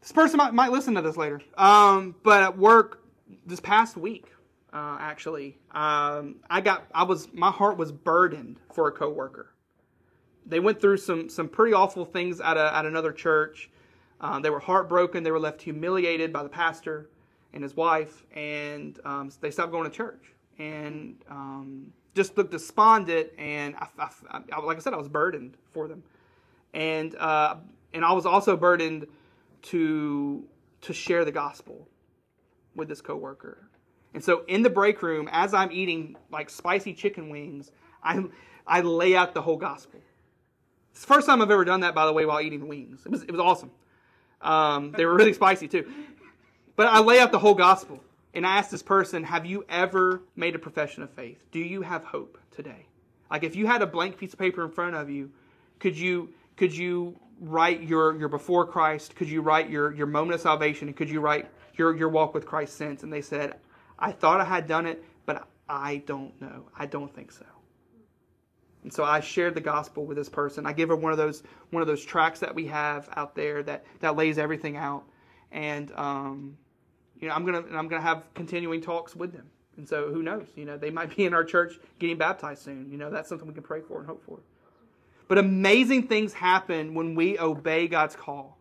this 0.00 0.10
person 0.10 0.38
might, 0.38 0.52
might 0.52 0.72
listen 0.72 0.96
to 0.96 1.00
this 1.00 1.16
later. 1.16 1.40
Um, 1.56 2.16
but 2.24 2.42
at 2.42 2.58
work 2.58 3.04
this 3.46 3.60
past 3.60 3.96
week, 3.96 4.26
uh, 4.72 4.96
actually, 4.98 5.58
um, 5.70 6.40
I 6.50 6.60
got 6.60 6.88
I 6.92 7.04
was 7.04 7.28
my 7.32 7.52
heart 7.52 7.76
was 7.76 7.92
burdened 7.92 8.58
for 8.72 8.88
a 8.88 8.90
coworker. 8.90 9.54
They 10.44 10.58
went 10.58 10.80
through 10.80 10.96
some 10.96 11.28
some 11.28 11.48
pretty 11.48 11.72
awful 11.72 12.04
things 12.04 12.40
at 12.40 12.56
a, 12.56 12.74
at 12.74 12.84
another 12.84 13.12
church. 13.12 13.70
Um, 14.20 14.42
they 14.42 14.50
were 14.50 14.58
heartbroken. 14.58 15.22
They 15.22 15.30
were 15.30 15.38
left 15.38 15.62
humiliated 15.62 16.32
by 16.32 16.42
the 16.42 16.48
pastor 16.48 17.10
and 17.54 17.62
his 17.62 17.74
wife, 17.74 18.24
and 18.34 18.98
um, 19.04 19.30
they 19.40 19.50
stopped 19.50 19.72
going 19.72 19.88
to 19.88 19.96
church 19.96 20.34
and 20.58 21.16
um, 21.30 21.92
just 22.14 22.36
looked 22.36 22.50
despondent. 22.50 23.28
And 23.38 23.76
I, 23.76 23.86
I, 23.98 24.40
I, 24.52 24.60
like 24.60 24.76
I 24.76 24.80
said, 24.80 24.92
I 24.92 24.98
was 24.98 25.08
burdened 25.08 25.56
for 25.72 25.88
them, 25.88 26.02
and 26.74 27.14
uh, 27.14 27.56
and 27.94 28.04
I 28.04 28.12
was 28.12 28.26
also 28.26 28.56
burdened 28.56 29.06
to 29.62 30.44
to 30.82 30.92
share 30.92 31.24
the 31.24 31.32
gospel 31.32 31.88
with 32.74 32.88
this 32.88 33.00
coworker. 33.00 33.68
And 34.12 34.22
so 34.22 34.44
in 34.46 34.62
the 34.62 34.70
break 34.70 35.02
room, 35.02 35.28
as 35.32 35.54
I'm 35.54 35.72
eating 35.72 36.16
like 36.30 36.50
spicy 36.50 36.92
chicken 36.92 37.30
wings, 37.30 37.70
I 38.02 38.22
I 38.66 38.80
lay 38.80 39.16
out 39.16 39.32
the 39.32 39.42
whole 39.42 39.56
gospel. 39.56 40.00
It's 40.90 41.00
the 41.00 41.06
first 41.06 41.26
time 41.26 41.40
I've 41.40 41.50
ever 41.50 41.64
done 41.64 41.80
that, 41.80 41.94
by 41.94 42.06
the 42.06 42.12
way, 42.12 42.26
while 42.26 42.40
eating 42.40 42.66
wings. 42.66 43.02
It 43.06 43.12
was 43.12 43.22
it 43.22 43.30
was 43.30 43.40
awesome. 43.40 43.70
Um, 44.40 44.92
they 44.92 45.06
were 45.06 45.14
really 45.14 45.32
spicy 45.32 45.68
too. 45.68 45.90
But 46.76 46.88
I 46.88 47.00
lay 47.00 47.20
out 47.20 47.32
the 47.32 47.38
whole 47.38 47.54
gospel 47.54 48.00
and 48.34 48.46
I 48.46 48.56
ask 48.58 48.70
this 48.70 48.82
person, 48.82 49.24
"Have 49.24 49.46
you 49.46 49.64
ever 49.68 50.22
made 50.36 50.54
a 50.54 50.58
profession 50.58 51.02
of 51.02 51.10
faith? 51.10 51.44
Do 51.52 51.60
you 51.60 51.82
have 51.82 52.04
hope 52.04 52.38
today? 52.54 52.86
Like 53.30 53.44
if 53.44 53.56
you 53.56 53.66
had 53.66 53.82
a 53.82 53.86
blank 53.86 54.18
piece 54.18 54.32
of 54.32 54.38
paper 54.38 54.64
in 54.64 54.70
front 54.70 54.96
of 54.96 55.08
you, 55.10 55.30
could 55.78 55.96
you 55.96 56.30
could 56.56 56.74
you 56.76 57.18
write 57.40 57.82
your, 57.82 58.16
your 58.16 58.28
before 58.28 58.66
Christ? 58.66 59.16
Could 59.16 59.28
you 59.28 59.42
write 59.42 59.70
your, 59.70 59.92
your 59.94 60.06
moment 60.06 60.34
of 60.34 60.40
salvation? 60.40 60.92
Could 60.92 61.10
you 61.10 61.20
write 61.20 61.46
your, 61.74 61.96
your 61.96 62.08
walk 62.08 62.34
with 62.34 62.46
Christ 62.46 62.76
since? 62.76 63.02
And 63.02 63.12
they 63.12 63.20
said, 63.20 63.56
I 63.98 64.12
thought 64.12 64.40
I 64.40 64.44
had 64.44 64.66
done 64.66 64.86
it, 64.86 65.04
but 65.26 65.46
I 65.68 66.02
don't 66.06 66.38
know. 66.40 66.68
I 66.76 66.86
don't 66.86 67.14
think 67.14 67.32
so. 67.32 67.44
And 68.82 68.92
so 68.92 69.02
I 69.02 69.20
shared 69.20 69.54
the 69.54 69.60
gospel 69.60 70.04
with 70.04 70.16
this 70.16 70.28
person. 70.28 70.66
I 70.66 70.72
give 70.72 70.90
her 70.90 70.96
one 70.96 71.10
of 71.10 71.18
those 71.18 71.42
one 71.70 71.80
of 71.80 71.88
those 71.88 72.04
tracts 72.04 72.40
that 72.40 72.54
we 72.54 72.66
have 72.66 73.08
out 73.16 73.34
there 73.34 73.62
that, 73.62 73.84
that 74.00 74.14
lays 74.14 74.36
everything 74.36 74.76
out. 74.76 75.04
And 75.52 75.90
um, 75.92 76.58
you 77.20 77.28
know, 77.28 77.34
I'm 77.34 77.44
gonna 77.44 77.64
I'm 77.72 77.88
gonna 77.88 78.02
have 78.02 78.24
continuing 78.34 78.80
talks 78.80 79.14
with 79.14 79.32
them. 79.32 79.46
And 79.76 79.88
so 79.88 80.12
who 80.12 80.22
knows? 80.22 80.46
You 80.56 80.64
know, 80.64 80.76
they 80.76 80.90
might 80.90 81.14
be 81.16 81.24
in 81.24 81.34
our 81.34 81.44
church 81.44 81.74
getting 81.98 82.16
baptized 82.16 82.62
soon. 82.62 82.90
You 82.90 82.98
know, 82.98 83.10
that's 83.10 83.28
something 83.28 83.48
we 83.48 83.54
can 83.54 83.62
pray 83.62 83.80
for 83.80 83.98
and 83.98 84.06
hope 84.06 84.24
for. 84.24 84.38
But 85.26 85.38
amazing 85.38 86.06
things 86.06 86.32
happen 86.32 86.94
when 86.94 87.14
we 87.14 87.38
obey 87.38 87.88
God's 87.88 88.14
call, 88.14 88.58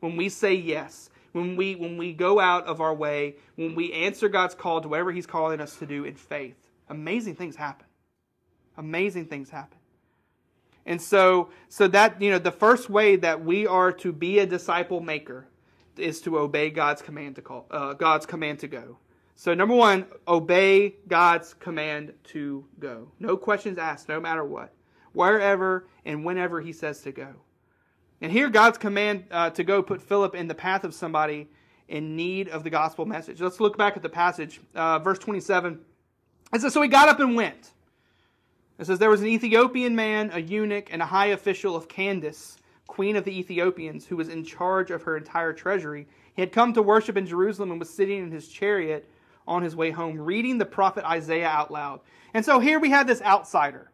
when 0.00 0.16
we 0.16 0.28
say 0.28 0.54
yes, 0.54 1.10
when 1.32 1.56
we, 1.56 1.74
when 1.74 1.96
we 1.96 2.12
go 2.12 2.38
out 2.38 2.66
of 2.66 2.80
our 2.80 2.94
way, 2.94 3.36
when 3.56 3.74
we 3.74 3.92
answer 3.92 4.28
God's 4.28 4.54
call 4.54 4.80
to 4.82 4.88
whatever 4.88 5.10
He's 5.10 5.26
calling 5.26 5.60
us 5.60 5.76
to 5.76 5.86
do 5.86 6.04
in 6.04 6.14
faith. 6.14 6.54
Amazing 6.88 7.36
things 7.36 7.56
happen. 7.56 7.86
Amazing 8.76 9.26
things 9.26 9.48
happen. 9.50 9.78
And 10.84 11.00
so, 11.00 11.48
so 11.68 11.88
that, 11.88 12.20
you 12.20 12.30
know, 12.30 12.38
the 12.38 12.52
first 12.52 12.90
way 12.90 13.16
that 13.16 13.44
we 13.44 13.66
are 13.66 13.92
to 13.92 14.12
be 14.12 14.40
a 14.40 14.46
disciple 14.46 15.00
maker 15.00 15.46
is 15.96 16.20
to 16.22 16.38
obey 16.38 16.70
God's 16.70 17.02
command 17.02 17.36
to 17.36 17.42
call, 17.42 17.66
uh, 17.70 17.92
God's 17.94 18.26
command 18.26 18.60
to 18.60 18.68
go. 18.68 18.98
So 19.34 19.54
number 19.54 19.74
one, 19.74 20.06
obey 20.28 20.96
God's 21.08 21.54
command 21.54 22.12
to 22.24 22.64
go. 22.78 23.08
No 23.18 23.36
questions 23.36 23.78
asked, 23.78 24.08
no 24.08 24.20
matter 24.20 24.44
what 24.44 24.72
wherever 25.12 25.86
and 26.04 26.24
whenever 26.24 26.60
he 26.60 26.72
says 26.72 27.00
to 27.02 27.12
go. 27.12 27.28
And 28.20 28.30
here, 28.30 28.48
God's 28.48 28.78
command 28.78 29.24
uh, 29.30 29.50
to 29.50 29.64
go 29.64 29.82
put 29.82 30.00
Philip 30.00 30.34
in 30.34 30.46
the 30.46 30.54
path 30.54 30.84
of 30.84 30.94
somebody 30.94 31.48
in 31.88 32.16
need 32.16 32.48
of 32.48 32.64
the 32.64 32.70
gospel 32.70 33.04
message. 33.04 33.40
Let's 33.40 33.60
look 33.60 33.76
back 33.76 33.96
at 33.96 34.02
the 34.02 34.08
passage, 34.08 34.60
uh, 34.74 35.00
verse 35.00 35.18
27. 35.18 35.80
It 36.52 36.60
says, 36.60 36.72
So 36.72 36.82
he 36.82 36.88
got 36.88 37.08
up 37.08 37.20
and 37.20 37.34
went. 37.34 37.72
It 38.78 38.86
says, 38.86 38.98
There 38.98 39.10
was 39.10 39.20
an 39.20 39.26
Ethiopian 39.26 39.96
man, 39.96 40.30
a 40.32 40.40
eunuch, 40.40 40.88
and 40.92 41.02
a 41.02 41.06
high 41.06 41.26
official 41.26 41.74
of 41.74 41.88
Candace, 41.88 42.56
queen 42.92 43.16
of 43.16 43.24
the 43.24 43.38
Ethiopians, 43.38 44.06
who 44.06 44.16
was 44.16 44.28
in 44.28 44.44
charge 44.44 44.90
of 44.90 45.02
her 45.02 45.16
entire 45.16 45.52
treasury. 45.52 46.06
He 46.34 46.42
had 46.42 46.52
come 46.52 46.72
to 46.74 46.82
worship 46.82 47.16
in 47.16 47.26
Jerusalem 47.26 47.70
and 47.70 47.80
was 47.80 47.90
sitting 47.90 48.22
in 48.22 48.30
his 48.30 48.48
chariot 48.48 49.08
on 49.46 49.62
his 49.62 49.74
way 49.74 49.90
home, 49.90 50.18
reading 50.20 50.58
the 50.58 50.64
prophet 50.64 51.04
Isaiah 51.04 51.48
out 51.48 51.70
loud. 51.70 52.00
And 52.34 52.44
so 52.44 52.60
here 52.60 52.78
we 52.78 52.90
have 52.90 53.06
this 53.06 53.22
outsider 53.22 53.92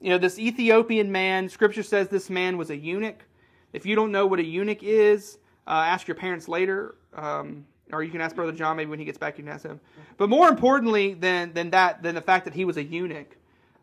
you 0.00 0.10
know, 0.10 0.18
this 0.18 0.38
Ethiopian 0.38 1.10
man, 1.10 1.48
scripture 1.48 1.82
says 1.82 2.08
this 2.08 2.30
man 2.30 2.56
was 2.56 2.70
a 2.70 2.76
eunuch. 2.76 3.24
If 3.72 3.84
you 3.84 3.96
don't 3.96 4.12
know 4.12 4.26
what 4.26 4.38
a 4.38 4.44
eunuch 4.44 4.82
is, 4.82 5.38
uh, 5.66 5.70
ask 5.70 6.06
your 6.06 6.14
parents 6.14 6.48
later. 6.48 6.96
Um, 7.14 7.66
or 7.92 8.02
you 8.02 8.10
can 8.10 8.20
ask 8.20 8.36
Brother 8.36 8.52
John 8.52 8.76
maybe 8.76 8.90
when 8.90 8.98
he 8.98 9.04
gets 9.04 9.18
back, 9.18 9.38
you 9.38 9.44
can 9.44 9.52
ask 9.52 9.64
him. 9.64 9.80
But 10.18 10.28
more 10.28 10.48
importantly 10.48 11.14
than, 11.14 11.52
than 11.52 11.70
that, 11.70 12.02
than 12.02 12.14
the 12.14 12.20
fact 12.20 12.44
that 12.44 12.54
he 12.54 12.64
was 12.64 12.76
a 12.76 12.82
eunuch, 12.82 13.36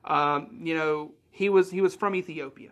um, 0.05 0.59
you 0.61 0.75
know, 0.75 1.11
he 1.31 1.49
was, 1.49 1.71
he 1.71 1.81
was 1.81 1.95
from 1.95 2.15
Ethiopia. 2.15 2.71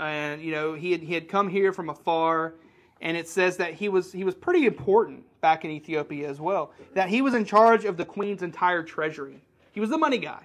And, 0.00 0.42
you 0.42 0.52
know, 0.52 0.74
he 0.74 0.92
had, 0.92 1.02
he 1.02 1.14
had 1.14 1.28
come 1.28 1.48
here 1.48 1.72
from 1.72 1.90
afar. 1.90 2.54
And 3.00 3.16
it 3.16 3.28
says 3.28 3.56
that 3.58 3.74
he 3.74 3.88
was, 3.88 4.12
he 4.12 4.24
was 4.24 4.34
pretty 4.34 4.66
important 4.66 5.24
back 5.40 5.64
in 5.64 5.70
Ethiopia 5.70 6.28
as 6.28 6.40
well. 6.40 6.72
That 6.94 7.08
he 7.08 7.22
was 7.22 7.34
in 7.34 7.44
charge 7.44 7.84
of 7.84 7.96
the 7.96 8.04
queen's 8.04 8.42
entire 8.42 8.82
treasury. 8.82 9.40
He 9.72 9.80
was 9.80 9.90
the 9.90 9.98
money 9.98 10.18
guy. 10.18 10.42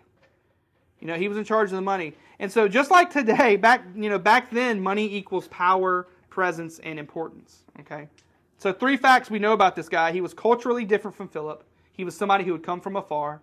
You 0.99 1.07
know, 1.07 1.15
he 1.15 1.27
was 1.27 1.37
in 1.37 1.43
charge 1.43 1.69
of 1.69 1.75
the 1.75 1.81
money. 1.81 2.13
And 2.39 2.51
so 2.51 2.67
just 2.67 2.91
like 2.91 3.09
today, 3.09 3.55
back 3.55 3.83
you 3.95 4.09
know, 4.09 4.19
back 4.19 4.49
then 4.51 4.81
money 4.81 5.13
equals 5.13 5.47
power, 5.49 6.07
presence, 6.29 6.79
and 6.79 6.97
importance. 6.97 7.63
Okay? 7.81 8.07
So 8.57 8.71
three 8.71 8.97
facts 8.97 9.29
we 9.29 9.39
know 9.39 9.53
about 9.53 9.75
this 9.75 9.89
guy. 9.89 10.11
He 10.11 10.21
was 10.21 10.33
culturally 10.33 10.85
different 10.85 11.15
from 11.15 11.27
Philip. 11.27 11.63
He 11.91 12.03
was 12.03 12.15
somebody 12.15 12.43
who 12.43 12.53
had 12.53 12.63
come 12.63 12.81
from 12.81 12.95
afar. 12.95 13.41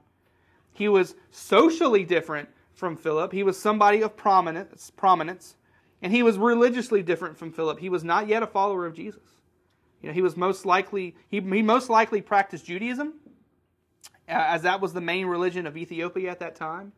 He 0.73 0.89
was 0.89 1.15
socially 1.31 2.05
different 2.05 2.49
from 2.75 2.97
Philip. 2.97 3.33
He 3.33 3.43
was 3.43 3.59
somebody 3.59 4.03
of 4.03 4.17
prominence, 4.17 4.91
prominence. 4.91 5.57
And 6.03 6.13
he 6.13 6.23
was 6.23 6.37
religiously 6.37 7.03
different 7.03 7.39
from 7.39 7.53
Philip. 7.53 7.79
He 7.79 7.89
was 7.89 8.03
not 8.03 8.27
yet 8.27 8.43
a 8.43 8.47
follower 8.47 8.85
of 8.85 8.95
Jesus. 8.95 9.23
You 10.03 10.09
know, 10.09 10.15
he 10.15 10.21
was 10.21 10.37
most 10.37 10.67
likely 10.67 11.15
he, 11.29 11.41
he 11.41 11.63
most 11.63 11.89
likely 11.89 12.21
practiced 12.21 12.67
Judaism, 12.67 13.15
as 14.27 14.63
that 14.63 14.81
was 14.81 14.93
the 14.93 15.01
main 15.01 15.27
religion 15.27 15.67
of 15.67 15.77
Ethiopia 15.77 16.31
at 16.31 16.41
that 16.41 16.57
time. 16.57 16.93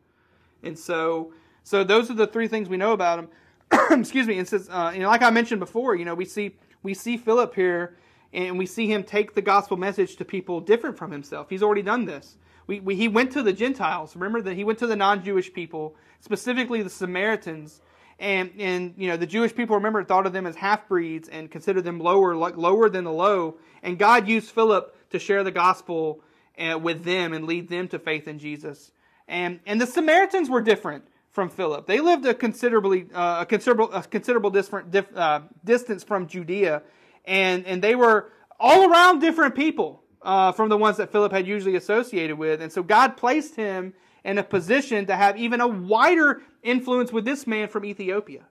And 0.63 0.77
so, 0.77 1.33
so 1.63 1.83
those 1.83 2.09
are 2.09 2.15
the 2.15 2.25
three 2.25 2.47
things 2.47 2.67
we 2.67 2.77
know 2.77 2.93
about 2.93 3.19
him. 3.19 3.29
Excuse 3.99 4.25
me. 4.25 4.39
And 4.39 4.47
says, 4.47 4.67
uh, 4.71 4.91
you 4.93 5.01
know, 5.01 5.09
like 5.09 5.21
I 5.21 5.29
mentioned 5.29 5.59
before, 5.59 5.95
you 5.95 6.05
know, 6.05 6.15
we 6.15 6.25
see 6.25 6.55
we 6.81 6.95
see 6.95 7.17
Philip 7.17 7.53
here, 7.53 7.97
and 8.33 8.57
we 8.57 8.65
see 8.65 8.87
him 8.87 9.03
take 9.03 9.35
the 9.35 9.41
gospel 9.41 9.77
message 9.77 10.15
to 10.17 10.25
people 10.25 10.61
different 10.61 10.97
from 10.97 11.11
himself. 11.11 11.49
He's 11.49 11.63
already 11.63 11.81
done 11.83 12.05
this. 12.05 12.37
We, 12.67 12.79
we, 12.79 12.95
he 12.95 13.07
went 13.07 13.31
to 13.33 13.43
the 13.43 13.53
Gentiles. 13.53 14.15
Remember 14.15 14.41
that 14.41 14.55
he 14.55 14.63
went 14.63 14.79
to 14.79 14.87
the 14.87 14.95
non-Jewish 14.95 15.53
people, 15.53 15.95
specifically 16.19 16.81
the 16.81 16.89
Samaritans, 16.89 17.81
and 18.19 18.51
and 18.57 18.93
you 18.97 19.09
know 19.09 19.17
the 19.17 19.25
Jewish 19.25 19.53
people 19.55 19.75
remember 19.75 20.03
thought 20.03 20.25
of 20.25 20.33
them 20.33 20.45
as 20.45 20.55
half 20.55 20.87
breeds 20.87 21.27
and 21.29 21.51
considered 21.51 21.83
them 21.83 21.99
lower 21.99 22.35
like 22.35 22.57
lower 22.57 22.89
than 22.89 23.03
the 23.03 23.11
low. 23.11 23.57
And 23.83 23.99
God 23.99 24.27
used 24.27 24.51
Philip 24.51 24.95
to 25.11 25.19
share 25.19 25.43
the 25.43 25.51
gospel 25.51 26.21
uh, 26.57 26.77
with 26.77 27.03
them 27.03 27.33
and 27.33 27.45
lead 27.45 27.69
them 27.69 27.87
to 27.89 27.99
faith 27.99 28.27
in 28.27 28.39
Jesus. 28.39 28.91
And 29.27 29.59
and 29.65 29.81
the 29.81 29.87
Samaritans 29.87 30.49
were 30.49 30.61
different 30.61 31.05
from 31.31 31.49
Philip. 31.49 31.85
They 31.85 31.99
lived 31.99 32.25
a 32.25 32.33
considerably 32.33 33.07
uh, 33.13 33.41
a 33.41 33.45
considerable 33.45 33.91
a 33.91 34.03
considerable 34.03 34.49
different 34.49 34.91
dif, 34.91 35.05
uh, 35.15 35.41
distance 35.63 36.03
from 36.03 36.27
Judea, 36.27 36.83
and 37.25 37.65
and 37.65 37.81
they 37.81 37.95
were 37.95 38.31
all 38.59 38.89
around 38.89 39.19
different 39.19 39.55
people 39.55 40.03
uh, 40.21 40.51
from 40.53 40.69
the 40.69 40.77
ones 40.77 40.97
that 40.97 41.11
Philip 41.11 41.31
had 41.31 41.45
usually 41.45 41.75
associated 41.75 42.37
with. 42.37 42.61
And 42.61 42.71
so 42.71 42.81
God 42.81 43.17
placed 43.17 43.55
him 43.55 43.93
in 44.23 44.37
a 44.37 44.43
position 44.43 45.05
to 45.05 45.15
have 45.15 45.37
even 45.37 45.61
a 45.61 45.67
wider 45.67 46.41
influence 46.65 47.13
with 47.13 47.23
this 47.23 47.47
man 47.47 47.69
from 47.69 47.85
Ethiopia. 47.85 48.43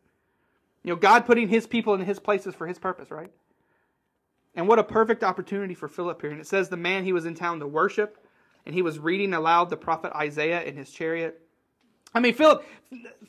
You 0.82 0.92
know, 0.92 0.96
God 0.96 1.26
putting 1.26 1.48
his 1.48 1.66
people 1.66 1.94
in 1.94 2.00
his 2.00 2.18
places 2.18 2.54
for 2.54 2.66
his 2.66 2.78
purpose, 2.78 3.10
right? 3.10 3.30
And 4.54 4.68
what 4.68 4.78
a 4.78 4.84
perfect 4.84 5.24
opportunity 5.24 5.74
for 5.74 5.88
Philip 5.88 6.20
here. 6.20 6.30
And 6.30 6.40
it 6.40 6.46
says 6.46 6.68
the 6.68 6.76
man 6.76 7.04
he 7.04 7.12
was 7.12 7.26
in 7.26 7.34
town 7.34 7.58
to 7.60 7.66
worship, 7.66 8.18
and 8.64 8.74
he 8.74 8.82
was 8.82 8.98
reading 8.98 9.34
aloud 9.34 9.68
the 9.68 9.76
prophet 9.76 10.12
Isaiah 10.14 10.62
in 10.62 10.76
his 10.76 10.90
chariot. 10.90 11.40
I 12.14 12.20
mean, 12.20 12.34
Philip, 12.34 12.64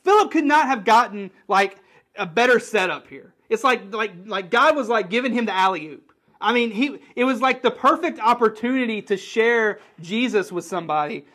Philip 0.04 0.32
could 0.32 0.46
not 0.46 0.68
have 0.68 0.86
gotten 0.86 1.32
like 1.48 1.78
a 2.16 2.26
better 2.26 2.60
setup 2.60 3.08
here. 3.08 3.34
It's 3.50 3.64
like 3.64 3.94
like 3.94 4.12
like 4.26 4.50
God 4.50 4.76
was 4.76 4.90
like 4.90 5.10
giving 5.10 5.34
him 5.34 5.46
the 5.46 5.54
alley 5.54 5.88
oop. 5.88 6.14
I 6.40 6.54
mean, 6.54 6.72
he 6.72 7.00
it 7.16 7.24
was 7.24 7.42
like 7.42 7.62
the 7.64 7.72
perfect 7.72 8.20
opportunity 8.20 9.02
to 9.04 9.18
share 9.18 9.80
Jesus 10.02 10.52
with 10.52 10.66
somebody. 10.66 11.26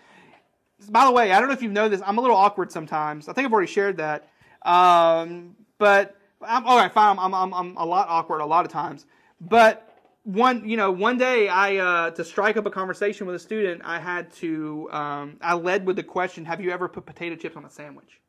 By 0.88 1.04
the 1.04 1.12
way, 1.12 1.32
I 1.32 1.38
don't 1.38 1.48
know 1.48 1.54
if 1.54 1.62
you 1.62 1.70
know 1.70 1.88
this. 1.88 2.02
I'm 2.04 2.18
a 2.18 2.20
little 2.20 2.36
awkward 2.36 2.72
sometimes. 2.72 3.28
I 3.28 3.32
think 3.32 3.46
I've 3.46 3.52
already 3.52 3.70
shared 3.70 3.98
that. 3.98 4.28
Um, 4.62 5.56
but 5.78 6.16
I'm 6.42 6.66
all 6.66 6.76
right. 6.76 6.92
Fine. 6.92 7.18
I'm, 7.18 7.34
I'm 7.34 7.52
I'm 7.52 7.76
a 7.76 7.84
lot 7.84 8.08
awkward 8.08 8.40
a 8.40 8.46
lot 8.46 8.64
of 8.64 8.72
times. 8.72 9.06
But 9.40 9.86
one 10.24 10.68
you 10.68 10.76
know 10.76 10.90
one 10.90 11.18
day 11.18 11.48
I 11.48 11.76
uh, 11.76 12.10
to 12.12 12.24
strike 12.24 12.56
up 12.56 12.66
a 12.66 12.70
conversation 12.70 13.26
with 13.26 13.36
a 13.36 13.38
student, 13.38 13.82
I 13.84 13.98
had 13.98 14.32
to 14.34 14.88
um, 14.92 15.36
I 15.40 15.54
led 15.54 15.86
with 15.86 15.96
the 15.96 16.02
question, 16.02 16.44
"Have 16.44 16.60
you 16.60 16.70
ever 16.70 16.88
put 16.88 17.06
potato 17.06 17.36
chips 17.36 17.56
on 17.56 17.64
a 17.64 17.70
sandwich?" 17.70 18.20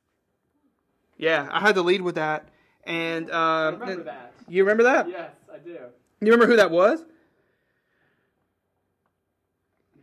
Yeah, 1.18 1.48
I 1.52 1.60
had 1.60 1.76
to 1.76 1.82
lead 1.82 2.02
with 2.02 2.16
that. 2.16 2.50
And 2.86 3.30
I 3.32 3.70
remember 3.70 4.04
that. 4.04 4.34
You 4.48 4.64
remember 4.64 4.84
that? 4.84 5.08
Yes, 5.08 5.32
I 5.54 5.60
do. 5.60 5.72
You 5.72 6.32
remember 6.32 6.48
who 6.48 6.56
that 6.56 6.72
was? 6.72 7.04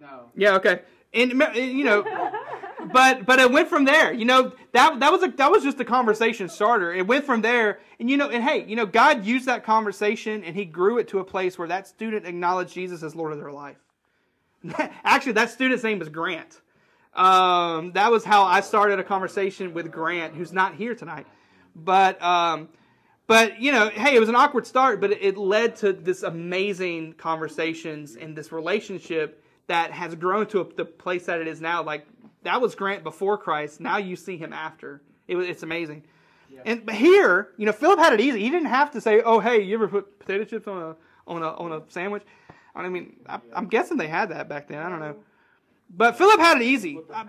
No. 0.01 0.31
Yeah, 0.37 0.55
okay. 0.57 0.83
And 1.13 1.33
you 1.55 1.85
know, 1.85 2.05
but 2.93 3.25
but 3.25 3.39
it 3.39 3.51
went 3.51 3.69
from 3.69 3.85
there. 3.85 4.13
You 4.13 4.25
know 4.25 4.53
that 4.73 5.01
that 5.01 5.13
was 5.13 5.23
a 5.23 5.29
that 5.29 5.51
was 5.51 5.63
just 5.63 5.81
a 5.81 5.85
conversation 5.85 6.49
starter. 6.49 6.93
It 6.93 7.07
went 7.07 7.25
from 7.25 7.41
there, 7.41 7.81
and 7.99 8.11
you 8.11 8.17
know, 8.17 8.29
and 8.29 8.43
hey, 8.43 8.65
you 8.65 8.77
know, 8.77 8.87
God 8.87 9.25
used 9.25 9.47
that 9.47 9.65
conversation, 9.65 10.45
and 10.45 10.55
He 10.55 10.65
grew 10.65 10.99
it 10.99 11.09
to 11.09 11.19
a 11.19 11.25
place 11.25 11.59
where 11.59 11.69
that 11.69 11.87
student 11.87 12.27
acknowledged 12.27 12.75
Jesus 12.75 13.03
as 13.03 13.15
Lord 13.15 13.33
of 13.33 13.39
their 13.39 13.53
life. 13.53 13.79
Actually, 15.05 15.33
that 15.33 15.51
student's 15.51 15.85
name 15.85 15.99
was 15.99 16.09
Grant. 16.09 16.61
Um, 17.15 17.93
that 17.93 18.11
was 18.11 18.25
how 18.25 18.45
I 18.45 18.61
started 18.61 18.99
a 18.99 19.05
conversation 19.05 19.75
with 19.75 19.91
Grant, 19.91 20.35
who's 20.35 20.53
not 20.53 20.75
here 20.75 20.95
tonight. 20.95 21.27
But 21.75 22.21
um, 22.23 22.69
but 23.27 23.61
you 23.61 23.73
know, 23.73 23.89
hey, 23.89 24.15
it 24.15 24.21
was 24.21 24.29
an 24.29 24.37
awkward 24.37 24.67
start, 24.67 25.01
but 25.01 25.13
it 25.13 25.37
led 25.37 25.77
to 25.77 25.93
this 25.93 26.23
amazing 26.23 27.15
conversations 27.15 28.17
and 28.17 28.37
this 28.37 28.53
relationship 28.53 29.43
that 29.69 29.93
has 29.93 30.15
grown 30.15 30.47
to 30.49 30.61
a, 30.61 30.75
the 30.75 30.85
place 30.85 31.27
that 31.27 31.41
it 31.41 31.47
is 31.47 31.61
now. 31.61 31.83
Like 31.83 32.07
that 32.43 32.61
was 32.61 32.75
Grant 32.75 33.05
before 33.05 33.39
Christ. 33.39 33.81
Now 33.81 33.99
you 33.99 34.17
see 34.17 34.37
him 34.37 34.53
after. 34.53 35.01
It 35.29 35.37
it's 35.37 35.63
amazing. 35.63 36.03
Yeah. 36.51 36.61
And 36.65 36.85
but 36.85 36.97
here, 36.97 37.51
you 37.57 37.67
know, 37.67 37.73
Philip 37.73 37.99
had 37.99 38.13
it 38.13 38.21
easy. 38.21 38.43
He 38.43 38.51
didn't 38.51 38.69
have 38.69 38.91
to 38.93 39.01
say, 39.01 39.23
"Oh, 39.23 39.39
hey, 39.39 39.63
you 39.63 39.75
ever 39.75 39.89
put 39.89 40.19
potato 40.19 40.45
chips 40.45 40.67
on 40.67 40.83
a 40.83 40.97
on 41.31 41.43
a 41.43 41.49
on 41.55 41.73
a 41.73 41.83
sandwich?" 41.89 42.25
I 42.75 42.89
mean, 42.89 43.17
I, 43.27 43.41
am 43.55 43.67
guessing 43.67 43.97
they 43.97 44.07
had 44.07 44.31
that 44.31 44.49
back 44.49 44.69
then. 44.69 44.79
I 44.79 44.89
don't 44.89 45.01
know. 45.01 45.17
But 45.91 46.17
Philip 46.17 46.39
had 46.39 46.59
it 46.59 46.65
easy. 46.65 47.01
I, 47.13 47.25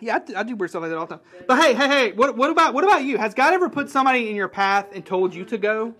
yeah, 0.00 0.16
I 0.16 0.18
do, 0.18 0.36
I 0.36 0.42
do 0.42 0.56
weird 0.56 0.70
stuff 0.70 0.82
like 0.82 0.90
that 0.90 0.98
all 0.98 1.06
the 1.06 1.16
time. 1.16 1.24
But 1.46 1.62
hey, 1.62 1.74
hey, 1.74 1.88
hey, 1.88 2.12
what, 2.12 2.36
what 2.36 2.50
about 2.50 2.74
what 2.74 2.84
about 2.84 3.04
you? 3.04 3.18
Has 3.18 3.34
God 3.34 3.54
ever 3.54 3.70
put 3.70 3.88
somebody 3.88 4.28
in 4.28 4.36
your 4.36 4.48
path 4.48 4.88
and 4.92 5.06
told 5.06 5.34
you 5.34 5.44
to 5.46 5.58
go? 5.58 5.94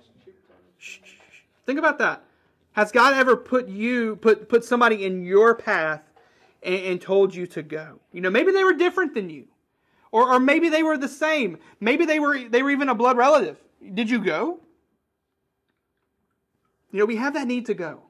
Shh, 0.79 0.99
shh, 1.05 1.15
shh. 1.31 1.43
Think 1.67 1.79
about 1.79 1.99
that. 1.99 2.25
Has 2.73 2.93
God 2.93 3.15
ever 3.15 3.37
put 3.37 3.69
you 3.69 4.17
put 4.17 4.49
put 4.49 4.65
somebody 4.65 5.05
in 5.05 5.25
your 5.25 5.55
path 5.55 6.03
and, 6.63 6.85
and 6.85 7.01
told 7.01 7.35
you 7.35 7.47
to 7.49 7.63
go? 7.63 8.01
You 8.13 8.21
know, 8.21 8.31
maybe 8.31 8.53
they 8.53 8.65
were 8.65 8.73
different 8.73 9.15
than 9.15 9.31
you, 9.31 9.47
or 10.11 10.35
or 10.35 10.41
maybe 10.41 10.69
they 10.69 10.83
were 10.83 10.97
the 10.97 11.09
same. 11.09 11.59
Maybe 11.81 12.05
they 12.05 12.19
were 12.19 12.49
they 12.49 12.63
were 12.63 12.71
even 12.71 12.89
a 12.89 12.95
blood 12.95 13.17
relative. 13.17 13.59
Did 13.95 14.09
you 14.09 14.19
go? 14.19 14.61
You 16.93 16.99
know, 16.99 17.07
we 17.07 17.17
have 17.17 17.35
that 17.35 17.49
need 17.49 17.67
to 17.67 17.75
go, 17.75 18.03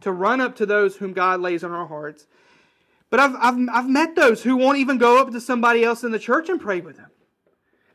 to 0.00 0.10
run 0.10 0.40
up 0.40 0.56
to 0.56 0.66
those 0.66 0.96
whom 0.96 1.12
God 1.12 1.40
lays 1.40 1.62
on 1.62 1.70
our 1.70 1.86
hearts. 1.86 2.26
But 3.10 3.20
I've, 3.20 3.36
I've, 3.38 3.68
I've 3.72 3.88
met 3.88 4.16
those 4.16 4.42
who 4.42 4.56
won't 4.56 4.78
even 4.78 4.98
go 4.98 5.20
up 5.20 5.30
to 5.30 5.40
somebody 5.40 5.84
else 5.84 6.02
in 6.02 6.10
the 6.10 6.18
church 6.18 6.48
and 6.48 6.60
pray 6.60 6.80
with 6.80 6.96
them. 6.96 7.10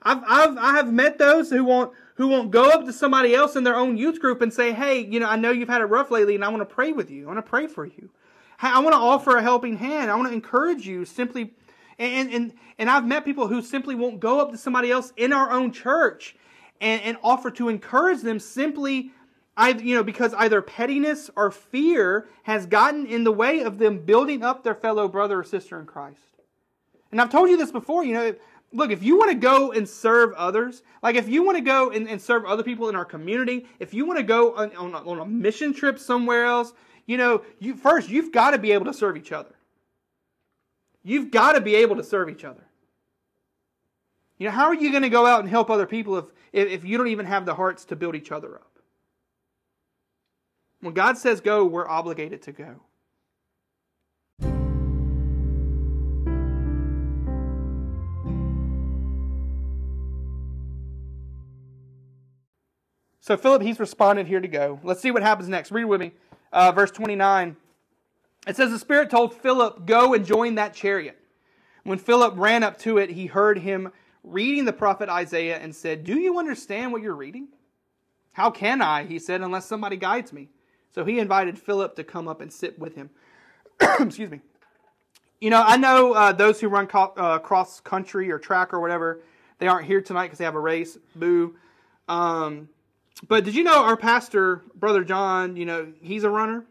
I've, 0.02 0.24
I've, 0.28 0.58
I 0.58 0.76
have 0.78 0.94
met 0.94 1.18
those 1.18 1.50
who 1.50 1.64
won't, 1.64 1.92
who 2.22 2.28
won't 2.28 2.52
go 2.52 2.70
up 2.70 2.86
to 2.86 2.94
somebody 2.94 3.34
else 3.34 3.56
in 3.56 3.64
their 3.64 3.76
own 3.76 3.98
youth 3.98 4.20
group 4.20 4.44
and 4.44 4.54
say, 4.54 4.72
hey, 4.72 5.04
you 5.04 5.20
know, 5.20 5.28
I 5.28 5.38
know 5.38 5.50
you've 5.50 5.68
had 5.68 5.82
it 5.82 5.86
rough 5.86 6.12
lately 6.12 6.36
and 6.36 6.46
I 6.46 6.50
want 6.50 6.62
to 6.62 6.72
pray 6.72 6.92
with 6.92 7.10
you. 7.10 7.24
I 7.24 7.34
want 7.34 7.44
to 7.44 7.50
pray 7.50 7.66
for 7.66 7.84
you. 7.84 8.12
I 8.62 8.80
want 8.80 8.94
to 8.94 9.00
offer 9.00 9.38
a 9.38 9.42
helping 9.42 9.76
hand. 9.76 10.12
I 10.12 10.16
want 10.16 10.28
to 10.28 10.34
encourage 10.34 10.86
you 10.86 11.04
simply. 11.04 11.52
And, 11.98 12.32
and, 12.32 12.54
and 12.78 12.92
I've 12.92 13.08
met 13.08 13.26
people 13.26 13.48
who 13.48 13.64
simply 13.64 13.96
won't 13.96 14.20
go 14.20 14.40
up 14.40 14.52
to 14.52 14.58
somebody 14.60 14.92
else 14.92 15.12
in 15.18 15.34
our 15.34 15.50
own 15.50 15.72
church 15.72 16.36
and, 16.80 17.02
and 17.02 17.18
offer 17.24 17.50
to 17.50 17.70
encourage 17.70 18.22
them 18.22 18.40
simply 18.40 19.14
either, 19.58 19.84
you 19.84 19.96
know, 19.96 20.04
because 20.04 20.36
either 20.36 20.62
pettiness 20.62 21.32
or 21.36 21.50
fear 21.50 22.30
has 22.44 22.68
gotten 22.68 23.08
in 23.08 23.24
the 23.24 23.32
way 23.32 23.62
of 23.62 23.80
them 23.80 23.98
building 23.98 24.44
up 24.44 24.64
their 24.64 24.76
fellow 24.76 25.08
brother 25.08 25.40
or 25.40 25.44
sister 25.44 25.80
in 25.80 25.88
Christ. 25.88 26.20
And 27.12 27.20
I've 27.20 27.32
told 27.32 27.50
you 27.50 27.58
this 27.58 27.72
before, 27.72 28.06
you 28.06 28.14
know, 28.14 28.36
look, 28.74 28.92
if 28.92 29.04
you 29.04 29.18
want 29.18 29.32
to 29.32 29.38
go 29.38 29.72
and 29.72 29.88
serve 29.88 30.34
others, 30.34 30.84
like 31.04 31.16
if 31.16 31.28
you 31.28 31.44
want 31.44 31.58
to 31.58 31.64
go 31.64 31.92
and, 31.92 32.08
and 32.08 32.22
serve 32.22 32.46
other 32.46 32.64
people 32.64 32.90
in 32.90 32.96
our 32.96 33.06
community, 33.06 33.68
if 33.80 33.94
you 33.94 34.06
want 34.06 34.18
to 34.18 34.24
go 34.24 34.56
on, 34.56 34.76
on, 34.76 34.94
a, 34.94 35.10
on 35.10 35.20
a 35.20 35.26
mission 35.26 35.74
trip 35.74 36.00
somewhere 36.00 36.46
else, 36.46 36.74
you 37.06 37.18
know, 37.18 37.44
you 37.60 37.76
first 37.76 38.10
you've 38.10 38.32
got 38.32 38.52
to 38.52 38.58
be 38.58 38.72
able 38.72 38.86
to 38.86 38.94
serve 38.94 39.18
each 39.18 39.32
other. 39.32 39.54
You've 41.04 41.32
got 41.32 41.54
to 41.54 41.62
be 41.62 41.76
able 41.76 41.96
to 41.96 42.04
serve 42.04 42.30
each 42.30 42.44
other. 42.44 42.64
You 44.38 44.48
know, 44.48 44.52
how 44.52 44.66
are 44.66 44.76
you 44.76 44.92
going 44.92 45.04
to 45.04 45.10
go 45.10 45.26
out 45.26 45.42
and 45.42 45.50
help 45.50 45.70
other 45.70 45.86
people 45.86 46.18
if, 46.18 46.26
if 46.52 46.86
you 46.86 46.98
don't 46.98 47.08
even 47.08 47.26
have 47.26 47.46
the 47.46 47.56
hearts 47.56 47.86
to 47.86 47.96
build 47.96 48.16
each 48.16 48.32
other 48.32 48.56
up? 48.56 48.72
When 50.80 50.94
God 50.94 51.18
says 51.18 51.42
go, 51.42 51.66
we're 51.66 51.88
obligated 51.88 52.42
to 52.44 52.52
go. 52.52 52.82
So 63.32 63.38
Philip, 63.38 63.62
he's 63.62 63.80
responded 63.80 64.28
here 64.28 64.42
to 64.42 64.48
go. 64.50 64.82
Let's 64.84 65.00
see 65.00 65.10
what 65.10 65.24
happens 65.24 65.48
next. 65.48 65.72
Read 65.72 65.86
with 65.86 66.02
me. 66.02 66.12
Uh, 66.52 66.74
verse 66.74 66.92
29. 66.92 67.56
It 68.46 68.58
says, 68.58 68.72
The 68.72 68.78
Spirit 68.78 69.10
told 69.10 69.34
Philip, 69.34 69.86
Go 69.86 70.14
and 70.14 70.26
join 70.26 70.56
that 70.56 70.74
chariot. 70.74 71.18
When 71.86 71.98
Philip 71.98 72.34
ran 72.36 72.62
up 72.62 72.78
to 72.80 72.98
it, 72.98 73.12
he 73.12 73.28
heard 73.28 73.60
him 73.60 73.94
reading 74.22 74.66
the 74.66 74.74
prophet 74.74 75.08
Isaiah 75.08 75.60
and 75.60 75.74
said, 75.74 76.04
Do 76.04 76.20
you 76.20 76.40
understand 76.40 76.92
what 76.92 77.02
you're 77.02 77.16
reading? 77.16 77.48
How 78.34 78.52
can 78.52 78.82
I, 78.82 79.06
he 79.06 79.18
said, 79.18 79.40
unless 79.40 79.66
somebody 79.66 79.96
guides 79.96 80.34
me? 80.34 80.50
So 80.94 81.06
he 81.06 81.18
invited 81.18 81.58
Philip 81.58 81.96
to 81.96 82.04
come 82.04 82.28
up 82.28 82.42
and 82.42 82.52
sit 82.52 82.78
with 82.78 82.96
him. 82.96 83.12
Excuse 84.02 84.30
me. 84.30 84.42
You 85.40 85.52
know, 85.52 85.64
I 85.66 85.78
know 85.78 86.12
uh, 86.12 86.34
those 86.34 86.60
who 86.60 86.68
run 86.68 86.86
co- 86.86 87.14
uh, 87.16 87.40
cross 87.40 87.80
country 87.80 88.30
or 88.30 88.40
track 88.40 88.74
or 88.74 88.82
whatever, 88.82 89.22
they 89.60 89.70
aren't 89.70 89.86
here 89.86 90.02
tonight 90.02 90.26
because 90.26 90.40
they 90.40 90.44
have 90.44 90.56
a 90.56 90.60
race. 90.60 90.98
Boo. 91.16 91.56
Um, 92.10 92.68
but 93.28 93.44
did 93.44 93.56
you 93.56 93.64
know 93.64 93.84
our 93.84 93.98
pastor, 93.98 94.62
Brother 94.76 95.04
John, 95.04 95.56
you 95.56 95.66
know, 95.66 95.94
he's 96.02 96.24
a 96.24 96.30
runner? 96.30 96.66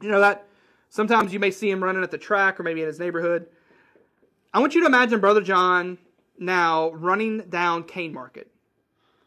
You 0.00 0.10
know 0.10 0.20
that 0.20 0.46
sometimes 0.88 1.32
you 1.32 1.38
may 1.38 1.50
see 1.50 1.70
him 1.70 1.82
running 1.82 2.02
at 2.02 2.10
the 2.10 2.18
track 2.18 2.58
or 2.58 2.62
maybe 2.62 2.80
in 2.80 2.86
his 2.86 2.98
neighborhood. 2.98 3.46
I 4.52 4.60
want 4.60 4.74
you 4.74 4.80
to 4.82 4.86
imagine 4.86 5.20
Brother 5.20 5.42
John 5.42 5.98
now 6.38 6.90
running 6.90 7.40
down 7.48 7.84
Cane 7.84 8.12
Market, 8.12 8.50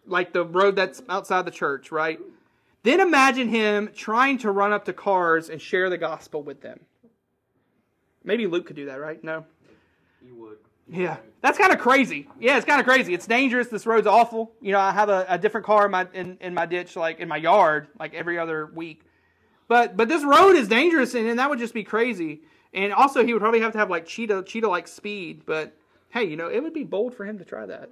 like 0.05 0.33
the 0.33 0.45
road 0.45 0.75
that's 0.75 1.01
outside 1.09 1.45
the 1.45 1.51
church, 1.51 1.91
right? 1.91 2.19
Then 2.83 2.99
imagine 2.99 3.49
him 3.49 3.89
trying 3.93 4.37
to 4.39 4.51
run 4.51 4.71
up 4.73 4.85
to 4.85 4.93
cars 4.93 5.49
and 5.49 5.61
share 5.61 5.89
the 5.89 5.97
gospel 5.97 6.41
with 6.41 6.61
them. 6.61 6.79
Maybe 8.23 8.47
Luke 8.47 8.67
could 8.67 8.75
do 8.75 8.85
that, 8.85 8.99
right? 8.99 9.23
No? 9.23 9.45
You 10.25 10.35
would. 10.35 10.57
Yeah. 10.89 11.17
That's 11.41 11.57
kind 11.57 11.71
of 11.71 11.79
crazy. 11.79 12.27
Yeah, 12.39 12.57
it's 12.57 12.65
kind 12.65 12.81
of 12.81 12.85
crazy. 12.85 13.13
It's 13.13 13.25
dangerous. 13.25 13.69
This 13.69 13.85
road's 13.85 14.07
awful. 14.07 14.51
You 14.61 14.73
know, 14.73 14.79
I 14.79 14.91
have 14.91 15.07
a, 15.07 15.25
a 15.29 15.37
different 15.37 15.65
car 15.65 15.85
in 15.85 15.91
my 15.91 16.05
in, 16.13 16.37
in 16.41 16.53
my 16.53 16.65
ditch, 16.65 16.97
like 16.97 17.19
in 17.19 17.29
my 17.29 17.37
yard, 17.37 17.87
like 17.97 18.13
every 18.13 18.37
other 18.37 18.65
week. 18.65 19.03
But 19.69 19.95
but 19.95 20.09
this 20.09 20.23
road 20.23 20.57
is 20.57 20.67
dangerous, 20.67 21.13
and, 21.13 21.27
and 21.27 21.39
that 21.39 21.49
would 21.49 21.59
just 21.59 21.73
be 21.73 21.83
crazy. 21.83 22.41
And 22.73 22.91
also, 22.91 23.25
he 23.25 23.31
would 23.33 23.41
probably 23.41 23.61
have 23.61 23.71
to 23.71 23.77
have 23.77 23.89
like 23.89 24.05
cheetah 24.05 24.43
cheetah 24.43 24.67
like 24.67 24.87
speed. 24.87 25.43
But 25.45 25.77
hey, 26.09 26.25
you 26.25 26.35
know, 26.35 26.49
it 26.49 26.61
would 26.61 26.73
be 26.73 26.83
bold 26.83 27.15
for 27.15 27.25
him 27.25 27.37
to 27.37 27.45
try 27.45 27.65
that. 27.67 27.89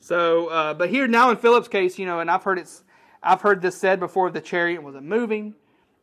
So, 0.00 0.48
uh, 0.48 0.74
but 0.74 0.90
here 0.90 1.06
now 1.06 1.30
in 1.30 1.36
Philip's 1.36 1.68
case, 1.68 1.96
you 1.96 2.06
know, 2.06 2.18
and 2.18 2.28
I've 2.28 2.42
heard 2.42 2.58
it's, 2.58 2.82
I've 3.22 3.42
heard 3.42 3.62
this 3.62 3.76
said 3.76 4.00
before: 4.00 4.30
the 4.30 4.40
chariot 4.40 4.82
wasn't 4.82 5.04
moving, 5.04 5.54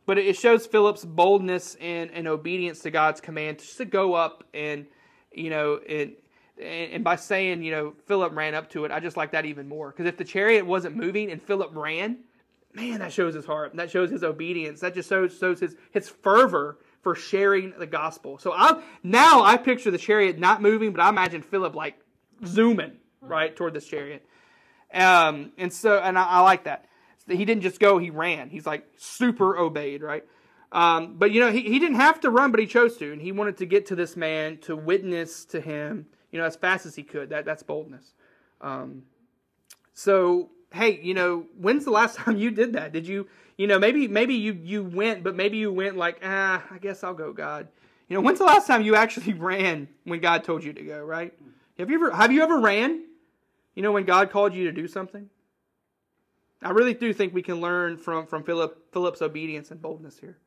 but 0.06 0.16
it 0.16 0.36
shows 0.36 0.66
Philip's 0.66 1.04
boldness 1.04 1.74
and, 1.82 2.10
and 2.12 2.26
obedience 2.26 2.80
to 2.80 2.90
God's 2.90 3.20
command 3.20 3.58
just 3.58 3.76
to 3.76 3.84
go 3.84 4.14
up 4.14 4.44
and, 4.54 4.86
you 5.32 5.50
know, 5.50 5.80
and 5.86 6.12
and 6.60 7.04
by 7.04 7.16
saying, 7.16 7.62
you 7.62 7.70
know, 7.70 7.94
Philip 8.06 8.34
ran 8.34 8.54
up 8.54 8.70
to 8.70 8.84
it, 8.84 8.90
I 8.90 9.00
just 9.00 9.16
like 9.16 9.32
that 9.32 9.44
even 9.44 9.68
more. 9.68 9.90
Because 9.90 10.06
if 10.06 10.16
the 10.16 10.24
chariot 10.24 10.66
wasn't 10.66 10.96
moving 10.96 11.30
and 11.30 11.42
Philip 11.42 11.70
ran, 11.74 12.18
man, 12.74 12.98
that 13.00 13.12
shows 13.12 13.34
his 13.34 13.44
heart. 13.44 13.74
That 13.76 13.90
shows 13.90 14.10
his 14.10 14.24
obedience. 14.24 14.80
That 14.80 14.94
just 14.94 15.08
shows, 15.08 15.38
shows 15.38 15.60
his, 15.60 15.76
his 15.92 16.08
fervor 16.08 16.78
for 17.02 17.14
sharing 17.14 17.72
the 17.78 17.86
gospel. 17.86 18.38
So 18.38 18.52
I 18.52 18.82
now 19.02 19.42
I 19.42 19.56
picture 19.56 19.90
the 19.90 19.98
chariot 19.98 20.38
not 20.38 20.60
moving, 20.60 20.92
but 20.92 21.00
I 21.00 21.08
imagine 21.08 21.42
Philip 21.42 21.74
like 21.74 21.98
zooming 22.44 22.98
right 23.20 23.54
toward 23.54 23.74
this 23.74 23.86
chariot. 23.86 24.24
Um, 24.92 25.52
and 25.58 25.72
so, 25.72 25.98
and 25.98 26.18
I, 26.18 26.24
I 26.24 26.40
like 26.40 26.64
that. 26.64 26.86
He 27.28 27.44
didn't 27.44 27.62
just 27.62 27.78
go; 27.78 27.98
he 27.98 28.10
ran. 28.10 28.48
He's 28.48 28.66
like 28.66 28.86
super 28.96 29.56
obeyed, 29.56 30.02
right? 30.02 30.24
Um, 30.72 31.14
but 31.18 31.30
you 31.30 31.40
know, 31.40 31.52
he, 31.52 31.62
he 31.62 31.78
didn't 31.78 31.96
have 31.96 32.20
to 32.20 32.30
run, 32.30 32.50
but 32.50 32.60
he 32.60 32.66
chose 32.66 32.96
to, 32.98 33.12
and 33.12 33.20
he 33.20 33.32
wanted 33.32 33.58
to 33.58 33.66
get 33.66 33.86
to 33.86 33.94
this 33.94 34.16
man 34.16 34.58
to 34.58 34.74
witness 34.74 35.44
to 35.46 35.60
him 35.60 36.06
you 36.30 36.38
know, 36.38 36.44
as 36.44 36.56
fast 36.56 36.86
as 36.86 36.94
he 36.94 37.02
could. 37.02 37.30
That 37.30 37.44
that's 37.44 37.62
boldness. 37.62 38.12
Um, 38.60 39.02
so 39.94 40.50
hey, 40.72 41.00
you 41.02 41.14
know, 41.14 41.46
when's 41.56 41.84
the 41.84 41.90
last 41.90 42.16
time 42.18 42.36
you 42.36 42.50
did 42.50 42.74
that? 42.74 42.92
Did 42.92 43.06
you, 43.06 43.28
you 43.56 43.66
know, 43.66 43.78
maybe 43.78 44.08
maybe 44.08 44.34
you 44.34 44.58
you 44.62 44.84
went, 44.84 45.22
but 45.22 45.34
maybe 45.36 45.58
you 45.58 45.72
went 45.72 45.96
like, 45.96 46.20
ah, 46.22 46.62
I 46.70 46.78
guess 46.78 47.02
I'll 47.04 47.14
go, 47.14 47.32
God. 47.32 47.68
You 48.08 48.16
know, 48.16 48.22
when's 48.22 48.38
the 48.38 48.44
last 48.44 48.66
time 48.66 48.82
you 48.82 48.96
actually 48.96 49.32
ran 49.34 49.88
when 50.04 50.20
God 50.20 50.44
told 50.44 50.64
you 50.64 50.72
to 50.72 50.82
go? 50.82 51.02
Right? 51.02 51.32
Have 51.78 51.90
you 51.90 51.96
ever 51.96 52.10
have 52.14 52.32
you 52.32 52.42
ever 52.42 52.60
ran? 52.60 53.04
You 53.74 53.82
know, 53.82 53.92
when 53.92 54.04
God 54.04 54.30
called 54.30 54.54
you 54.54 54.64
to 54.64 54.72
do 54.72 54.88
something. 54.88 55.28
I 56.60 56.70
really 56.70 56.94
do 56.94 57.12
think 57.12 57.32
we 57.32 57.42
can 57.42 57.60
learn 57.60 57.96
from 57.96 58.26
from 58.26 58.42
Philip 58.42 58.92
Philip's 58.92 59.22
obedience 59.22 59.70
and 59.70 59.80
boldness 59.80 60.18
here. 60.18 60.38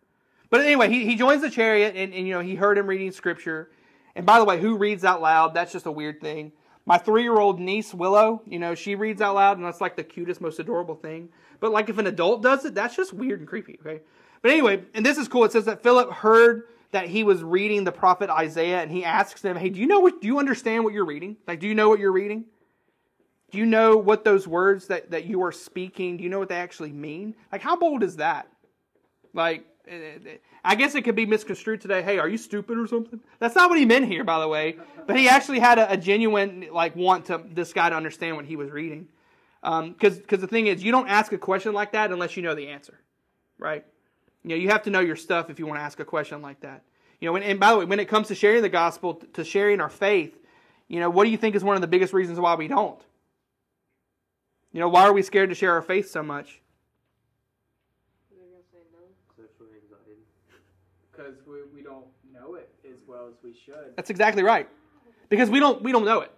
But 0.49 0.61
anyway, 0.61 0.89
he, 0.89 1.05
he 1.05 1.15
joins 1.15 1.41
the 1.41 1.49
chariot 1.49 1.95
and, 1.95 2.13
and 2.13 2.27
you 2.27 2.33
know 2.33 2.41
he 2.41 2.55
heard 2.55 2.77
him 2.77 2.87
reading 2.87 3.11
scripture 3.13 3.71
and 4.15 4.25
by 4.25 4.39
the 4.39 4.45
way, 4.45 4.59
who 4.59 4.77
reads 4.77 5.03
out 5.03 5.21
loud? 5.21 5.53
That's 5.53 5.71
just 5.71 5.85
a 5.85 5.91
weird 5.91 6.21
thing. 6.21 6.51
My 6.85 6.97
three 6.97 7.23
year 7.23 7.37
old 7.37 7.59
niece, 7.59 7.93
Willow, 7.93 8.41
you 8.45 8.59
know, 8.59 8.75
she 8.75 8.95
reads 8.95 9.21
out 9.21 9.35
loud, 9.35 9.57
and 9.57 9.65
that's 9.65 9.81
like 9.81 9.95
the 9.95 10.03
cutest, 10.03 10.41
most 10.41 10.59
adorable 10.59 10.95
thing. 10.95 11.29
But 11.59 11.71
like 11.71 11.89
if 11.89 11.97
an 11.97 12.07
adult 12.07 12.41
does 12.41 12.65
it, 12.65 12.73
that's 12.73 12.95
just 12.95 13.13
weird 13.13 13.39
and 13.39 13.47
creepy, 13.47 13.79
okay? 13.85 14.01
But 14.41 14.51
anyway, 14.51 14.83
and 14.93 15.05
this 15.05 15.17
is 15.17 15.27
cool. 15.27 15.45
It 15.45 15.51
says 15.51 15.65
that 15.65 15.83
Philip 15.83 16.11
heard 16.11 16.63
that 16.91 17.07
he 17.07 17.23
was 17.23 17.43
reading 17.43 17.83
the 17.83 17.91
prophet 17.91 18.29
Isaiah, 18.29 18.81
and 18.81 18.91
he 18.91 19.05
asks 19.05 19.41
them, 19.41 19.55
Hey, 19.55 19.69
do 19.69 19.79
you 19.79 19.87
know 19.87 19.99
what, 19.99 20.21
do 20.21 20.27
you 20.27 20.39
understand 20.39 20.83
what 20.83 20.93
you're 20.93 21.05
reading? 21.05 21.37
Like, 21.47 21.59
do 21.59 21.67
you 21.67 21.75
know 21.75 21.89
what 21.89 21.99
you're 21.99 22.11
reading? 22.11 22.45
Do 23.51 23.57
you 23.57 23.65
know 23.65 23.97
what 23.97 24.23
those 24.23 24.47
words 24.47 24.87
that, 24.87 25.11
that 25.11 25.25
you 25.25 25.43
are 25.43 25.51
speaking, 25.51 26.17
do 26.17 26.23
you 26.23 26.29
know 26.29 26.39
what 26.39 26.49
they 26.49 26.55
actually 26.55 26.91
mean? 26.91 27.35
Like, 27.51 27.61
how 27.61 27.75
bold 27.75 28.01
is 28.01 28.17
that? 28.17 28.47
Like, 29.33 29.65
I 30.63 30.75
guess 30.75 30.95
it 30.95 31.01
could 31.03 31.15
be 31.15 31.25
misconstrued 31.25 31.81
today. 31.81 32.01
Hey, 32.01 32.19
are 32.19 32.29
you 32.29 32.37
stupid 32.37 32.77
or 32.77 32.87
something? 32.87 33.19
That's 33.39 33.55
not 33.55 33.69
what 33.69 33.79
he 33.79 33.85
meant 33.85 34.05
here, 34.05 34.23
by 34.23 34.39
the 34.39 34.47
way. 34.47 34.77
But 35.07 35.17
he 35.17 35.27
actually 35.27 35.59
had 35.59 35.79
a, 35.79 35.93
a 35.93 35.97
genuine 35.97 36.67
like 36.71 36.95
want 36.95 37.25
to 37.25 37.41
this 37.51 37.73
guy 37.73 37.89
to 37.89 37.95
understand 37.95 38.35
what 38.35 38.45
he 38.45 38.55
was 38.55 38.69
reading. 38.69 39.07
Because 39.61 40.13
um, 40.13 40.17
because 40.17 40.39
the 40.39 40.47
thing 40.47 40.67
is, 40.67 40.83
you 40.83 40.91
don't 40.91 41.07
ask 41.07 41.31
a 41.33 41.37
question 41.37 41.73
like 41.73 41.91
that 41.91 42.11
unless 42.11 42.35
you 42.35 42.43
know 42.43 42.55
the 42.55 42.69
answer, 42.69 42.99
right? 43.59 43.85
You 44.43 44.49
know, 44.49 44.55
you 44.55 44.69
have 44.69 44.83
to 44.83 44.89
know 44.89 45.01
your 45.01 45.15
stuff 45.15 45.49
if 45.49 45.59
you 45.59 45.67
want 45.67 45.79
to 45.79 45.83
ask 45.83 45.99
a 45.99 46.05
question 46.05 46.41
like 46.41 46.61
that. 46.61 46.83
You 47.19 47.29
know, 47.29 47.35
and, 47.35 47.45
and 47.45 47.59
by 47.59 47.71
the 47.71 47.77
way, 47.77 47.85
when 47.85 47.99
it 47.99 48.07
comes 48.07 48.27
to 48.29 48.35
sharing 48.35 48.63
the 48.63 48.69
gospel, 48.69 49.15
to 49.33 49.43
sharing 49.43 49.79
our 49.79 49.89
faith, 49.89 50.35
you 50.87 50.99
know, 50.99 51.09
what 51.09 51.25
do 51.25 51.29
you 51.29 51.37
think 51.37 51.55
is 51.55 51.63
one 51.63 51.75
of 51.75 51.81
the 51.81 51.87
biggest 51.87 52.13
reasons 52.13 52.39
why 52.39 52.55
we 52.55 52.67
don't? 52.67 52.99
You 54.73 54.79
know, 54.79 54.89
why 54.89 55.03
are 55.03 55.13
we 55.13 55.21
scared 55.21 55.49
to 55.49 55.55
share 55.55 55.73
our 55.73 55.81
faith 55.81 56.09
so 56.09 56.23
much? 56.23 56.61
Because 61.11 61.35
we, 61.47 61.55
we 61.73 61.81
don't 61.81 62.05
know 62.33 62.55
it 62.55 62.69
as 62.85 62.97
well 63.07 63.27
as 63.27 63.33
we 63.43 63.53
should. 63.65 63.95
That's 63.95 64.09
exactly 64.09 64.43
right. 64.43 64.67
Because 65.29 65.49
we 65.49 65.59
don't 65.59 65.81
we 65.81 65.91
don't 65.91 66.05
know 66.05 66.21
it. 66.21 66.31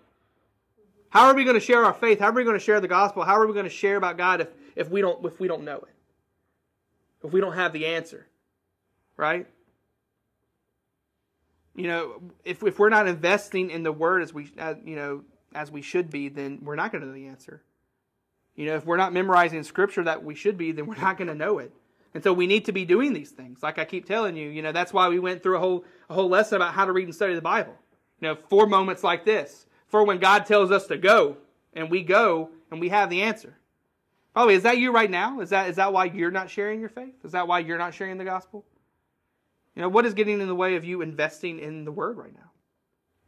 How 1.09 1.27
are 1.27 1.35
we 1.35 1.43
going 1.43 1.55
to 1.55 1.59
share 1.59 1.85
our 1.85 1.93
faith? 1.93 2.19
How 2.19 2.29
are 2.29 2.33
we 2.33 2.43
going 2.43 2.57
to 2.57 2.63
share 2.63 2.79
the 2.79 2.87
gospel? 2.87 3.23
How 3.23 3.35
are 3.35 3.45
we 3.45 3.53
going 3.53 3.65
to 3.65 3.71
share 3.71 3.97
about 3.97 4.17
God 4.17 4.41
if, 4.41 4.47
if 4.75 4.89
we 4.89 5.01
don't 5.01 5.23
if 5.25 5.39
we 5.39 5.47
don't 5.47 5.63
know 5.63 5.77
it? 5.77 5.93
If 7.23 7.31
we 7.31 7.39
don't 7.39 7.53
have 7.53 7.73
the 7.73 7.85
answer. 7.85 8.27
Right? 9.15 9.47
You 11.75 11.87
know, 11.87 12.21
if 12.43 12.63
if 12.63 12.79
we're 12.79 12.89
not 12.89 13.07
investing 13.07 13.69
in 13.71 13.83
the 13.83 13.91
word 13.91 14.21
as 14.21 14.33
we 14.33 14.51
as, 14.57 14.77
you 14.83 14.95
know 14.95 15.23
as 15.55 15.71
we 15.71 15.81
should 15.81 16.09
be, 16.09 16.29
then 16.29 16.59
we're 16.63 16.75
not 16.75 16.91
going 16.91 17.01
to 17.01 17.07
know 17.07 17.13
the 17.13 17.27
answer. 17.27 17.61
You 18.55 18.67
know, 18.67 18.75
if 18.75 18.85
we're 18.85 18.97
not 18.97 19.13
memorizing 19.13 19.63
scripture 19.63 20.03
that 20.03 20.23
we 20.23 20.35
should 20.35 20.57
be, 20.57 20.71
then 20.71 20.85
we're 20.85 20.95
not 20.95 21.17
going 21.17 21.27
to 21.27 21.35
know 21.35 21.59
it. 21.59 21.71
And 22.13 22.23
so 22.23 22.31
we 22.31 22.47
need 22.47 22.65
to 22.65 22.71
be 22.71 22.85
doing 22.85 23.13
these 23.13 23.31
things. 23.31 23.63
Like 23.63 23.79
I 23.79 23.85
keep 23.85 24.05
telling 24.05 24.35
you, 24.37 24.49
you 24.49 24.61
know, 24.61 24.71
that's 24.71 24.93
why 24.93 25.09
we 25.09 25.19
went 25.19 25.41
through 25.41 25.57
a 25.57 25.59
whole 25.59 25.85
a 26.09 26.13
whole 26.13 26.29
lesson 26.29 26.57
about 26.57 26.73
how 26.73 26.85
to 26.85 26.91
read 26.91 27.05
and 27.05 27.15
study 27.15 27.33
the 27.33 27.41
Bible. 27.41 27.73
You 28.19 28.29
know, 28.29 28.37
for 28.49 28.67
moments 28.67 29.03
like 29.03 29.25
this. 29.25 29.65
For 29.87 30.03
when 30.03 30.19
God 30.19 30.45
tells 30.45 30.71
us 30.71 30.87
to 30.87 30.97
go 30.97 31.37
and 31.73 31.89
we 31.89 32.03
go 32.03 32.49
and 32.71 32.79
we 32.79 32.89
have 32.89 33.09
the 33.09 33.23
answer. 33.23 33.57
Probably 34.33 34.55
is 34.55 34.63
that 34.63 34.77
you 34.77 34.91
right 34.91 35.09
now? 35.09 35.41
Is 35.41 35.49
that 35.49 35.69
is 35.69 35.75
that 35.75 35.93
why 35.93 36.05
you're 36.05 36.31
not 36.31 36.49
sharing 36.49 36.79
your 36.79 36.89
faith? 36.89 37.15
Is 37.23 37.33
that 37.33 37.47
why 37.47 37.59
you're 37.59 37.77
not 37.77 37.93
sharing 37.93 38.17
the 38.17 38.25
gospel? 38.25 38.65
You 39.75 39.81
know, 39.81 39.89
what 39.89 40.05
is 40.05 40.13
getting 40.13 40.39
in 40.39 40.47
the 40.47 40.55
way 40.55 40.75
of 40.75 40.85
you 40.85 41.01
investing 41.01 41.59
in 41.59 41.83
the 41.83 41.91
word 41.91 42.17
right 42.17 42.33
now? 42.33 42.51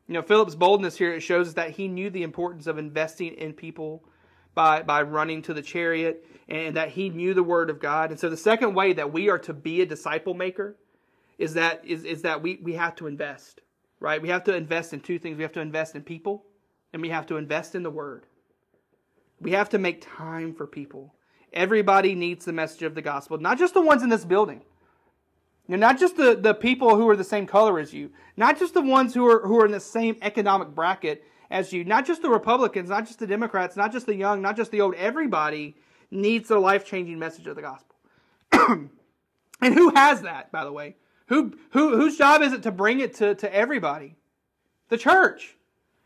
You 0.07 0.13
know, 0.13 0.21
Philip's 0.21 0.55
boldness 0.55 0.95
here 0.95 1.13
it 1.13 1.21
shows 1.21 1.55
that 1.55 1.71
he 1.71 1.88
knew 1.88 2.09
the 2.09 2.23
importance 2.23 2.67
of 2.67 2.77
investing 2.77 3.33
in 3.33 3.53
people 3.53 4.03
by, 4.56 4.82
by 4.82 5.01
running 5.01 5.41
to 5.43 5.53
the 5.53 5.62
chariot 5.62 6.26
and 6.47 6.76
that 6.76 6.89
he 6.89 7.10
knew 7.10 7.34
the 7.34 7.43
word 7.43 7.70
of 7.70 7.80
God. 7.80 8.12
And 8.12 8.20
so 8.20 8.30
the 8.30 8.38
second 8.38 8.74
way 8.74 8.93
that 8.93 9.12
we 9.12 9.30
are 9.30 9.39
to 9.39 9.53
be 9.53 9.82
a 9.82 9.86
disciple 9.86 10.34
maker 10.34 10.76
is 11.38 11.53
that 11.56 11.84
is, 11.86 12.06
is 12.06 12.22
that 12.22 12.41
we, 12.41 12.60
we 12.64 12.74
have 12.74 12.95
to 12.95 13.08
invest. 13.08 13.62
Right? 13.99 14.22
We 14.22 14.30
have 14.30 14.43
to 14.45 14.56
invest 14.56 14.93
in 14.93 15.01
two 15.01 15.20
things. 15.20 15.38
We 15.38 15.43
have 15.43 15.53
to 15.53 15.62
invest 15.62 15.95
in 15.95 16.01
people 16.01 16.45
and 16.93 17.01
we 17.01 17.10
have 17.10 17.26
to 17.28 17.38
invest 17.38 17.76
in 17.76 17.84
the 17.84 17.89
word. 17.91 18.26
We 19.39 19.51
have 19.51 19.70
to 19.70 19.78
make 19.78 20.06
time 20.18 20.53
for 20.53 20.66
people. 20.66 21.14
Everybody 21.51 22.16
needs 22.16 22.45
the 22.45 22.53
message 22.53 22.84
of 22.84 22.95
the 22.95 23.01
gospel, 23.01 23.38
not 23.38 23.58
just 23.58 23.74
the 23.74 23.82
ones 23.82 24.03
in 24.03 24.10
this 24.10 24.26
building. 24.26 24.62
You 25.68 25.78
know, 25.78 25.88
not 25.88 25.99
just 25.99 26.16
the, 26.16 26.36
the 26.36 26.53
people 26.53 26.95
who 26.95 27.10
are 27.10 27.16
the 27.16 27.24
same 27.24 27.47
color 27.47 27.80
as 27.80 27.93
you, 27.93 28.12
not 28.38 28.60
just 28.60 28.74
the 28.74 28.82
ones 28.82 29.14
who 29.14 29.26
are 29.26 29.45
who 29.47 29.60
are 29.60 29.66
in 29.66 29.72
the 29.72 29.80
same 29.80 30.16
economic 30.22 30.70
bracket 30.70 31.24
as 31.50 31.72
you. 31.74 31.84
Not 31.84 32.06
just 32.06 32.22
the 32.22 32.30
Republicans, 32.30 32.89
not 32.89 33.08
just 33.08 33.20
the 33.20 33.28
Democrats, 33.28 33.76
not 33.76 33.91
just 33.91 34.06
the 34.06 34.16
young, 34.16 34.41
not 34.41 34.56
just 34.56 34.72
the 34.72 34.82
old. 34.82 34.96
Everybody 34.96 35.76
needs 36.12 36.48
the 36.48 36.60
life 36.60 36.86
changing 36.86 37.20
message 37.20 37.48
of 37.48 37.56
the 37.56 37.62
gospel. 37.62 37.96
and 39.62 39.74
who 39.74 39.89
has 39.96 40.22
that, 40.22 40.52
by 40.52 40.64
the 40.64 40.72
way? 40.72 40.96
Who, 41.28 41.58
who, 41.72 41.96
whose 41.98 42.18
job 42.18 42.41
is 42.41 42.54
it 42.54 42.64
to 42.64 42.72
bring 42.72 43.00
it 43.00 43.16
to, 43.16 43.36
to 43.36 43.54
everybody? 43.54 44.16
The 44.89 44.98
church. 44.98 45.56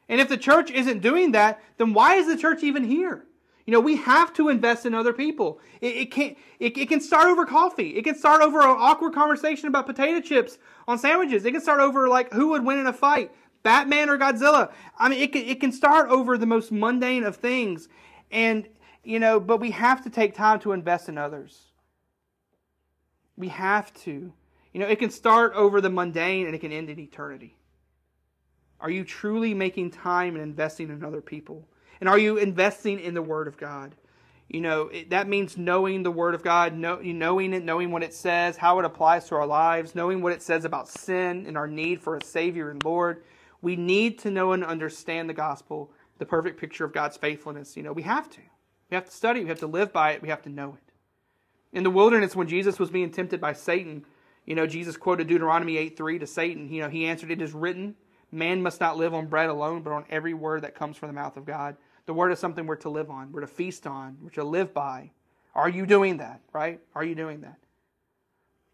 And 0.07 0.19
if 0.19 0.29
the 0.29 0.37
church 0.37 0.71
isn't 0.71 1.01
doing 1.01 1.33
that, 1.33 1.61
then 1.77 1.93
why 1.93 2.15
is 2.15 2.27
the 2.27 2.37
church 2.37 2.63
even 2.63 2.83
here? 2.83 3.25
You 3.65 3.73
know, 3.73 3.81
we 3.81 3.97
have 3.97 4.33
to 4.33 4.49
invest 4.49 4.87
in 4.87 4.95
other 4.95 5.13
people. 5.13 5.59
It, 5.79 5.95
it 5.95 6.11
can 6.11 6.35
it, 6.59 6.75
it, 6.75 6.89
can 6.89 6.99
start 6.99 7.27
over 7.27 7.45
coffee. 7.45 7.89
It 7.89 8.03
can 8.03 8.15
start 8.15 8.41
over 8.41 8.61
an 8.61 8.65
awkward 8.67 9.13
conversation 9.13 9.67
about 9.67 9.85
potato 9.85 10.19
chips 10.21 10.57
on 10.87 10.97
sandwiches. 10.97 11.45
It 11.45 11.51
can 11.51 11.61
start 11.61 11.79
over 11.79 12.09
like 12.09 12.33
who 12.33 12.47
would 12.47 12.65
win 12.65 12.79
in 12.79 12.87
a 12.87 12.93
fight. 12.93 13.31
Batman 13.63 14.09
or 14.09 14.17
Godzilla. 14.17 14.71
I 14.97 15.09
mean, 15.09 15.19
it 15.21 15.31
can, 15.31 15.43
it 15.43 15.59
can 15.59 15.71
start 15.71 16.09
over 16.09 16.37
the 16.37 16.45
most 16.45 16.71
mundane 16.71 17.23
of 17.23 17.35
things. 17.35 17.89
And, 18.31 18.67
you 19.03 19.19
know, 19.19 19.39
but 19.39 19.59
we 19.59 19.71
have 19.71 20.03
to 20.03 20.09
take 20.09 20.35
time 20.35 20.59
to 20.61 20.71
invest 20.71 21.09
in 21.09 21.17
others. 21.17 21.59
We 23.35 23.49
have 23.49 23.93
to. 24.05 24.33
You 24.73 24.79
know, 24.79 24.87
it 24.87 24.99
can 24.99 25.09
start 25.09 25.53
over 25.55 25.81
the 25.81 25.89
mundane 25.89 26.45
and 26.45 26.55
it 26.55 26.59
can 26.59 26.71
end 26.71 26.89
in 26.89 26.99
eternity. 26.99 27.55
Are 28.79 28.89
you 28.89 29.03
truly 29.03 29.53
making 29.53 29.91
time 29.91 30.35
and 30.35 30.43
investing 30.43 30.89
in 30.89 31.03
other 31.03 31.21
people? 31.21 31.67
And 31.99 32.07
are 32.07 32.17
you 32.17 32.37
investing 32.37 32.99
in 32.99 33.13
the 33.13 33.21
Word 33.21 33.47
of 33.47 33.57
God? 33.57 33.95
You 34.47 34.61
know, 34.61 34.83
it, 34.87 35.09
that 35.09 35.27
means 35.27 35.57
knowing 35.57 36.01
the 36.01 36.11
Word 36.11 36.33
of 36.33 36.43
God, 36.43 36.73
know, 36.73 36.99
knowing 37.01 37.53
it, 37.53 37.63
knowing 37.63 37.91
what 37.91 38.03
it 38.03 38.13
says, 38.13 38.57
how 38.57 38.79
it 38.79 38.85
applies 38.85 39.27
to 39.27 39.35
our 39.35 39.45
lives, 39.45 39.95
knowing 39.95 40.21
what 40.21 40.31
it 40.31 40.41
says 40.41 40.65
about 40.65 40.87
sin 40.87 41.45
and 41.45 41.57
our 41.57 41.67
need 41.67 42.01
for 42.01 42.15
a 42.15 42.23
Savior 42.23 42.71
and 42.71 42.83
Lord 42.83 43.23
we 43.61 43.75
need 43.75 44.19
to 44.19 44.31
know 44.31 44.53
and 44.53 44.63
understand 44.63 45.29
the 45.29 45.33
gospel, 45.33 45.91
the 46.17 46.25
perfect 46.25 46.59
picture 46.59 46.85
of 46.85 46.93
God's 46.93 47.17
faithfulness. 47.17 47.75
You 47.75 47.83
know, 47.83 47.93
we 47.93 48.03
have 48.03 48.29
to. 48.31 48.41
We 48.89 48.95
have 48.95 49.05
to 49.05 49.11
study, 49.11 49.41
we 49.41 49.49
have 49.49 49.59
to 49.59 49.67
live 49.67 49.93
by 49.93 50.11
it, 50.11 50.21
we 50.21 50.29
have 50.29 50.41
to 50.43 50.49
know 50.49 50.75
it. 50.75 50.93
In 51.71 51.83
the 51.83 51.91
wilderness, 51.91 52.35
when 52.35 52.47
Jesus 52.47 52.79
was 52.79 52.89
being 52.89 53.11
tempted 53.11 53.39
by 53.39 53.53
Satan, 53.53 54.03
you 54.45 54.55
know, 54.55 54.65
Jesus 54.65 54.97
quoted 54.97 55.27
Deuteronomy 55.27 55.77
8 55.77 55.95
3 55.95 56.19
to 56.19 56.27
Satan. 56.27 56.73
You 56.73 56.81
know, 56.81 56.89
he 56.89 57.05
answered, 57.05 57.29
It 57.29 57.41
is 57.41 57.53
written, 57.53 57.95
man 58.31 58.61
must 58.61 58.79
not 58.79 58.97
live 58.97 59.13
on 59.13 59.27
bread 59.27 59.49
alone, 59.49 59.83
but 59.83 59.93
on 59.93 60.05
every 60.09 60.33
word 60.33 60.63
that 60.63 60.75
comes 60.75 60.97
from 60.97 61.07
the 61.09 61.13
mouth 61.13 61.37
of 61.37 61.45
God. 61.45 61.77
The 62.05 62.13
word 62.13 62.31
is 62.31 62.39
something 62.39 62.65
we're 62.65 62.75
to 62.77 62.89
live 62.89 63.11
on, 63.11 63.31
we're 63.31 63.41
to 63.41 63.47
feast 63.47 63.85
on, 63.85 64.17
we're 64.23 64.29
to 64.31 64.43
live 64.43 64.73
by. 64.73 65.11
Are 65.53 65.69
you 65.69 65.85
doing 65.85 66.17
that, 66.17 66.41
right? 66.53 66.79
Are 66.95 67.03
you 67.03 67.15
doing 67.15 67.41
that? 67.41 67.57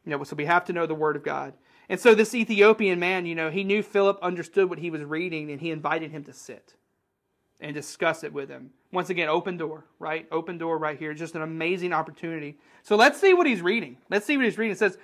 You 0.05 0.11
know, 0.11 0.23
so 0.23 0.35
we 0.35 0.45
have 0.45 0.65
to 0.65 0.73
know 0.73 0.85
the 0.85 0.95
word 0.95 1.15
of 1.15 1.23
God. 1.23 1.53
And 1.89 1.99
so 1.99 2.15
this 2.15 2.33
Ethiopian 2.33 2.99
man, 2.99 3.25
you 3.25 3.35
know, 3.35 3.49
he 3.49 3.63
knew 3.63 3.83
Philip 3.83 4.17
understood 4.21 4.69
what 4.69 4.79
he 4.79 4.89
was 4.89 5.03
reading 5.03 5.51
and 5.51 5.61
he 5.61 5.71
invited 5.71 6.11
him 6.11 6.23
to 6.23 6.33
sit 6.33 6.73
and 7.59 7.73
discuss 7.73 8.23
it 8.23 8.33
with 8.33 8.49
him. 8.49 8.71
Once 8.91 9.09
again, 9.09 9.29
open 9.29 9.57
door, 9.57 9.85
right? 9.99 10.27
Open 10.31 10.57
door 10.57 10.77
right 10.77 10.97
here. 10.97 11.13
Just 11.13 11.35
an 11.35 11.41
amazing 11.41 11.93
opportunity. 11.93 12.57
So 12.83 12.95
let's 12.95 13.19
see 13.19 13.33
what 13.33 13.47
he's 13.47 13.61
reading. 13.61 13.97
Let's 14.09 14.25
see 14.25 14.35
what 14.35 14.45
he's 14.45 14.57
reading. 14.57 14.73
It 14.73 14.79
says, 14.79 14.97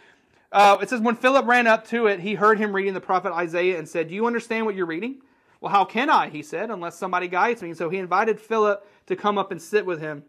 uh, 0.51 0.77
it 0.81 0.89
says, 0.89 0.99
when 0.99 1.15
Philip 1.15 1.45
ran 1.45 1.67
up 1.67 1.87
to 1.87 2.07
it, 2.07 2.19
he 2.19 2.33
heard 2.33 2.59
him 2.59 2.73
reading 2.73 2.93
the 2.93 3.01
prophet 3.01 3.31
Isaiah 3.31 3.77
and 3.77 3.87
said, 3.87 4.09
Do 4.09 4.15
you 4.15 4.25
understand 4.25 4.65
what 4.65 4.75
you're 4.75 4.85
reading? 4.85 5.21
Well, 5.61 5.71
how 5.71 5.85
can 5.85 6.09
I? 6.09 6.29
He 6.29 6.41
said, 6.41 6.71
unless 6.71 6.97
somebody 6.97 7.27
guides 7.27 7.61
me. 7.61 7.69
And 7.69 7.77
so 7.77 7.89
he 7.89 7.99
invited 7.99 8.39
Philip 8.39 8.85
to 9.05 9.15
come 9.15 9.37
up 9.37 9.51
and 9.51 9.61
sit 9.61 9.85
with 9.85 10.01
him. 10.01 10.23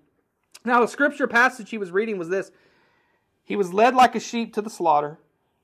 Now, 0.65 0.81
the 0.81 0.87
scripture 0.87 1.27
passage 1.27 1.71
he 1.71 1.79
was 1.79 1.91
reading 1.91 2.19
was 2.19 2.29
this 2.29 2.53
He 3.43 3.57
was 3.57 3.73
led 3.73 3.95
like 3.95 4.15
a 4.15 4.21
sheep 4.21 4.53
to 4.55 4.63
the 4.63 4.71
slaughter, 4.71 5.19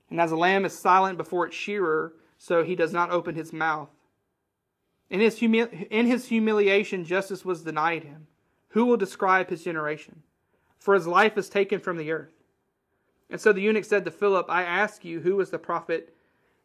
and 0.09 0.19
as 0.19 0.31
a 0.31 0.37
lamb 0.37 0.65
is 0.65 0.77
silent 0.77 1.17
before 1.17 1.45
its 1.45 1.55
shearer, 1.55 2.13
so 2.37 2.63
he 2.63 2.75
does 2.75 2.93
not 2.93 3.11
open 3.11 3.35
his 3.35 3.53
mouth. 3.53 3.89
In 5.09 5.19
his, 5.19 5.41
in 5.41 6.05
his 6.05 6.27
humiliation, 6.27 7.03
justice 7.03 7.43
was 7.43 7.63
denied 7.63 8.03
him. 8.03 8.27
Who 8.69 8.85
will 8.85 8.97
describe 8.97 9.49
his 9.49 9.63
generation? 9.63 10.21
For 10.77 10.93
his 10.93 11.07
life 11.07 11.37
is 11.37 11.49
taken 11.49 11.79
from 11.79 11.97
the 11.97 12.11
earth. 12.11 12.29
And 13.29 13.39
so 13.39 13.51
the 13.51 13.61
eunuch 13.61 13.85
said 13.85 14.05
to 14.05 14.11
Philip, 14.11 14.47
I 14.49 14.63
ask 14.63 15.03
you, 15.03 15.19
who 15.19 15.39
is 15.41 15.49
the 15.49 15.59
prophet 15.59 16.15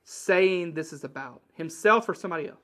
saying 0.04 0.74
this 0.74 0.92
is 0.92 1.04
about? 1.04 1.42
Himself 1.54 2.08
or 2.08 2.14
somebody 2.14 2.48
else? 2.48 2.58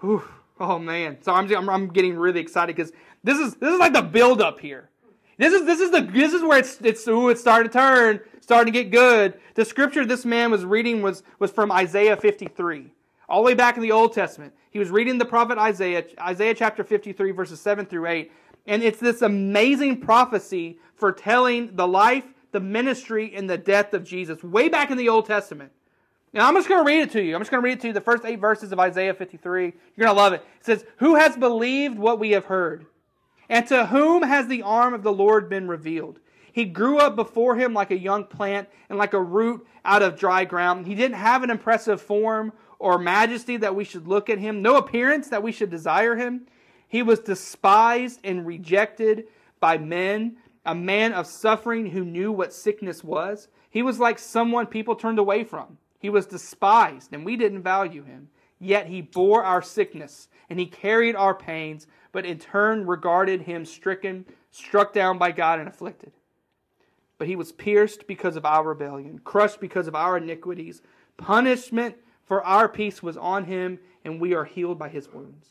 Whew. 0.00 0.22
Oh 0.60 0.78
man. 0.78 1.18
So 1.22 1.32
I'm, 1.32 1.50
I'm, 1.54 1.68
I'm 1.68 1.88
getting 1.88 2.16
really 2.16 2.40
excited 2.40 2.76
because 2.76 2.92
this 3.24 3.38
is 3.38 3.54
this 3.56 3.72
is 3.72 3.80
like 3.80 3.92
the 3.92 4.02
build 4.02 4.40
up 4.40 4.60
here. 4.60 4.90
This 5.38 5.52
is 5.52 5.64
this 5.64 5.80
is 5.80 5.90
the 5.90 6.02
this 6.02 6.32
is 6.32 6.42
where 6.42 6.58
it's 6.58 6.78
it's 6.82 7.06
ooh, 7.08 7.28
it's 7.28 7.40
starting 7.40 7.70
to 7.70 7.72
turn, 7.72 8.20
starting 8.40 8.72
to 8.72 8.78
get 8.82 8.90
good. 8.90 9.34
The 9.54 9.64
scripture 9.64 10.04
this 10.04 10.24
man 10.24 10.50
was 10.50 10.64
reading 10.64 11.02
was 11.02 11.22
was 11.38 11.50
from 11.50 11.72
Isaiah 11.72 12.16
53 12.16 12.92
all 13.32 13.42
the 13.42 13.46
way 13.46 13.54
back 13.54 13.76
in 13.76 13.82
the 13.82 13.92
Old 13.92 14.12
Testament. 14.12 14.52
He 14.70 14.78
was 14.78 14.90
reading 14.90 15.16
the 15.16 15.24
prophet 15.24 15.56
Isaiah, 15.56 16.04
Isaiah 16.20 16.54
chapter 16.54 16.84
53, 16.84 17.30
verses 17.30 17.60
7 17.60 17.86
through 17.86 18.06
8. 18.06 18.30
And 18.66 18.82
it's 18.82 19.00
this 19.00 19.22
amazing 19.22 20.00
prophecy 20.00 20.78
foretelling 20.96 21.74
the 21.74 21.88
life, 21.88 22.24
the 22.52 22.60
ministry, 22.60 23.34
and 23.34 23.48
the 23.48 23.56
death 23.56 23.94
of 23.94 24.04
Jesus 24.04 24.42
way 24.44 24.68
back 24.68 24.90
in 24.90 24.98
the 24.98 25.08
Old 25.08 25.24
Testament. 25.24 25.72
Now, 26.34 26.46
I'm 26.46 26.54
just 26.54 26.68
going 26.68 26.84
to 26.84 26.86
read 26.86 27.00
it 27.00 27.10
to 27.12 27.22
you. 27.22 27.34
I'm 27.34 27.40
just 27.40 27.50
going 27.50 27.62
to 27.62 27.64
read 27.64 27.78
it 27.78 27.80
to 27.82 27.86
you, 27.88 27.92
the 27.94 28.00
first 28.00 28.24
eight 28.24 28.38
verses 28.38 28.70
of 28.70 28.78
Isaiah 28.78 29.14
53. 29.14 29.64
You're 29.64 29.72
going 30.06 30.14
to 30.14 30.22
love 30.22 30.34
it. 30.34 30.44
It 30.60 30.66
says, 30.66 30.84
Who 30.98 31.14
has 31.14 31.36
believed 31.36 31.98
what 31.98 32.18
we 32.18 32.30
have 32.30 32.46
heard? 32.46 32.86
And 33.48 33.66
to 33.68 33.86
whom 33.86 34.22
has 34.22 34.46
the 34.46 34.62
arm 34.62 34.94
of 34.94 35.02
the 35.02 35.12
Lord 35.12 35.48
been 35.48 35.68
revealed? 35.68 36.20
He 36.52 36.64
grew 36.66 36.98
up 36.98 37.16
before 37.16 37.56
him 37.56 37.72
like 37.72 37.90
a 37.90 37.98
young 37.98 38.24
plant 38.24 38.68
and 38.88 38.98
like 38.98 39.14
a 39.14 39.22
root 39.22 39.66
out 39.84 40.02
of 40.02 40.18
dry 40.18 40.44
ground. 40.44 40.86
He 40.86 40.94
didn't 40.94 41.16
have 41.16 41.42
an 41.42 41.50
impressive 41.50 42.00
form 42.00 42.52
or 42.78 42.98
majesty 42.98 43.56
that 43.58 43.74
we 43.74 43.84
should 43.84 44.06
look 44.06 44.28
at 44.28 44.38
him, 44.38 44.60
no 44.60 44.76
appearance 44.76 45.28
that 45.28 45.42
we 45.42 45.52
should 45.52 45.70
desire 45.70 46.16
him. 46.16 46.46
He 46.88 47.02
was 47.02 47.20
despised 47.20 48.20
and 48.22 48.46
rejected 48.46 49.28
by 49.60 49.78
men, 49.78 50.36
a 50.66 50.74
man 50.74 51.12
of 51.12 51.26
suffering 51.26 51.86
who 51.86 52.04
knew 52.04 52.30
what 52.30 52.52
sickness 52.52 53.02
was. 53.02 53.48
He 53.70 53.82
was 53.82 53.98
like 53.98 54.18
someone 54.18 54.66
people 54.66 54.94
turned 54.94 55.18
away 55.18 55.44
from. 55.44 55.78
He 55.98 56.10
was 56.10 56.26
despised, 56.26 57.14
and 57.14 57.24
we 57.24 57.36
didn't 57.36 57.62
value 57.62 58.02
him. 58.02 58.28
Yet 58.58 58.88
he 58.88 59.00
bore 59.00 59.42
our 59.42 59.62
sickness, 59.62 60.28
and 60.50 60.58
he 60.58 60.66
carried 60.66 61.16
our 61.16 61.34
pains, 61.34 61.86
but 62.12 62.26
in 62.26 62.38
turn 62.38 62.86
regarded 62.86 63.42
him 63.42 63.64
stricken, 63.64 64.24
struck 64.50 64.92
down 64.92 65.18
by 65.18 65.32
God, 65.32 65.58
and 65.58 65.68
afflicted. 65.68 66.12
But 67.18 67.26
he 67.26 67.36
was 67.36 67.52
pierced 67.52 68.06
because 68.06 68.36
of 68.36 68.44
our 68.44 68.64
rebellion, 68.64 69.20
crushed 69.24 69.60
because 69.60 69.88
of 69.88 69.94
our 69.94 70.18
iniquities. 70.18 70.82
Punishment 71.16 71.96
for 72.24 72.44
our 72.44 72.68
peace 72.68 73.02
was 73.02 73.16
on 73.16 73.44
him, 73.44 73.78
and 74.04 74.20
we 74.20 74.34
are 74.34 74.44
healed 74.44 74.78
by 74.78 74.88
his 74.88 75.12
wounds. 75.12 75.48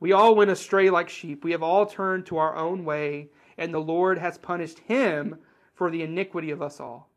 We 0.00 0.12
all 0.12 0.34
went 0.34 0.50
astray 0.50 0.90
like 0.90 1.08
sheep. 1.08 1.44
We 1.44 1.52
have 1.52 1.62
all 1.62 1.86
turned 1.86 2.26
to 2.26 2.38
our 2.38 2.56
own 2.56 2.84
way, 2.84 3.28
and 3.56 3.72
the 3.72 3.80
Lord 3.80 4.18
has 4.18 4.38
punished 4.38 4.80
him 4.80 5.38
for 5.74 5.90
the 5.90 6.02
iniquity 6.02 6.50
of 6.50 6.60
us 6.60 6.80
all. 6.80 7.08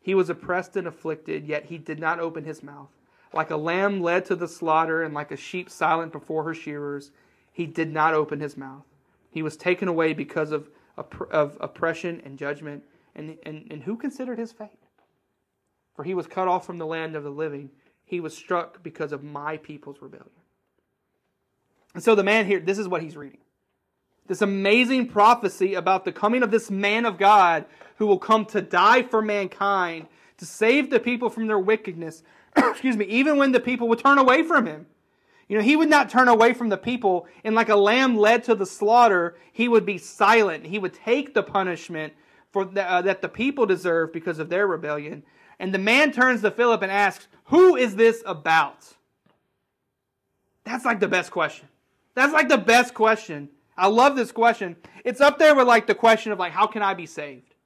He 0.00 0.14
was 0.14 0.30
oppressed 0.30 0.76
and 0.76 0.86
afflicted, 0.86 1.46
yet 1.46 1.66
he 1.66 1.78
did 1.78 1.98
not 1.98 2.18
open 2.18 2.44
his 2.44 2.62
mouth. 2.62 2.88
Like 3.32 3.50
a 3.50 3.56
lamb 3.56 4.00
led 4.00 4.24
to 4.26 4.34
the 4.34 4.48
slaughter, 4.48 5.02
and 5.02 5.14
like 5.14 5.30
a 5.30 5.36
sheep 5.36 5.70
silent 5.70 6.10
before 6.10 6.42
her 6.44 6.54
shearers, 6.54 7.10
he 7.52 7.66
did 7.66 7.92
not 7.92 8.14
open 8.14 8.40
his 8.40 8.56
mouth. 8.56 8.84
He 9.30 9.42
was 9.42 9.56
taken 9.56 9.88
away 9.88 10.12
because 10.12 10.52
of, 10.52 10.68
of 10.96 11.56
oppression 11.60 12.20
and 12.24 12.38
judgment. 12.38 12.82
And, 13.14 13.36
and, 13.44 13.66
and 13.70 13.82
who 13.82 13.96
considered 13.96 14.38
his 14.38 14.52
fate? 14.52 14.68
For 15.94 16.04
he 16.04 16.14
was 16.14 16.26
cut 16.26 16.48
off 16.48 16.64
from 16.64 16.78
the 16.78 16.86
land 16.86 17.16
of 17.16 17.24
the 17.24 17.30
living 17.30 17.70
he 18.10 18.18
was 18.18 18.36
struck 18.36 18.82
because 18.82 19.12
of 19.12 19.22
my 19.22 19.56
people's 19.58 20.02
rebellion. 20.02 20.28
And 21.94 22.02
so 22.02 22.16
the 22.16 22.24
man 22.24 22.44
here, 22.44 22.58
this 22.58 22.78
is 22.78 22.88
what 22.88 23.02
he's 23.02 23.16
reading. 23.16 23.38
This 24.26 24.42
amazing 24.42 25.08
prophecy 25.08 25.74
about 25.74 26.04
the 26.04 26.12
coming 26.12 26.42
of 26.42 26.50
this 26.50 26.70
man 26.70 27.06
of 27.06 27.18
God 27.18 27.66
who 27.96 28.06
will 28.06 28.18
come 28.18 28.46
to 28.46 28.60
die 28.60 29.02
for 29.02 29.22
mankind, 29.22 30.08
to 30.38 30.46
save 30.46 30.90
the 30.90 30.98
people 30.98 31.30
from 31.30 31.46
their 31.46 31.58
wickedness. 31.58 32.24
Excuse 32.56 32.96
me, 32.96 33.04
even 33.06 33.36
when 33.36 33.52
the 33.52 33.60
people 33.60 33.88
would 33.88 34.00
turn 34.00 34.18
away 34.18 34.42
from 34.42 34.66
him. 34.66 34.86
You 35.50 35.58
know, 35.58 35.64
he 35.64 35.74
would 35.74 35.90
not 35.90 36.08
turn 36.08 36.28
away 36.28 36.54
from 36.54 36.68
the 36.68 36.76
people, 36.76 37.26
and 37.42 37.56
like 37.56 37.70
a 37.70 37.74
lamb 37.74 38.16
led 38.16 38.44
to 38.44 38.54
the 38.54 38.64
slaughter, 38.64 39.36
he 39.52 39.66
would 39.66 39.84
be 39.84 39.98
silent. 39.98 40.64
He 40.64 40.78
would 40.78 40.94
take 40.94 41.34
the 41.34 41.42
punishment 41.42 42.12
for 42.52 42.64
the, 42.64 42.88
uh, 42.88 43.02
that 43.02 43.20
the 43.20 43.28
people 43.28 43.66
deserve 43.66 44.12
because 44.12 44.38
of 44.38 44.48
their 44.48 44.68
rebellion. 44.68 45.24
And 45.58 45.74
the 45.74 45.78
man 45.78 46.12
turns 46.12 46.42
to 46.42 46.52
Philip 46.52 46.82
and 46.82 46.92
asks, 46.92 47.26
Who 47.46 47.74
is 47.74 47.96
this 47.96 48.22
about? 48.24 48.94
That's 50.62 50.84
like 50.84 51.00
the 51.00 51.08
best 51.08 51.32
question. 51.32 51.66
That's 52.14 52.32
like 52.32 52.48
the 52.48 52.56
best 52.56 52.94
question. 52.94 53.48
I 53.76 53.88
love 53.88 54.14
this 54.14 54.30
question. 54.30 54.76
It's 55.04 55.20
up 55.20 55.40
there 55.40 55.56
with 55.56 55.66
like 55.66 55.88
the 55.88 55.96
question 55.96 56.30
of 56.30 56.38
like, 56.38 56.52
how 56.52 56.68
can 56.68 56.82
I 56.82 56.94
be 56.94 57.06
saved? 57.06 57.56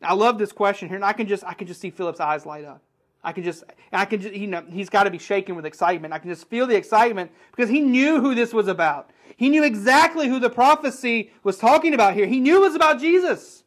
I 0.00 0.14
love 0.14 0.38
this 0.38 0.52
question 0.52 0.88
here, 0.88 0.96
and 0.96 1.04
I 1.04 1.12
can 1.12 1.28
just 1.28 1.44
I 1.44 1.52
can 1.52 1.66
just 1.66 1.82
see 1.82 1.90
Philip's 1.90 2.20
eyes 2.20 2.46
light 2.46 2.64
up. 2.64 2.80
I 3.22 3.32
can 3.32 3.44
just 3.44 3.64
I 3.92 4.04
can 4.04 4.20
just 4.20 4.34
you 4.34 4.46
know 4.46 4.64
he's 4.68 4.88
got 4.88 5.04
to 5.04 5.10
be 5.10 5.18
shaking 5.18 5.54
with 5.54 5.66
excitement. 5.66 6.14
I 6.14 6.18
can 6.18 6.30
just 6.30 6.48
feel 6.48 6.66
the 6.66 6.76
excitement 6.76 7.30
because 7.50 7.68
he 7.68 7.80
knew 7.80 8.20
who 8.20 8.34
this 8.34 8.52
was 8.52 8.68
about. 8.68 9.10
He 9.36 9.48
knew 9.48 9.64
exactly 9.64 10.28
who 10.28 10.38
the 10.38 10.50
prophecy 10.50 11.32
was 11.42 11.58
talking 11.58 11.94
about 11.94 12.14
here. 12.14 12.26
He 12.26 12.40
knew 12.40 12.56
it 12.56 12.66
was 12.66 12.74
about 12.74 13.00
Jesus. 13.00 13.64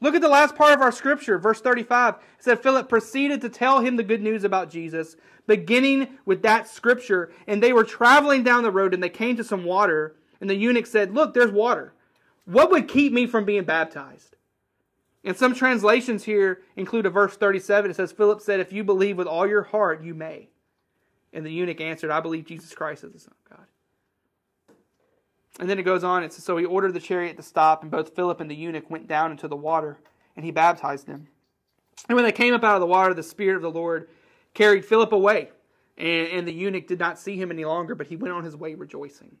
Look 0.00 0.14
at 0.14 0.20
the 0.20 0.28
last 0.28 0.56
part 0.56 0.74
of 0.74 0.82
our 0.82 0.92
scripture, 0.92 1.38
verse 1.38 1.60
35. 1.60 2.14
It 2.14 2.20
said 2.38 2.62
Philip 2.62 2.88
proceeded 2.88 3.40
to 3.40 3.48
tell 3.48 3.80
him 3.80 3.96
the 3.96 4.02
good 4.02 4.20
news 4.22 4.44
about 4.44 4.70
Jesus, 4.70 5.16
beginning 5.46 6.18
with 6.26 6.42
that 6.42 6.68
scripture. 6.68 7.32
And 7.46 7.62
they 7.62 7.72
were 7.72 7.84
traveling 7.84 8.42
down 8.42 8.64
the 8.64 8.70
road 8.70 8.92
and 8.92 9.02
they 9.02 9.08
came 9.08 9.36
to 9.36 9.44
some 9.44 9.64
water. 9.64 10.16
And 10.40 10.50
the 10.50 10.56
eunuch 10.56 10.86
said, 10.86 11.14
Look, 11.14 11.32
there's 11.32 11.52
water. 11.52 11.94
What 12.44 12.70
would 12.70 12.88
keep 12.88 13.12
me 13.12 13.26
from 13.26 13.44
being 13.44 13.64
baptized? 13.64 14.33
And 15.24 15.36
some 15.36 15.54
translations 15.54 16.24
here 16.24 16.60
include 16.76 17.06
a 17.06 17.10
verse 17.10 17.36
37. 17.36 17.90
It 17.90 17.94
says, 17.94 18.12
Philip 18.12 18.42
said, 18.42 18.60
If 18.60 18.72
you 18.72 18.84
believe 18.84 19.16
with 19.16 19.26
all 19.26 19.46
your 19.46 19.62
heart, 19.62 20.02
you 20.04 20.14
may. 20.14 20.48
And 21.32 21.44
the 21.44 21.50
eunuch 21.50 21.80
answered, 21.80 22.10
I 22.10 22.20
believe 22.20 22.44
Jesus 22.44 22.74
Christ 22.74 23.04
is 23.04 23.12
the 23.12 23.18
Son 23.18 23.34
of 23.44 23.56
God. 23.56 23.66
And 25.58 25.70
then 25.70 25.78
it 25.78 25.84
goes 25.84 26.04
on. 26.04 26.22
It 26.22 26.32
says, 26.32 26.44
So 26.44 26.58
he 26.58 26.66
ordered 26.66 26.92
the 26.92 27.00
chariot 27.00 27.36
to 27.38 27.42
stop, 27.42 27.82
and 27.82 27.90
both 27.90 28.14
Philip 28.14 28.40
and 28.40 28.50
the 28.50 28.54
eunuch 28.54 28.90
went 28.90 29.08
down 29.08 29.30
into 29.30 29.48
the 29.48 29.56
water, 29.56 29.98
and 30.36 30.44
he 30.44 30.50
baptized 30.50 31.06
them. 31.06 31.28
And 32.08 32.16
when 32.16 32.24
they 32.24 32.32
came 32.32 32.52
up 32.52 32.62
out 32.62 32.74
of 32.74 32.80
the 32.80 32.86
water, 32.86 33.14
the 33.14 33.22
Spirit 33.22 33.56
of 33.56 33.62
the 33.62 33.70
Lord 33.70 34.08
carried 34.52 34.84
Philip 34.84 35.12
away, 35.12 35.50
and, 35.96 36.28
and 36.28 36.46
the 36.46 36.52
eunuch 36.52 36.86
did 36.86 36.98
not 36.98 37.18
see 37.18 37.36
him 37.36 37.50
any 37.50 37.64
longer, 37.64 37.94
but 37.94 38.08
he 38.08 38.16
went 38.16 38.34
on 38.34 38.44
his 38.44 38.56
way 38.56 38.74
rejoicing. 38.74 39.36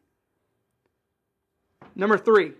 Number 1.94 2.16
three. 2.16 2.52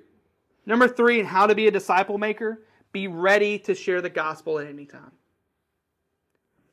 Number 0.66 0.88
three, 0.88 1.20
and 1.20 1.28
how 1.28 1.46
to 1.46 1.54
be 1.54 1.66
a 1.66 1.70
disciple 1.70 2.18
maker 2.18 2.60
be 2.94 3.08
ready 3.08 3.58
to 3.58 3.74
share 3.74 4.00
the 4.00 4.08
gospel 4.08 4.58
at 4.58 4.66
any 4.66 4.86
time. 4.86 5.12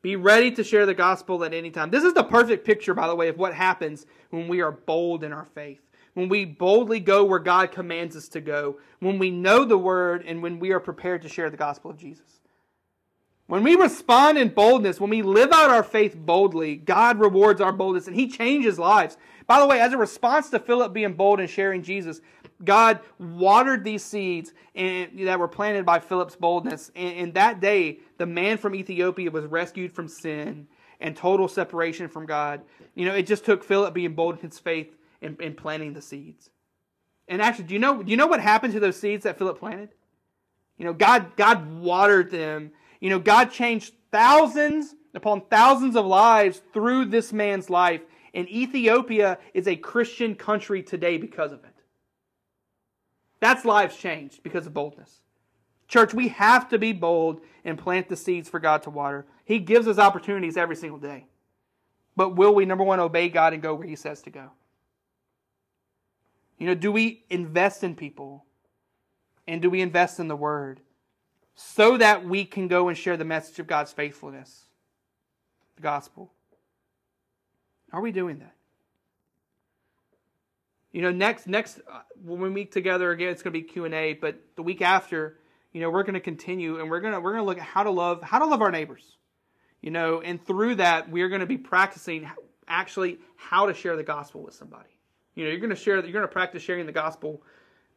Be 0.02 0.16
ready 0.16 0.52
to 0.52 0.64
share 0.64 0.86
the 0.86 0.94
gospel 0.94 1.44
at 1.44 1.54
any 1.54 1.70
time. 1.70 1.92
This 1.92 2.06
is 2.06 2.14
the 2.14 2.24
perfect 2.24 2.66
picture, 2.66 2.94
by 2.94 3.08
the 3.08 3.16
way, 3.16 3.28
of 3.28 3.38
what 3.38 3.54
happens 3.54 4.06
when 4.30 4.48
we 4.48 4.62
are 4.62 4.72
bold 4.72 5.26
in 5.26 5.34
our 5.34 5.46
faith 5.46 5.82
when 6.14 6.30
we 6.30 6.46
boldly 6.46 7.00
go 7.00 7.24
where 7.24 7.40
God 7.40 7.72
commands 7.72 8.16
us 8.16 8.28
to 8.30 8.42
go, 8.42 8.80
when 9.00 9.18
we 9.18 9.32
know 9.32 9.66
the 9.66 9.78
word, 9.78 10.24
and 10.26 10.42
when 10.42 10.60
we 10.60 10.72
are 10.72 10.80
prepared 10.80 11.22
to 11.22 11.30
share 11.30 11.50
the 11.50 11.58
gospel 11.58 11.92
of 11.92 11.98
Jesus. 11.98 12.40
When 13.48 13.64
we 13.64 13.76
respond 13.76 14.38
in 14.38 14.50
boldness, 14.50 15.00
when 15.00 15.10
we 15.10 15.22
live 15.22 15.52
out 15.52 15.70
our 15.70 15.84
faith 15.84 16.16
boldly, 16.16 16.76
God 16.76 17.20
rewards 17.20 17.60
our 17.60 17.74
boldness 17.74 18.08
and 18.08 18.16
He 18.16 18.28
changes 18.28 18.80
lives. 18.80 19.18
By 19.46 19.60
the 19.60 19.68
way, 19.68 19.82
as 19.82 19.92
a 19.92 19.98
response 19.98 20.50
to 20.52 20.60
Philip 20.60 20.94
being 20.94 21.14
bold 21.14 21.42
and 21.42 21.50
sharing 21.50 21.84
Jesus, 21.84 22.22
God 22.64 23.00
watered 23.20 23.84
these 23.84 24.04
seeds 24.04 24.54
that 24.76 25.40
were 25.40 25.48
planted 25.48 25.86
by 25.86 26.00
Philip's 26.00 26.36
boldness. 26.36 26.92
And 26.96 27.34
that 27.34 27.60
day, 27.60 28.00
the 28.18 28.26
man 28.26 28.58
from 28.58 28.76
Ethiopia 28.76 29.32
was 29.32 29.46
rescued 29.46 29.92
from 29.92 30.08
sin 30.08 30.68
and 31.00 31.16
total 31.16 31.48
separation 31.48 32.08
from 32.08 32.26
God. 32.26 32.62
You 32.96 33.06
know, 33.06 33.16
it 33.16 33.28
just 33.28 33.46
took 33.46 33.64
Philip 33.64 33.94
being 33.94 34.14
bold 34.14 34.36
in 34.36 34.42
his 34.42 34.60
faith 34.60 34.96
in, 35.22 35.38
in 35.40 35.56
planting 35.56 35.94
the 35.94 36.02
seeds. 36.02 36.50
And 37.28 37.42
actually, 37.42 37.66
do 37.66 37.74
you 37.74 37.80
know 37.80 38.04
do 38.04 38.12
you 38.12 38.18
know 38.18 38.28
what 38.28 38.42
happened 38.42 38.74
to 38.74 38.80
those 38.80 39.00
seeds 39.00 39.24
that 39.24 39.38
Philip 39.38 39.60
planted? 39.60 39.90
You 40.78 40.86
know, 40.86 40.94
God 40.94 41.36
God 41.38 41.80
watered 41.80 42.32
them 42.32 42.72
You 43.02 43.10
know, 43.10 43.20
God 43.20 43.52
changed 43.52 43.94
thousands 44.12 44.96
upon 45.14 45.42
thousands 45.50 45.96
of 45.96 46.06
lives 46.06 46.62
through 46.74 47.06
this 47.06 47.34
man's 47.34 47.70
life, 47.70 48.02
and 48.34 48.48
Ethiopia 48.50 49.40
is 49.54 49.68
a 49.68 49.76
Christian 49.76 50.36
country 50.36 50.82
today 50.84 51.18
because 51.18 51.52
of 51.52 51.64
it. 51.64 51.71
That's 53.42 53.66
lives 53.66 53.98
changed 53.98 54.44
because 54.44 54.66
of 54.66 54.74
boldness. 54.74 55.20
Church, 55.90 56.14
we 56.14 56.30
have 56.30 56.70
to 56.70 56.80
be 56.80 56.94
bold 56.94 57.42
and 57.66 57.78
plant 57.78 58.08
the 58.08 58.16
seeds 58.16 58.48
for 58.48 58.60
God 58.60 58.84
to 58.84 58.90
water. 58.90 59.26
He 59.44 59.60
gives 59.60 59.90
us 59.90 59.98
opportunities 59.98 60.56
every 60.56 60.78
single 60.78 61.00
day. 61.00 61.26
But 62.16 62.38
will 62.38 62.56
we, 62.56 62.66
number 62.66 62.84
one, 62.86 63.02
obey 63.02 63.28
God 63.28 63.54
and 63.54 63.62
go 63.62 63.74
where 63.74 63.88
He 63.88 63.98
says 63.98 64.22
to 64.22 64.30
go? 64.30 64.52
You 66.60 66.68
know, 66.68 66.76
do 66.76 66.92
we 66.92 67.26
invest 67.30 67.84
in 67.84 67.96
people? 67.96 68.46
And 69.48 69.62
do 69.62 69.70
we 69.70 69.82
invest 69.82 70.20
in 70.20 70.28
the 70.28 70.36
Word? 70.36 70.80
So 71.56 71.98
that 71.98 72.24
we 72.24 72.46
can 72.46 72.68
go 72.68 72.88
and 72.88 72.98
share 72.98 73.18
the 73.18 73.26
message 73.26 73.60
of 73.60 73.68
God's 73.68 73.92
faithfulness, 73.92 74.66
the 75.76 75.82
gospel. 75.82 76.32
Are 77.92 78.02
we 78.02 78.12
doing 78.12 78.40
that? 78.40 78.56
You 80.92 81.02
know, 81.02 81.12
next 81.12 81.48
next 81.48 81.80
uh, 81.92 82.02
when 82.24 82.42
we 82.42 82.50
meet 82.50 82.72
together 82.72 83.12
again, 83.12 83.30
it's 83.30 83.42
going 83.42 83.54
to 83.54 83.60
be 83.60 83.66
Q 83.66 83.86
and 83.86 83.94
A. 83.94 84.14
But 84.14 84.42
the 84.56 84.64
week 84.64 84.82
after, 84.82 85.38
you 85.72 85.82
know, 85.82 85.90
we're 85.90 86.04
going 86.04 86.16
to 86.16 86.20
continue 86.20 86.80
and 86.80 86.90
we're 86.90 87.00
going 87.00 87.14
to 87.14 87.20
we're 87.20 87.36
to 87.36 87.44
look 87.44 87.58
at 87.58 87.64
how 87.64 87.84
to 87.84 87.92
love 87.92 88.22
how 88.22 88.40
to 88.40 88.46
love 88.46 88.62
our 88.62 88.72
neighbors. 88.72 89.18
You 89.82 89.92
know, 89.92 90.22
and 90.22 90.44
through 90.46 90.76
that, 90.76 91.10
we're 91.10 91.30
going 91.30 91.42
to 91.42 91.48
be 91.48 91.58
practicing 91.58 92.30
actually 92.68 93.20
how 93.36 93.66
to 93.66 93.74
share 93.74 93.96
the 93.96 94.04
gospel 94.04 94.44
with 94.44 94.54
somebody. 94.54 94.90
You 95.36 95.46
know, 95.46 95.52
you're 95.52 95.60
going 95.60 95.72
to 95.72 95.76
share 95.76 95.96
you're 95.96 96.12
going 96.12 96.24
to 96.24 96.28
practice 96.28 96.62
sharing 96.62 96.86
the 96.86 96.92
gospel, 96.92 97.42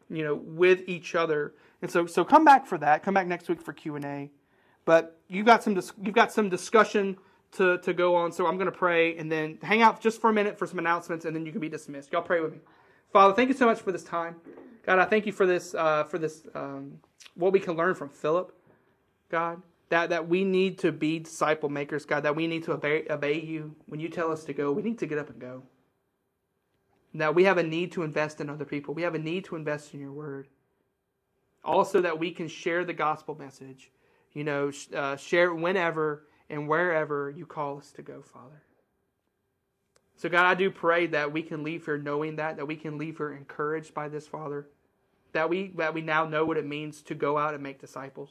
you 0.09 0.23
know, 0.23 0.35
with 0.35 0.83
each 0.87 1.15
other. 1.15 1.55
And 1.83 1.91
so 1.91 2.07
so 2.07 2.25
come 2.25 2.45
back 2.45 2.67
for 2.67 2.79
that. 2.79 3.03
Come 3.03 3.15
back 3.15 3.27
next 3.27 3.49
week 3.49 3.61
for 3.61 3.73
Q 3.73 3.97
and 3.97 4.05
A. 4.05 4.31
But 4.85 5.19
you've 5.29 5.47
got 5.47 5.63
some 5.63 5.75
you've 6.01 6.15
got 6.15 6.33
some 6.33 6.49
discussion 6.49 7.17
to, 7.53 7.79
to 7.79 7.93
go 7.93 8.17
on. 8.17 8.33
So 8.33 8.47
I'm 8.47 8.57
going 8.57 8.71
to 8.71 8.77
pray 8.77 9.17
and 9.17 9.31
then 9.31 9.59
hang 9.63 9.83
out 9.83 10.01
just 10.01 10.21
for 10.21 10.31
a 10.31 10.33
minute 10.33 10.59
for 10.59 10.67
some 10.67 10.79
announcements, 10.79 11.25
and 11.25 11.35
then 11.35 11.47
you 11.47 11.53
can 11.53 11.61
be 11.61 11.69
dismissed. 11.69 12.13
Y'all 12.13 12.23
pray 12.23 12.41
with 12.41 12.53
me. 12.53 12.59
Father, 13.15 13.33
thank 13.33 13.49
you 13.49 13.55
so 13.55 13.67
much 13.67 13.81
for 13.81 13.93
this 13.93 14.03
time. 14.03 14.35
God, 14.85 14.99
I 14.99 15.05
thank 15.05 15.25
you 15.25 15.31
for 15.31 15.47
this, 15.47 15.73
uh, 15.73 16.03
for 16.03 16.19
this, 16.19 16.49
um, 16.57 16.99
what 17.37 17.53
we 17.53 17.61
can 17.61 17.77
learn 17.77 17.95
from 17.95 18.09
Philip. 18.09 18.53
God, 19.29 19.63
that, 19.91 20.11
that 20.11 20.29
we 20.29 20.43
need 20.43 20.79
to 20.79 20.91
be 20.91 21.21
disciple 21.21 21.69
makers, 21.69 22.05
God, 22.05 22.25
that 22.25 22.35
we 22.35 22.49
need 22.49 22.65
to 22.65 22.73
obey, 22.73 23.07
obey 23.09 23.41
you. 23.41 23.77
When 23.87 24.01
you 24.01 24.09
tell 24.09 24.33
us 24.33 24.43
to 24.47 24.53
go, 24.53 24.73
we 24.73 24.83
need 24.83 24.99
to 24.99 25.07
get 25.07 25.19
up 25.19 25.31
and 25.31 25.41
go. 25.41 25.63
That 27.15 27.37
we 27.37 27.45
have 27.45 27.57
a 27.57 27.63
need 27.63 27.93
to 27.93 28.03
invest 28.03 28.41
in 28.41 28.51
other 28.51 28.65
people. 28.65 28.95
We 28.95 29.03
have 29.03 29.15
a 29.15 29.21
need 29.21 29.45
to 29.45 29.55
invest 29.55 29.95
in 29.95 30.01
your 30.01 30.11
word. 30.11 30.49
Also, 31.65 32.01
that 32.01 32.19
we 32.19 32.33
can 32.33 32.49
share 32.49 32.85
the 32.85 32.95
gospel 32.95 33.37
message, 33.37 33.93
you 34.33 34.43
know, 34.43 34.73
uh, 34.93 35.15
share 35.15 35.53
it 35.53 35.55
whenever 35.55 36.27
and 36.51 36.67
wherever 36.67 37.31
you 37.31 37.47
call 37.47 37.79
us 37.79 37.93
to 37.93 38.03
go, 38.03 38.23
Father. 38.23 38.61
So, 40.17 40.29
God, 40.29 40.47
I 40.47 40.55
do 40.55 40.71
pray 40.71 41.07
that 41.09 41.33
we 41.33 41.43
can 41.43 41.63
leave 41.63 41.85
here 41.85 41.99
knowing 41.99 42.37
that, 42.37 42.57
that 42.57 42.67
we 42.67 42.77
can 42.77 42.99
leave 42.99 43.17
here 43.17 43.33
encouraged 43.33 43.95
by 43.95 44.09
this, 44.09 44.27
Father, 44.27 44.69
that 45.33 45.49
we 45.51 45.73
that 45.77 45.93
we 45.93 46.01
now 46.01 46.25
know 46.25 46.45
what 46.45 46.57
it 46.57 46.67
means 46.67 47.03
to 47.03 47.15
go 47.15 47.37
out 47.37 47.55
and 47.55 47.63
make 47.63 47.81
disciples. 47.81 48.31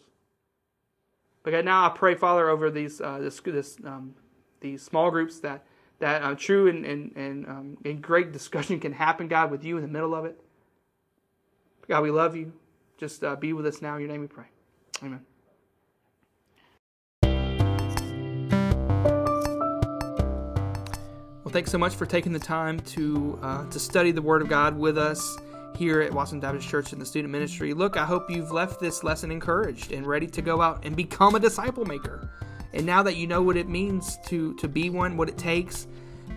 But 1.44 1.52
God, 1.52 1.66
now 1.66 1.86
I 1.86 1.90
pray, 1.90 2.16
Father, 2.16 2.50
over 2.50 2.72
these 2.72 3.02
uh, 3.02 3.20
this, 3.20 3.40
this 3.42 3.78
um, 3.86 4.16
these 4.62 4.82
small 4.82 5.12
groups 5.12 5.40
that 5.42 5.66
that 6.00 6.24
uh, 6.24 6.36
true 6.36 6.70
and 6.70 6.86
and 6.86 7.12
and, 7.16 7.46
um, 7.48 7.78
and 7.84 8.02
great 8.02 8.32
discussion 8.32 8.80
can 8.82 8.94
happen, 8.94 9.28
God, 9.28 9.52
with 9.52 9.64
you 9.64 9.76
in 9.76 9.84
the 9.84 9.90
middle 9.90 10.16
of 10.16 10.26
it. 10.26 10.40
God, 11.88 12.02
we 12.02 12.12
love 12.12 12.36
you. 12.36 12.54
Just 12.98 13.24
uh, 13.24 13.36
be 13.36 13.52
with 13.52 13.66
us 13.66 13.82
now. 13.82 13.96
In 13.96 14.02
your 14.02 14.10
name 14.10 14.22
we 14.22 14.28
pray. 14.28 14.46
Amen. 15.04 15.33
Thanks 21.54 21.70
so 21.70 21.78
much 21.78 21.94
for 21.94 22.08
taking 22.08 22.34
the 22.34 22.40
time 22.40 22.80
to 22.80 23.38
uh, 23.44 23.64
to 23.70 23.80
study 23.80 24.12
the 24.12 24.22
Word 24.22 24.42
of 24.42 24.50
God 24.50 24.76
with 24.76 24.98
us 24.98 25.38
here 25.78 26.02
at 26.02 26.12
Watson 26.12 26.40
Baptist 26.40 26.68
Church 26.68 26.94
in 26.94 27.00
the 27.00 27.06
student 27.06 27.32
ministry. 27.32 27.76
Look, 27.76 27.96
I 27.96 28.06
hope 28.06 28.28
you've 28.30 28.52
left 28.52 28.80
this 28.80 29.04
lesson 29.04 29.30
encouraged 29.30 29.92
and 29.92 30.08
ready 30.08 30.26
to 30.26 30.42
go 30.42 30.62
out 30.62 30.84
and 30.84 30.96
become 30.96 31.36
a 31.36 31.40
disciple 31.40 31.86
maker. 31.86 32.28
And 32.74 32.88
now 32.88 33.04
that 33.04 33.18
you 33.18 33.28
know 33.28 33.44
what 33.44 33.56
it 33.56 33.70
means 33.70 34.18
to 34.26 34.56
to 34.56 34.68
be 34.68 34.90
one, 34.90 35.16
what 35.16 35.30
it 35.30 35.38
takes 35.38 35.86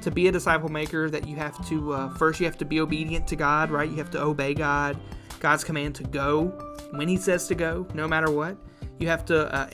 to 0.02 0.10
be 0.10 0.28
a 0.28 0.32
disciple 0.32 0.68
maker, 0.68 1.08
that 1.08 1.26
you 1.26 1.36
have 1.36 1.66
to 1.70 1.94
uh, 1.94 2.14
first 2.16 2.38
you 2.38 2.44
have 2.44 2.58
to 2.58 2.66
be 2.66 2.80
obedient 2.80 3.26
to 3.28 3.36
God, 3.36 3.70
right? 3.70 3.88
You 3.88 3.96
have 3.96 4.10
to 4.10 4.20
obey 4.20 4.52
God, 4.52 4.98
God's 5.40 5.64
command 5.64 5.94
to 5.94 6.02
go 6.02 6.48
when 6.90 7.08
He 7.08 7.16
says 7.16 7.48
to 7.48 7.54
go, 7.54 7.86
no 7.94 8.06
matter 8.06 8.30
what. 8.30 8.58
You 8.98 9.08
have 9.08 9.24
to 9.26 9.54
uh, 9.54 9.70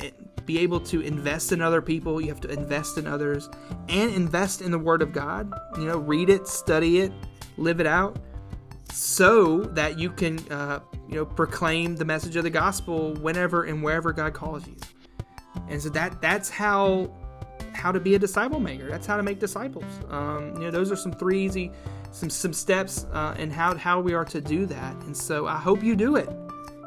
be 0.46 0.58
able 0.58 0.80
to 0.80 1.00
invest 1.00 1.52
in 1.52 1.60
other 1.60 1.82
people. 1.82 2.20
You 2.20 2.28
have 2.28 2.40
to 2.40 2.50
invest 2.50 2.98
in 2.98 3.06
others 3.06 3.48
and 3.88 4.12
invest 4.12 4.62
in 4.62 4.70
the 4.70 4.78
Word 4.78 5.02
of 5.02 5.12
God. 5.12 5.52
You 5.76 5.84
know, 5.84 5.98
read 5.98 6.30
it, 6.30 6.46
study 6.46 7.00
it, 7.00 7.12
live 7.56 7.80
it 7.80 7.86
out, 7.86 8.18
so 8.92 9.60
that 9.60 9.98
you 9.98 10.10
can, 10.10 10.38
uh, 10.50 10.80
you 11.08 11.16
know, 11.16 11.24
proclaim 11.24 11.96
the 11.96 12.04
message 12.04 12.36
of 12.36 12.44
the 12.44 12.50
gospel 12.50 13.14
whenever 13.14 13.64
and 13.64 13.82
wherever 13.82 14.12
God 14.12 14.34
calls 14.34 14.66
you. 14.66 14.76
And 15.68 15.80
so 15.82 15.88
that 15.90 16.20
that's 16.20 16.48
how 16.50 17.10
how 17.72 17.90
to 17.92 18.00
be 18.00 18.14
a 18.14 18.18
disciple 18.18 18.60
maker. 18.60 18.88
That's 18.88 19.06
how 19.06 19.16
to 19.16 19.22
make 19.22 19.38
disciples. 19.38 19.84
Um, 20.08 20.54
you 20.56 20.62
know, 20.62 20.70
those 20.70 20.92
are 20.92 20.96
some 20.96 21.12
three 21.12 21.44
easy, 21.44 21.72
some 22.10 22.30
some 22.30 22.52
steps 22.52 23.06
uh, 23.12 23.34
and 23.38 23.52
how 23.52 23.76
how 23.76 24.00
we 24.00 24.14
are 24.14 24.24
to 24.26 24.40
do 24.40 24.66
that. 24.66 24.94
And 25.02 25.16
so 25.16 25.46
I 25.46 25.56
hope 25.56 25.82
you 25.82 25.96
do 25.96 26.16
it. 26.16 26.28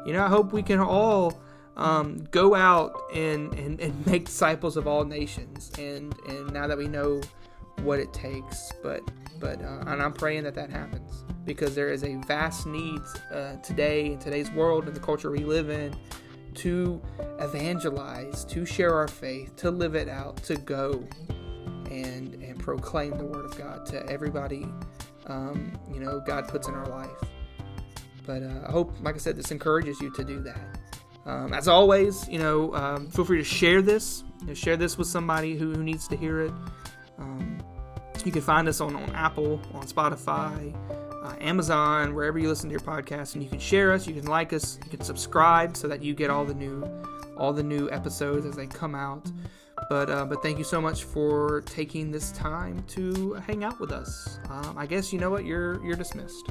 You 0.04 0.12
know, 0.12 0.24
I 0.24 0.28
hope 0.28 0.52
we 0.52 0.62
can 0.62 0.78
all 0.78 1.40
um, 1.76 2.26
go 2.30 2.54
out 2.54 2.94
and, 3.14 3.52
and, 3.54 3.80
and 3.80 4.06
make 4.08 4.26
disciples 4.26 4.76
of 4.76 4.86
all 4.86 5.04
nations. 5.04 5.70
And, 5.78 6.14
and 6.28 6.52
now 6.52 6.66
that 6.66 6.78
we 6.78 6.88
know 6.88 7.20
what 7.82 7.98
it 7.98 8.12
takes, 8.12 8.72
but 8.82 9.02
but 9.38 9.62
uh, 9.62 9.84
and 9.86 10.02
I'm 10.02 10.12
praying 10.12 10.44
that 10.44 10.54
that 10.54 10.70
happens 10.70 11.24
because 11.44 11.74
there 11.74 11.90
is 11.90 12.04
a 12.04 12.16
vast 12.26 12.66
need 12.66 13.00
uh, 13.32 13.56
today 13.56 14.12
in 14.12 14.18
today's 14.18 14.50
world 14.50 14.86
and 14.86 14.96
the 14.96 15.00
culture 15.00 15.30
we 15.30 15.40
live 15.40 15.70
in 15.70 15.94
to 16.54 17.00
evangelize, 17.38 18.44
to 18.46 18.64
share 18.64 18.94
our 18.94 19.08
faith, 19.08 19.54
to 19.56 19.70
live 19.70 19.94
it 19.94 20.08
out, 20.08 20.38
to 20.44 20.56
go 20.56 21.04
and 21.90 22.34
and 22.42 22.58
proclaim 22.58 23.16
the 23.18 23.24
word 23.24 23.44
of 23.44 23.56
God 23.58 23.86
to 23.86 24.04
everybody. 24.06 24.66
Um, 25.26 25.78
you 25.92 26.00
know, 26.00 26.20
God 26.20 26.48
puts 26.48 26.68
in 26.68 26.74
our 26.74 26.86
life. 26.86 27.10
But 28.26 28.42
uh, 28.42 28.66
I 28.66 28.72
hope, 28.72 28.96
like 29.02 29.14
I 29.14 29.18
said, 29.18 29.36
this 29.36 29.50
encourages 29.50 30.00
you 30.00 30.10
to 30.14 30.24
do 30.24 30.40
that. 30.40 30.78
Um, 31.26 31.52
as 31.52 31.66
always, 31.66 32.28
you 32.28 32.38
know, 32.38 32.72
um, 32.74 33.08
feel 33.08 33.24
free 33.24 33.38
to 33.38 33.44
share 33.44 33.82
this. 33.82 34.22
You 34.40 34.48
know, 34.48 34.54
share 34.54 34.76
this 34.76 34.96
with 34.96 35.08
somebody 35.08 35.56
who, 35.56 35.74
who 35.74 35.82
needs 35.82 36.06
to 36.08 36.16
hear 36.16 36.42
it. 36.42 36.52
Um, 37.18 37.58
you 38.24 38.32
can 38.32 38.42
find 38.42 38.68
us 38.68 38.80
on, 38.80 38.94
on 38.94 39.14
Apple, 39.14 39.60
on 39.74 39.86
Spotify, 39.86 40.74
uh, 41.24 41.34
Amazon, 41.40 42.14
wherever 42.14 42.38
you 42.38 42.48
listen 42.48 42.68
to 42.68 42.72
your 42.72 42.80
podcast, 42.80 43.34
and 43.34 43.42
you 43.42 43.48
can 43.48 43.58
share 43.58 43.92
us. 43.92 44.06
You 44.06 44.14
can 44.14 44.26
like 44.26 44.52
us. 44.52 44.78
You 44.84 44.90
can 44.90 45.00
subscribe 45.00 45.76
so 45.76 45.88
that 45.88 46.02
you 46.02 46.14
get 46.14 46.30
all 46.30 46.44
the 46.44 46.54
new 46.54 46.88
all 47.36 47.52
the 47.52 47.62
new 47.62 47.90
episodes 47.90 48.46
as 48.46 48.56
they 48.56 48.66
come 48.66 48.94
out. 48.94 49.30
But 49.88 50.08
uh, 50.10 50.24
but 50.24 50.42
thank 50.42 50.58
you 50.58 50.64
so 50.64 50.80
much 50.80 51.04
for 51.04 51.62
taking 51.66 52.10
this 52.10 52.32
time 52.32 52.82
to 52.88 53.34
hang 53.34 53.64
out 53.64 53.78
with 53.78 53.92
us. 53.92 54.38
Um, 54.48 54.76
I 54.78 54.86
guess 54.86 55.12
you 55.12 55.18
know 55.18 55.30
what 55.30 55.44
you're 55.44 55.84
you're 55.84 55.96
dismissed. 55.96 56.50